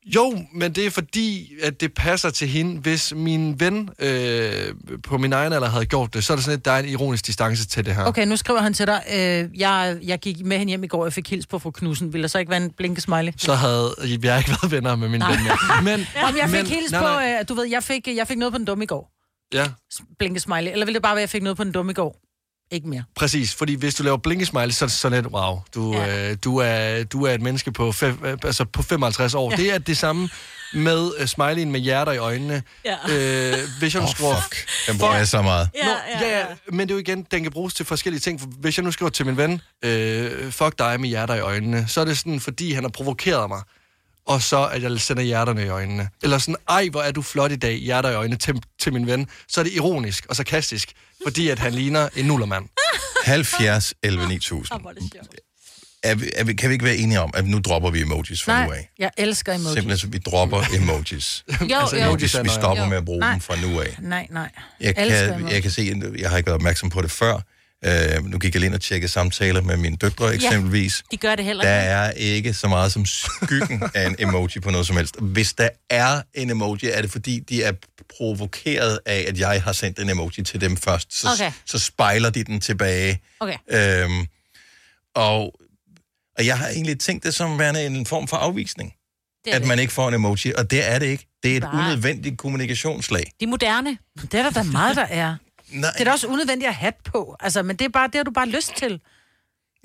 [0.06, 2.82] Jo, men det er fordi, at det passer til hende.
[2.82, 4.74] Hvis min ven øh,
[5.04, 6.89] på min egen alder havde gjort det, så er det sådan lidt, der er en
[6.89, 8.06] ironisk distance til det her.
[8.06, 11.06] Okay, nu skriver han til dig, øh, jeg, jeg gik med hende hjem i går,
[11.06, 12.14] jeg fik hils på fru Knudsen.
[12.14, 13.32] Vil der så ikke være en blinkesmiley?
[13.38, 15.32] Så havde jeg ikke været venner med min Nej.
[15.36, 15.58] ven mere.
[15.84, 18.38] Men, Om jeg fik men- hils nej, på, øh, du ved, jeg fik, jeg fik
[18.38, 19.10] noget på den dumme i går.
[19.54, 19.66] Ja.
[20.20, 20.72] Blinkesmiley.
[20.72, 22.20] Eller vil det bare være, at jeg fik noget på den dumme i går?
[22.74, 23.04] Ikke mere.
[23.16, 26.30] Præcis, fordi hvis du laver blinkesmiley, så er det sådan lidt, wow, du, ja.
[26.30, 29.52] øh, du, er, du er et menneske på, fem, øh, altså på 55 år.
[29.52, 29.58] Ja.
[29.58, 29.64] Ja.
[29.64, 30.30] Det er det samme
[30.74, 32.64] med uh, smileyen med hjerter i øjnene.
[32.86, 32.96] Ja.
[33.10, 34.42] Øh, hvis jeg nu Åh, skriver...
[34.42, 34.68] fuck.
[34.88, 35.70] Den bruger jeg så meget.
[35.76, 38.40] Ja, Nå, ja, ja, men det er jo igen, den kan bruges til forskellige ting.
[38.40, 41.86] For hvis jeg nu skriver til min ven, øh, fuck dig med hjerter i øjnene,
[41.88, 43.62] så er det sådan, fordi han har provokeret mig,
[44.26, 46.10] og så at jeg sender hjerterne i øjnene.
[46.24, 49.08] Eller sådan, ej, hvor er du flot i dag, hjerter i øjnene til, til min
[49.08, 49.28] ven.
[49.48, 50.94] Så er det ironisk og sarkastisk,
[51.26, 52.66] fordi at han ligner en nullermand.
[53.26, 54.80] 70 11 9000.
[56.04, 58.44] Er vi, er vi, kan vi ikke være enige om, at nu dropper vi emojis
[58.44, 58.90] fra nu Nej, af?
[59.00, 59.74] jeg elsker emojis.
[59.74, 61.44] Simpelthen, så vi dropper emojis.
[61.72, 62.04] Jo, altså, jo.
[62.04, 62.90] emojis, vi stopper Jo.
[62.90, 63.32] med at bruge Nej.
[63.32, 63.98] dem fra nu af.
[64.02, 64.50] Nej, nej.
[64.80, 65.54] Jeg elsker kan, emojis.
[65.54, 67.40] jeg kan se, jeg har ikke været opmærksom på det før.
[67.88, 71.04] Uh, nu gik jeg lige ind og tjekke samtaler med mine døtre eksempelvis.
[71.12, 71.80] De gør det heller Der
[72.10, 72.22] ikke.
[72.30, 75.16] er ikke så meget som skyggen af en emoji på noget som helst.
[75.20, 77.72] Hvis der er en emoji, er det fordi, de er
[78.18, 81.14] provokeret af, at jeg har sendt en emoji til dem først.
[81.22, 81.52] Så, Okay.
[81.66, 83.22] så spejler de den tilbage.
[83.40, 83.58] Okay.
[83.72, 84.28] Øhm,
[85.16, 85.44] og,
[86.38, 88.94] og jeg har egentlig tænkt det som værende en form for afvisning.
[89.46, 89.68] Det At det.
[89.68, 91.28] man ikke får en emoji, og det er det ikke.
[91.44, 91.86] Det er et Nej.
[91.86, 93.32] unødvendigt kommunikationslag.
[93.40, 93.98] De er moderne.
[94.22, 95.36] Det er der da meget, der er.
[95.74, 95.92] Nej.
[95.92, 97.36] Det er da også unødvendigt at have på.
[97.40, 99.02] Altså, men det er bare det, har du bare lyst til.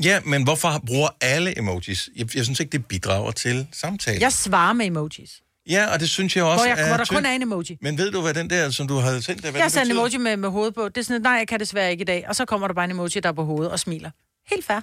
[0.03, 2.09] Ja, men hvorfor bruger alle emojis?
[2.17, 4.21] Jeg, jeg synes ikke, det bidrager til samtalen.
[4.21, 5.43] Jeg svarer med emojis.
[5.69, 7.79] Ja, og det synes jeg også Hvor, jeg, er hvor der kun er en emoji.
[7.83, 9.91] Men ved du, hvad den der, som du havde sendt, der, hvad Jeg sender en
[9.91, 10.89] emoji med, med hovedet på.
[10.89, 12.25] Det er sådan, nej, jeg kan desværre ikke i dag.
[12.29, 14.11] Og så kommer der bare en emoji, der er på hovedet og smiler.
[14.51, 14.81] Helt fair.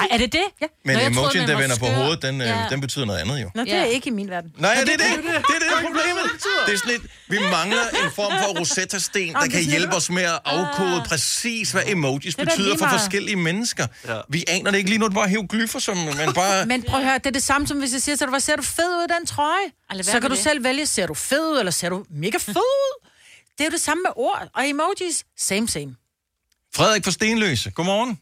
[0.00, 0.44] Ej, er det det?
[0.60, 0.66] Ja.
[0.84, 2.48] Men Nå, jeg troede, emojien, den der vender på hovedet, den, Ja.
[2.60, 2.66] ja.
[2.70, 3.50] den betyder noget andet jo.
[3.54, 3.76] Nå, det Ja.
[3.80, 4.50] er ikke i min verden.
[4.58, 6.24] Nej, Men det, er det, det, det, det, det er problemet.
[6.66, 10.22] Det er sådan lidt, vi mangler en form for Rosetta-sten, der kan hjælpe os med
[10.22, 13.86] at afkode præcis, hvad emojis er betyder for forskellige mennesker.
[14.28, 16.66] Vi aner det ikke lige nu, det var hieroglyffer, som man bare...
[16.66, 18.40] Men prøv at høre, det er det samme som hvis jeg siger til dig, hvad
[18.40, 19.66] ser du fed ud i den trøje?
[19.92, 20.38] Lad Så kan du det.
[20.42, 23.06] selv vælge, ser du fed ud, eller ser du mega fed ud?
[23.58, 24.48] Det er jo det samme med ord.
[24.54, 25.94] Og emojis, same same.
[26.74, 28.18] Frederik fra Stenløse, godmorgen.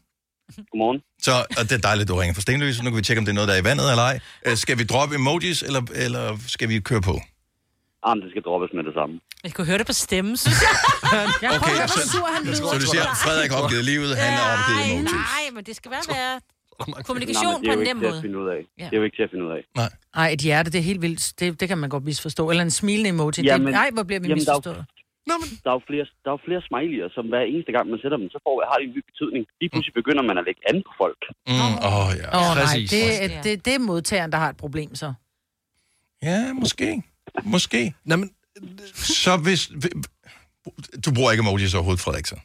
[0.71, 0.99] Godmorgen.
[1.27, 2.83] Så, og det er dejligt, du ringer fra Stenløse.
[2.83, 4.19] Nu kan vi tjekke, om det er noget, der er i vandet eller ej.
[4.47, 7.15] Øh, Skal vi droppe emojis, eller, eller skal vi køre på?
[8.07, 9.13] Jamen, det skal droppes med det samme.
[9.43, 10.75] Jeg kunne høre det på stemmen, synes jeg.
[11.43, 12.67] Jeg Okay, prøver, så- hvor sur han lyder.
[12.73, 15.11] Så du siger, Frederik har opgivet livet, han har opgivet Nej, emojis.
[15.33, 16.03] nej, men det skal være
[16.87, 18.21] Nå, kommunikation det på er en ikke nem at måde.
[18.21, 18.61] finde ud af.
[18.79, 18.85] Ja.
[18.85, 19.61] Det er jo ikke til at finde ud af.
[19.75, 19.89] Nej.
[20.23, 21.33] Ej, et hjerte, det er helt vildt.
[21.39, 22.49] Det, det kan man godt misforstå.
[22.49, 23.33] Eller en smilende emoji.
[23.43, 24.83] Jamen, det, nej, hvor bliver vi jamen, der
[25.29, 25.63] jo- misforstået?
[25.65, 28.17] Der er jo flere, der er jo flere smiley'er, som hver eneste gang, man sætter
[28.21, 29.43] dem, så får, har det en ny betydning.
[29.61, 31.21] Lige pludselig begynder man at lægge an på folk.
[31.47, 32.27] Mm, åh, ja.
[32.37, 35.07] Åh, oh, nej, det, er- det, det er modtageren, der har et problem, så.
[36.29, 36.87] Ja, måske.
[37.55, 37.81] Måske.
[38.09, 38.27] Nå, men,
[38.95, 39.61] Så hvis...
[41.05, 42.35] Du bruger ikke emojis overhovedet, Frederik, så?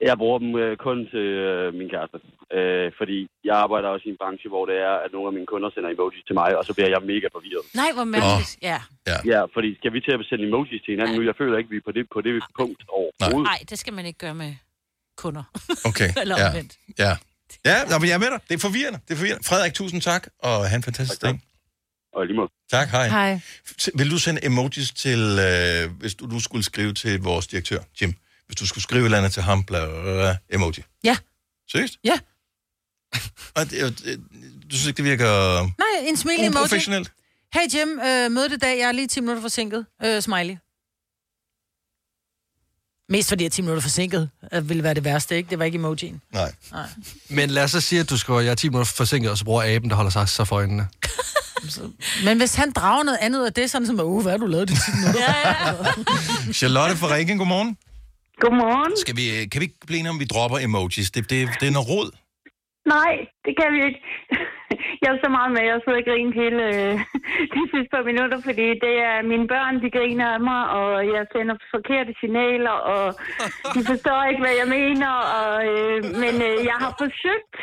[0.00, 2.18] Jeg bruger dem øh, kun til øh, min kæreste.
[2.56, 3.18] Øh, fordi
[3.48, 5.90] jeg arbejder også i en branche, hvor det er, at nogle af mine kunder sender
[5.96, 7.64] emojis til mig, og så bliver jeg mega forvirret.
[7.80, 8.52] Nej, hvor mærkeligt.
[8.70, 8.78] Ja.
[9.10, 9.18] Ja.
[9.32, 11.22] Ja, fordi skal vi til at sende emojis til hinanden nu?
[11.30, 13.50] Jeg føler ikke, vi er på det, på det punkt overhovedet.
[13.52, 14.52] Nej, det skal man ikke gøre med
[15.22, 15.44] kunder.
[15.90, 16.10] Okay.
[16.22, 16.48] Eller ja.
[16.48, 16.72] omvendt.
[17.04, 17.12] Ja.
[17.70, 18.40] Ja, nå, men jeg er med dig.
[18.48, 18.98] Det er forvirrende.
[19.06, 19.44] Det er forvirrende.
[19.50, 21.34] Frederik, tusind tak, og have en fantastisk dag.
[22.16, 22.50] Og lige måde.
[22.70, 23.08] Tak, hej.
[23.08, 23.40] Hej.
[23.94, 28.14] Vil du sende emojis til, øh, hvis du, du skulle skrive til vores direktør, Jim,
[28.48, 30.82] hvis du skulle skrive et eller andet til ham, bla, bla, bla, emoji?
[31.04, 31.16] Ja.
[31.70, 31.94] Seriøst?
[32.04, 32.18] Ja.
[33.54, 34.20] Og det, det,
[34.70, 36.60] du synes ikke, det virker Nej, en smilende emoji.
[36.64, 37.12] uprofessionelt?
[37.54, 38.78] Hey Jim, øh, mødet i dag.
[38.78, 39.86] Jeg er lige 10 minutter forsinket.
[40.04, 40.56] Øh, smiley.
[43.08, 45.50] Mest fordi jeg er 10 minutter forsinket, øh, ville være det værste, ikke?
[45.50, 46.20] Det var ikke emojien.
[46.32, 46.52] Nej.
[46.72, 46.86] Nej.
[47.28, 49.44] Men lad os så sige, at du skriver, jeg er 10 minutter forsinket, og så
[49.44, 50.88] bruger aben, der holder sig så for øjnene.
[52.24, 54.68] Men hvis han drager noget andet af det, sådan som, uh, hvad har du lavet
[54.68, 55.20] de 10 minutter?
[55.28, 55.58] ja,
[56.46, 56.52] ja.
[56.52, 57.76] Charlotte fra Ringen, godmorgen.
[58.42, 58.96] Godmorgen.
[59.04, 61.10] Skal vi, kan vi ikke blive enige om, vi dropper emojis?
[61.14, 62.10] Det, det, det er noget rod.
[62.96, 63.14] Nej,
[63.44, 64.02] det kan vi ikke.
[65.02, 66.94] Jeg er så meget med, at jeg sidder og griner hele øh,
[67.54, 71.22] de sidste par minutter, fordi det er mine børn, de griner af mig, og jeg
[71.32, 73.04] sender forkerte signaler, og
[73.74, 75.12] de forstår ikke, hvad jeg mener.
[75.40, 77.54] Og, øh, men øh, jeg har forsøgt,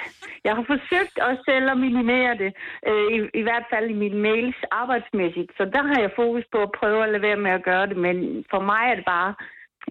[0.47, 2.51] jeg har forsøgt også selv at minimere det,
[2.89, 5.51] øh, i, i hvert fald i mine mails arbejdsmæssigt.
[5.57, 7.97] Så der har jeg fokus på at prøve at lade være med at gøre det,
[8.05, 8.17] men
[8.51, 9.31] for mig er det bare,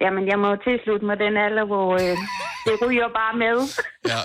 [0.02, 2.14] jamen jeg må jo tilslutte mig den alder, hvor øh,
[2.66, 3.56] det ryger bare med.
[4.12, 4.20] Ja,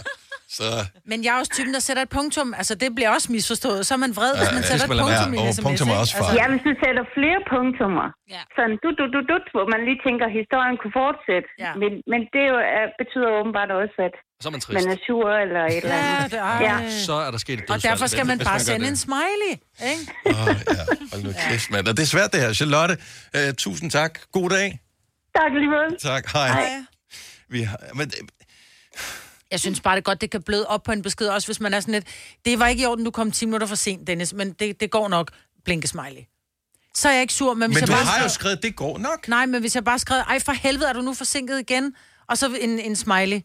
[0.57, 0.67] så...
[1.11, 2.47] Men jeg er også typen, der sætter et punktum.
[2.61, 3.79] Altså, det bliver også misforstået.
[3.87, 5.43] Så er man vred, Ja, hvis man sætter et man punktum i være.
[5.43, 5.65] en Og sms.
[5.67, 6.37] punktum er også Altså, farligt.
[6.39, 8.41] Ja, hvis du sætter flere punktummer, ja.
[8.57, 11.47] sådan du, du, du, du, hvor man lige tænker, at historien kunne fortsætte.
[11.65, 11.71] Ja.
[11.81, 14.75] Men, men det jo, er, betyder åbenbart også, at Så er man trist.
[14.79, 16.31] man er sur eller et eller Ja, andet.
[16.33, 16.75] det er- ja.
[17.07, 18.91] Så er der sket et Og derfor skal man bare gør sende det.
[18.95, 19.53] en smiley,
[19.91, 20.03] ikke?
[20.39, 20.47] Åh,
[20.77, 20.83] ja.
[21.11, 21.83] Hold nu kæft, mand.
[21.91, 22.51] Og det er svært, det her.
[22.61, 22.93] Charlotte,
[23.37, 24.11] øh, tusind tak.
[24.37, 24.67] God dag.
[25.35, 25.97] Tak lige måde.
[26.01, 26.31] Tak.
[26.33, 26.47] Hej.
[26.51, 26.83] Hej.
[27.49, 28.11] Vi har, men,
[29.51, 31.59] Jeg synes bare, det er godt, det kan bløde op på en besked, også hvis
[31.59, 32.07] man er sådan lidt,
[32.45, 34.91] det var ikke i orden, du kom 10 minutter for sent, Dennis, men det, det
[34.91, 35.31] går nok,
[35.65, 36.21] blinke smiley.
[36.95, 38.63] Så er jeg ikke sur, men hvis men jeg du bare har jo skrev- skrevet,
[38.63, 39.27] det går nok.
[39.27, 41.93] Nej, men hvis jeg bare skrev, ej for helvede, er du nu forsinket igen?
[42.29, 43.41] Og så en, en smiley.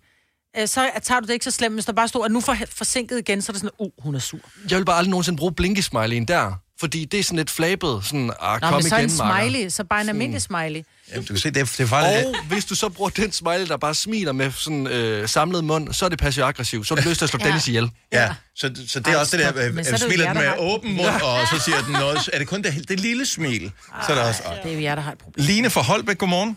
[0.58, 2.56] Øh, Så tager du det ikke så slemt, hvis der bare stod, at nu for,
[2.70, 4.38] forsinket igen, så er det sådan, uh, hun er sur.
[4.70, 6.52] Jeg vil bare aldrig nogensinde bruge blinkesmileyen der.
[6.84, 8.00] Fordi det er sådan lidt flabet.
[8.04, 9.48] Sådan, ah, Nå, kom men så igen, en makker.
[9.50, 10.82] smiley, så bare en almindelig smiley.
[11.12, 12.26] Jamen, du kan se, det er, det er faktisk...
[12.26, 15.92] Og hvis du så bruger den smiley, der bare smiler med sådan øh, samlet mund,
[15.92, 16.84] så er det passiv-aggressiv.
[16.84, 17.46] Så har du lyst til at slå Ja.
[17.46, 17.90] Dennis ihjel.
[18.12, 20.36] Ja, så, så det er Ej, også det der, øh, så det jo smiler den
[20.36, 22.30] med har- åben mund, og så siger den noget.
[22.32, 23.72] Er det kun det, det lille smil?
[24.06, 24.42] Så er der også...
[24.64, 25.46] Det er jo jer, der har et problem.
[25.46, 26.56] Line fra Holbæk, godmorgen.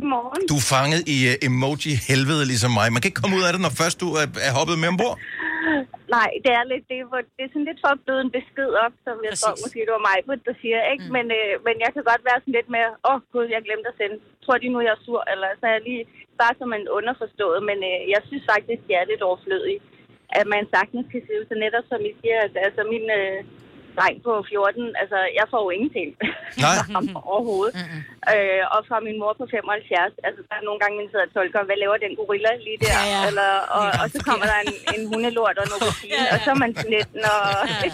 [0.00, 0.48] Godmorgen.
[0.48, 2.92] Du er fanget i uh, emoji-helvede ligesom mig.
[2.92, 5.18] Man kan ikke komme ud af det, når først du er, er hoppet med ombord.
[6.16, 8.70] Nej, det er lidt det, hvor det er sådan lidt for at bløde en besked
[8.84, 11.04] op, som jeg tror måske, det var mig, der siger, ikke?
[11.06, 11.12] Mm.
[11.16, 13.90] Men, øh, men jeg kan godt være sådan lidt mere, åh oh, gud, jeg glemte
[13.92, 14.16] at sende.
[14.44, 15.22] Tror de nu, jeg er sur?
[15.32, 16.04] Eller så er jeg lige
[16.40, 17.60] bare som en underforstået.
[17.68, 19.82] Men øh, jeg synes faktisk, det er lidt overflødigt,
[20.38, 23.38] at man sagtens kan sige, så netop som I siger, at altså min øh,
[23.98, 26.08] dreng på 14, altså jeg får jo ingenting.
[26.66, 26.76] Nej.
[27.32, 27.72] overhovedet.
[27.78, 28.00] Mm-hmm.
[28.32, 31.32] Øh, og fra min mor på 75, altså der er nogle gange, man sidder og
[31.36, 32.94] tolker, hvad laver den gorilla lige der?
[32.96, 33.20] Ja, ja.
[33.28, 35.82] Eller, og, og så kommer der en, en hundelort og noget
[36.12, 36.32] ja, ja.
[36.34, 37.38] og så er man sådan lidt, når...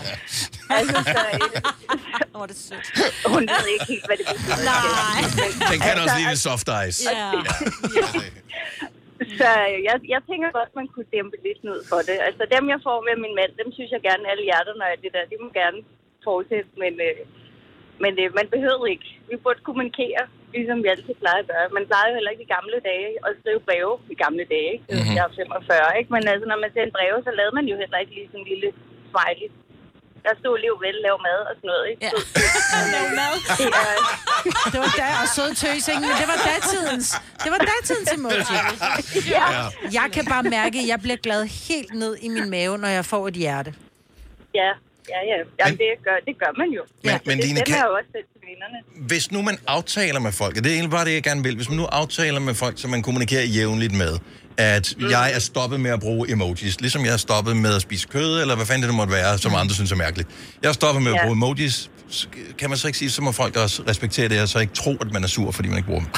[0.78, 1.20] altså, så,
[2.32, 2.86] Hvor er det sødt.
[3.32, 4.58] hun ved ikke helt, hvad det betyder.
[4.72, 5.20] Nej.
[5.72, 6.98] Den kan også lide lidt soft ice.
[7.10, 7.30] Ja.
[9.40, 9.50] Så
[9.88, 12.18] jeg, jeg tænker godt, man kunne dæmpe lidt ned for det.
[12.28, 15.12] Altså dem, jeg får med min mand, dem synes jeg gerne, alle hjerterne og det
[15.16, 15.80] der, de må gerne
[16.28, 17.18] fortsætte, men, øh,
[18.02, 19.08] men øh, man behøver ikke.
[19.30, 20.22] Vi burde kommunikere,
[20.54, 21.66] ligesom vi altid plejer at gøre.
[21.76, 24.84] Man plejede jo heller ikke i gamle dage at skrive breve i gamle dage, ikke?
[24.96, 25.14] Mhm.
[25.16, 26.10] Jeg er 45, ikke?
[26.14, 28.50] Men altså, når man sendte breve, så lavede man jo heller ikke lige sådan en
[28.52, 28.68] lille
[29.10, 29.48] smiley.
[30.24, 32.00] Der stod liv vel, lav mad og sådan noget, ikke?
[32.06, 32.12] Ja.
[32.94, 33.34] Lav mad.
[34.72, 37.08] Det var da, og søde tøsing, men det var datidens.
[37.44, 38.42] Det var datidens emoji.
[39.36, 39.44] Ja.
[39.98, 43.04] Jeg kan bare mærke, at jeg bliver glad helt ned i min mave, når jeg
[43.04, 43.74] får et hjerte.
[44.54, 44.70] Ja,
[45.14, 45.36] ja, ja.
[45.60, 46.82] Jamen, det, gør, det gør man jo.
[47.04, 49.06] Men- Så men det Line, kan- jeg jo også selv til vennerne.
[49.08, 51.56] Hvis nu man aftaler med folk, og det er egentlig bare det, jeg gerne vil,
[51.56, 54.18] hvis man nu aftaler med folk, som man kommunikerer jævnligt med,
[54.58, 54.84] at
[55.16, 58.30] jeg er stoppet med at bruge emojis, ligesom jeg er stoppet med at spise kød,
[58.42, 60.28] eller hvad fanden det nu måtte være, som andre synes er mærkeligt.
[60.62, 61.24] Jeg er stoppet med at Ja.
[61.24, 61.76] bruge emojis.
[62.60, 64.92] Kan man så ikke sige, så må folk også respektere det, og så ikke tro,
[65.04, 66.12] at man er sur, fordi man ikke bruger dem.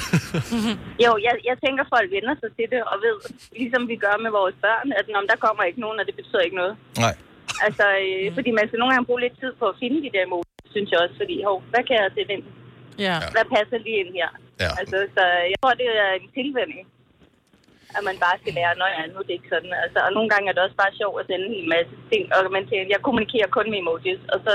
[1.05, 3.17] Jo, jeg, jeg tænker, folk vender sig til det og ved,
[3.61, 6.43] ligesom vi gør med vores børn, at når der kommer ikke nogen, og det betyder
[6.47, 6.75] ikke noget.
[7.05, 7.15] Nej.
[7.67, 10.25] Altså, øh, fordi man skal nogle gange bruge lidt tid på at finde de der
[10.35, 12.45] mål, synes jeg også, fordi, hov, hvad kan jeg sætte ind?
[13.07, 13.17] Ja.
[13.35, 14.31] Hvad passer lige ind her?
[14.65, 14.71] Ja.
[14.81, 15.23] Altså, så
[15.53, 16.83] jeg tror, det er en tilvænding,
[17.97, 19.73] at man bare skal lære, når ja, nu er ikke sådan.
[19.85, 22.23] Altså, og nogle gange er det også bare sjovt at sende en hel masse ting,
[22.35, 24.53] og man tænker, jeg kommunikerer kun med emojis, og så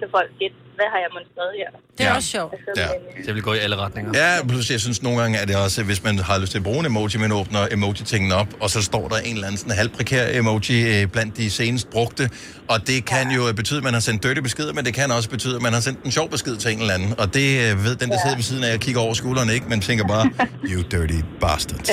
[0.00, 1.70] kan folk gætte, hvad har jeg måske skrevet her?
[1.98, 2.16] Det er Ja.
[2.16, 2.52] også sjovt.
[2.68, 2.88] Altså, Ja.
[3.16, 4.10] men, Det vil gå i alle retninger.
[4.22, 6.64] Ja, plus jeg synes nogle gange, at det også, hvis man har lyst til at
[6.68, 9.76] bruge en emoji, man åbner emoji-tingen op, og så står der en eller anden sådan
[9.82, 12.24] halvprekær emoji øh, blandt de senest brugte,
[12.72, 15.30] og det kan jo betyde, at man har sendt dirty beskeder, men det kan også
[15.36, 17.84] betyde, at man har sendt en sjov besked til en eller anden, og det øh,
[17.86, 20.24] ved den, der sidder ved siden af, og kigger over skulderen ikke, men tænker bare,
[20.72, 21.90] you dirty bastards.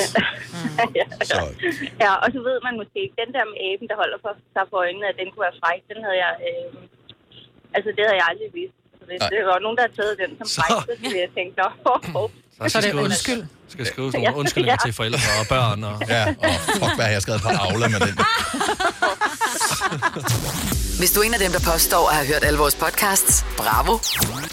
[1.32, 1.39] Så,
[2.06, 4.66] Ja, og så ved man måske ikke, den der med aben, der holder for sig
[4.72, 6.68] for øjnene, at den kunne være fræk, den havde jeg, øh,
[7.76, 8.76] altså det havde jeg aldrig vist.
[8.99, 9.30] Så det, Nej.
[9.34, 11.67] det var nogen, der havde taget den som Så- fræk, så ville jeg tænke, nå,
[11.93, 12.30] oh, oh.
[12.57, 13.41] Så, så er det undskyld.
[13.73, 14.39] Skal skrive sådan nogle Ja.
[14.41, 14.86] undskyldninger Ja.
[14.88, 15.80] til forældre og børn.
[15.89, 15.95] Og...
[16.15, 18.15] ja, og fuck, hvad har jeg skrevet på Aula med den.
[20.99, 23.93] Hvis du er en af dem, der påstår at have hørt alle vores podcasts, bravo.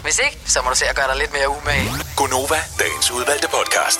[0.05, 1.89] Hvis ikke, så må du se at gøre dig lidt mere umage.
[2.17, 3.99] Gonova, dagens udvalgte podcast.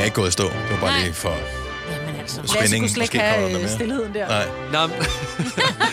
[0.00, 0.44] Er ikke gået i stå.
[0.44, 1.36] Det var bare lige for
[1.92, 2.40] Jamen altså.
[2.40, 2.82] Lasse spænding.
[2.82, 4.28] kunne slet ikke have stillheden der.
[4.28, 4.46] Nej.
[4.72, 4.96] Nå, men-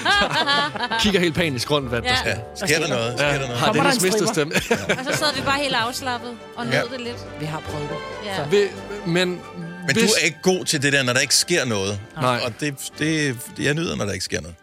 [1.02, 2.16] kigger helt panisk rundt, hvad der Ja.
[2.16, 2.30] sker.
[2.30, 2.66] Ja.
[2.68, 3.14] Sker der noget?
[3.18, 3.58] Sker der noget?
[3.58, 4.54] Har Kommer der Dennis en mistet stemme?
[5.00, 6.82] Og så sad vi bare helt afslappet og nød Ja.
[6.82, 7.18] det lidt.
[7.40, 7.98] Vi har prøvet det.
[8.30, 8.44] Ja.
[8.50, 8.70] Ved-
[9.06, 9.40] Men, Men
[9.86, 12.00] hvis, du er ikke god til det der, når der ikke sker noget.
[12.22, 12.40] Nej.
[12.46, 14.56] Og det, det, jeg nyder, når der ikke sker noget.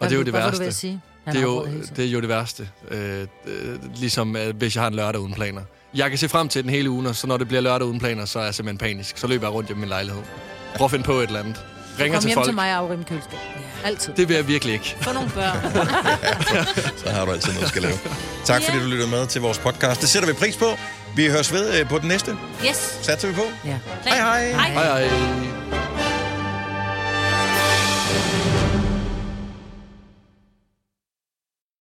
[0.00, 0.60] Og det er jo det Hvad var du værste.
[0.60, 1.00] ved at sige?
[1.24, 1.96] Han Det er, har jo, prøvet hele tiden.
[1.96, 2.68] det er jo det værste.
[2.90, 5.60] Øh, øh, ligesom øh, hvis jeg har en lørdag uden planer.
[5.94, 7.98] Jeg kan se frem til den hele ugen, og så når det bliver lørdag uden
[8.00, 9.18] planer, så er jeg simpelthen panisk.
[9.18, 10.22] Så løber jeg rundt i min lejlighed.
[10.76, 11.64] Prøv at finde på et eller andet.
[12.00, 12.46] Ringer Kom til hjem folk.
[12.46, 13.38] til mig og afrime køleskab.
[13.82, 14.12] Ja, altid.
[14.16, 14.96] Det vil jeg virkelig ikke.
[15.00, 15.58] Få nogle børn.
[17.04, 17.94] Så har du altid noget, du skal lave.
[18.44, 20.00] Tak fordi du lytter med til vores podcast.
[20.00, 20.66] Det sætter vi pris på.
[21.16, 22.36] Vi høres ved øh, på den næste.
[22.68, 22.98] Yes.
[23.02, 23.44] Satser vi på.
[23.64, 23.78] Ja.
[24.04, 24.52] Hej hej.
[24.52, 24.70] Hej.
[24.70, 25.83] Hej hej.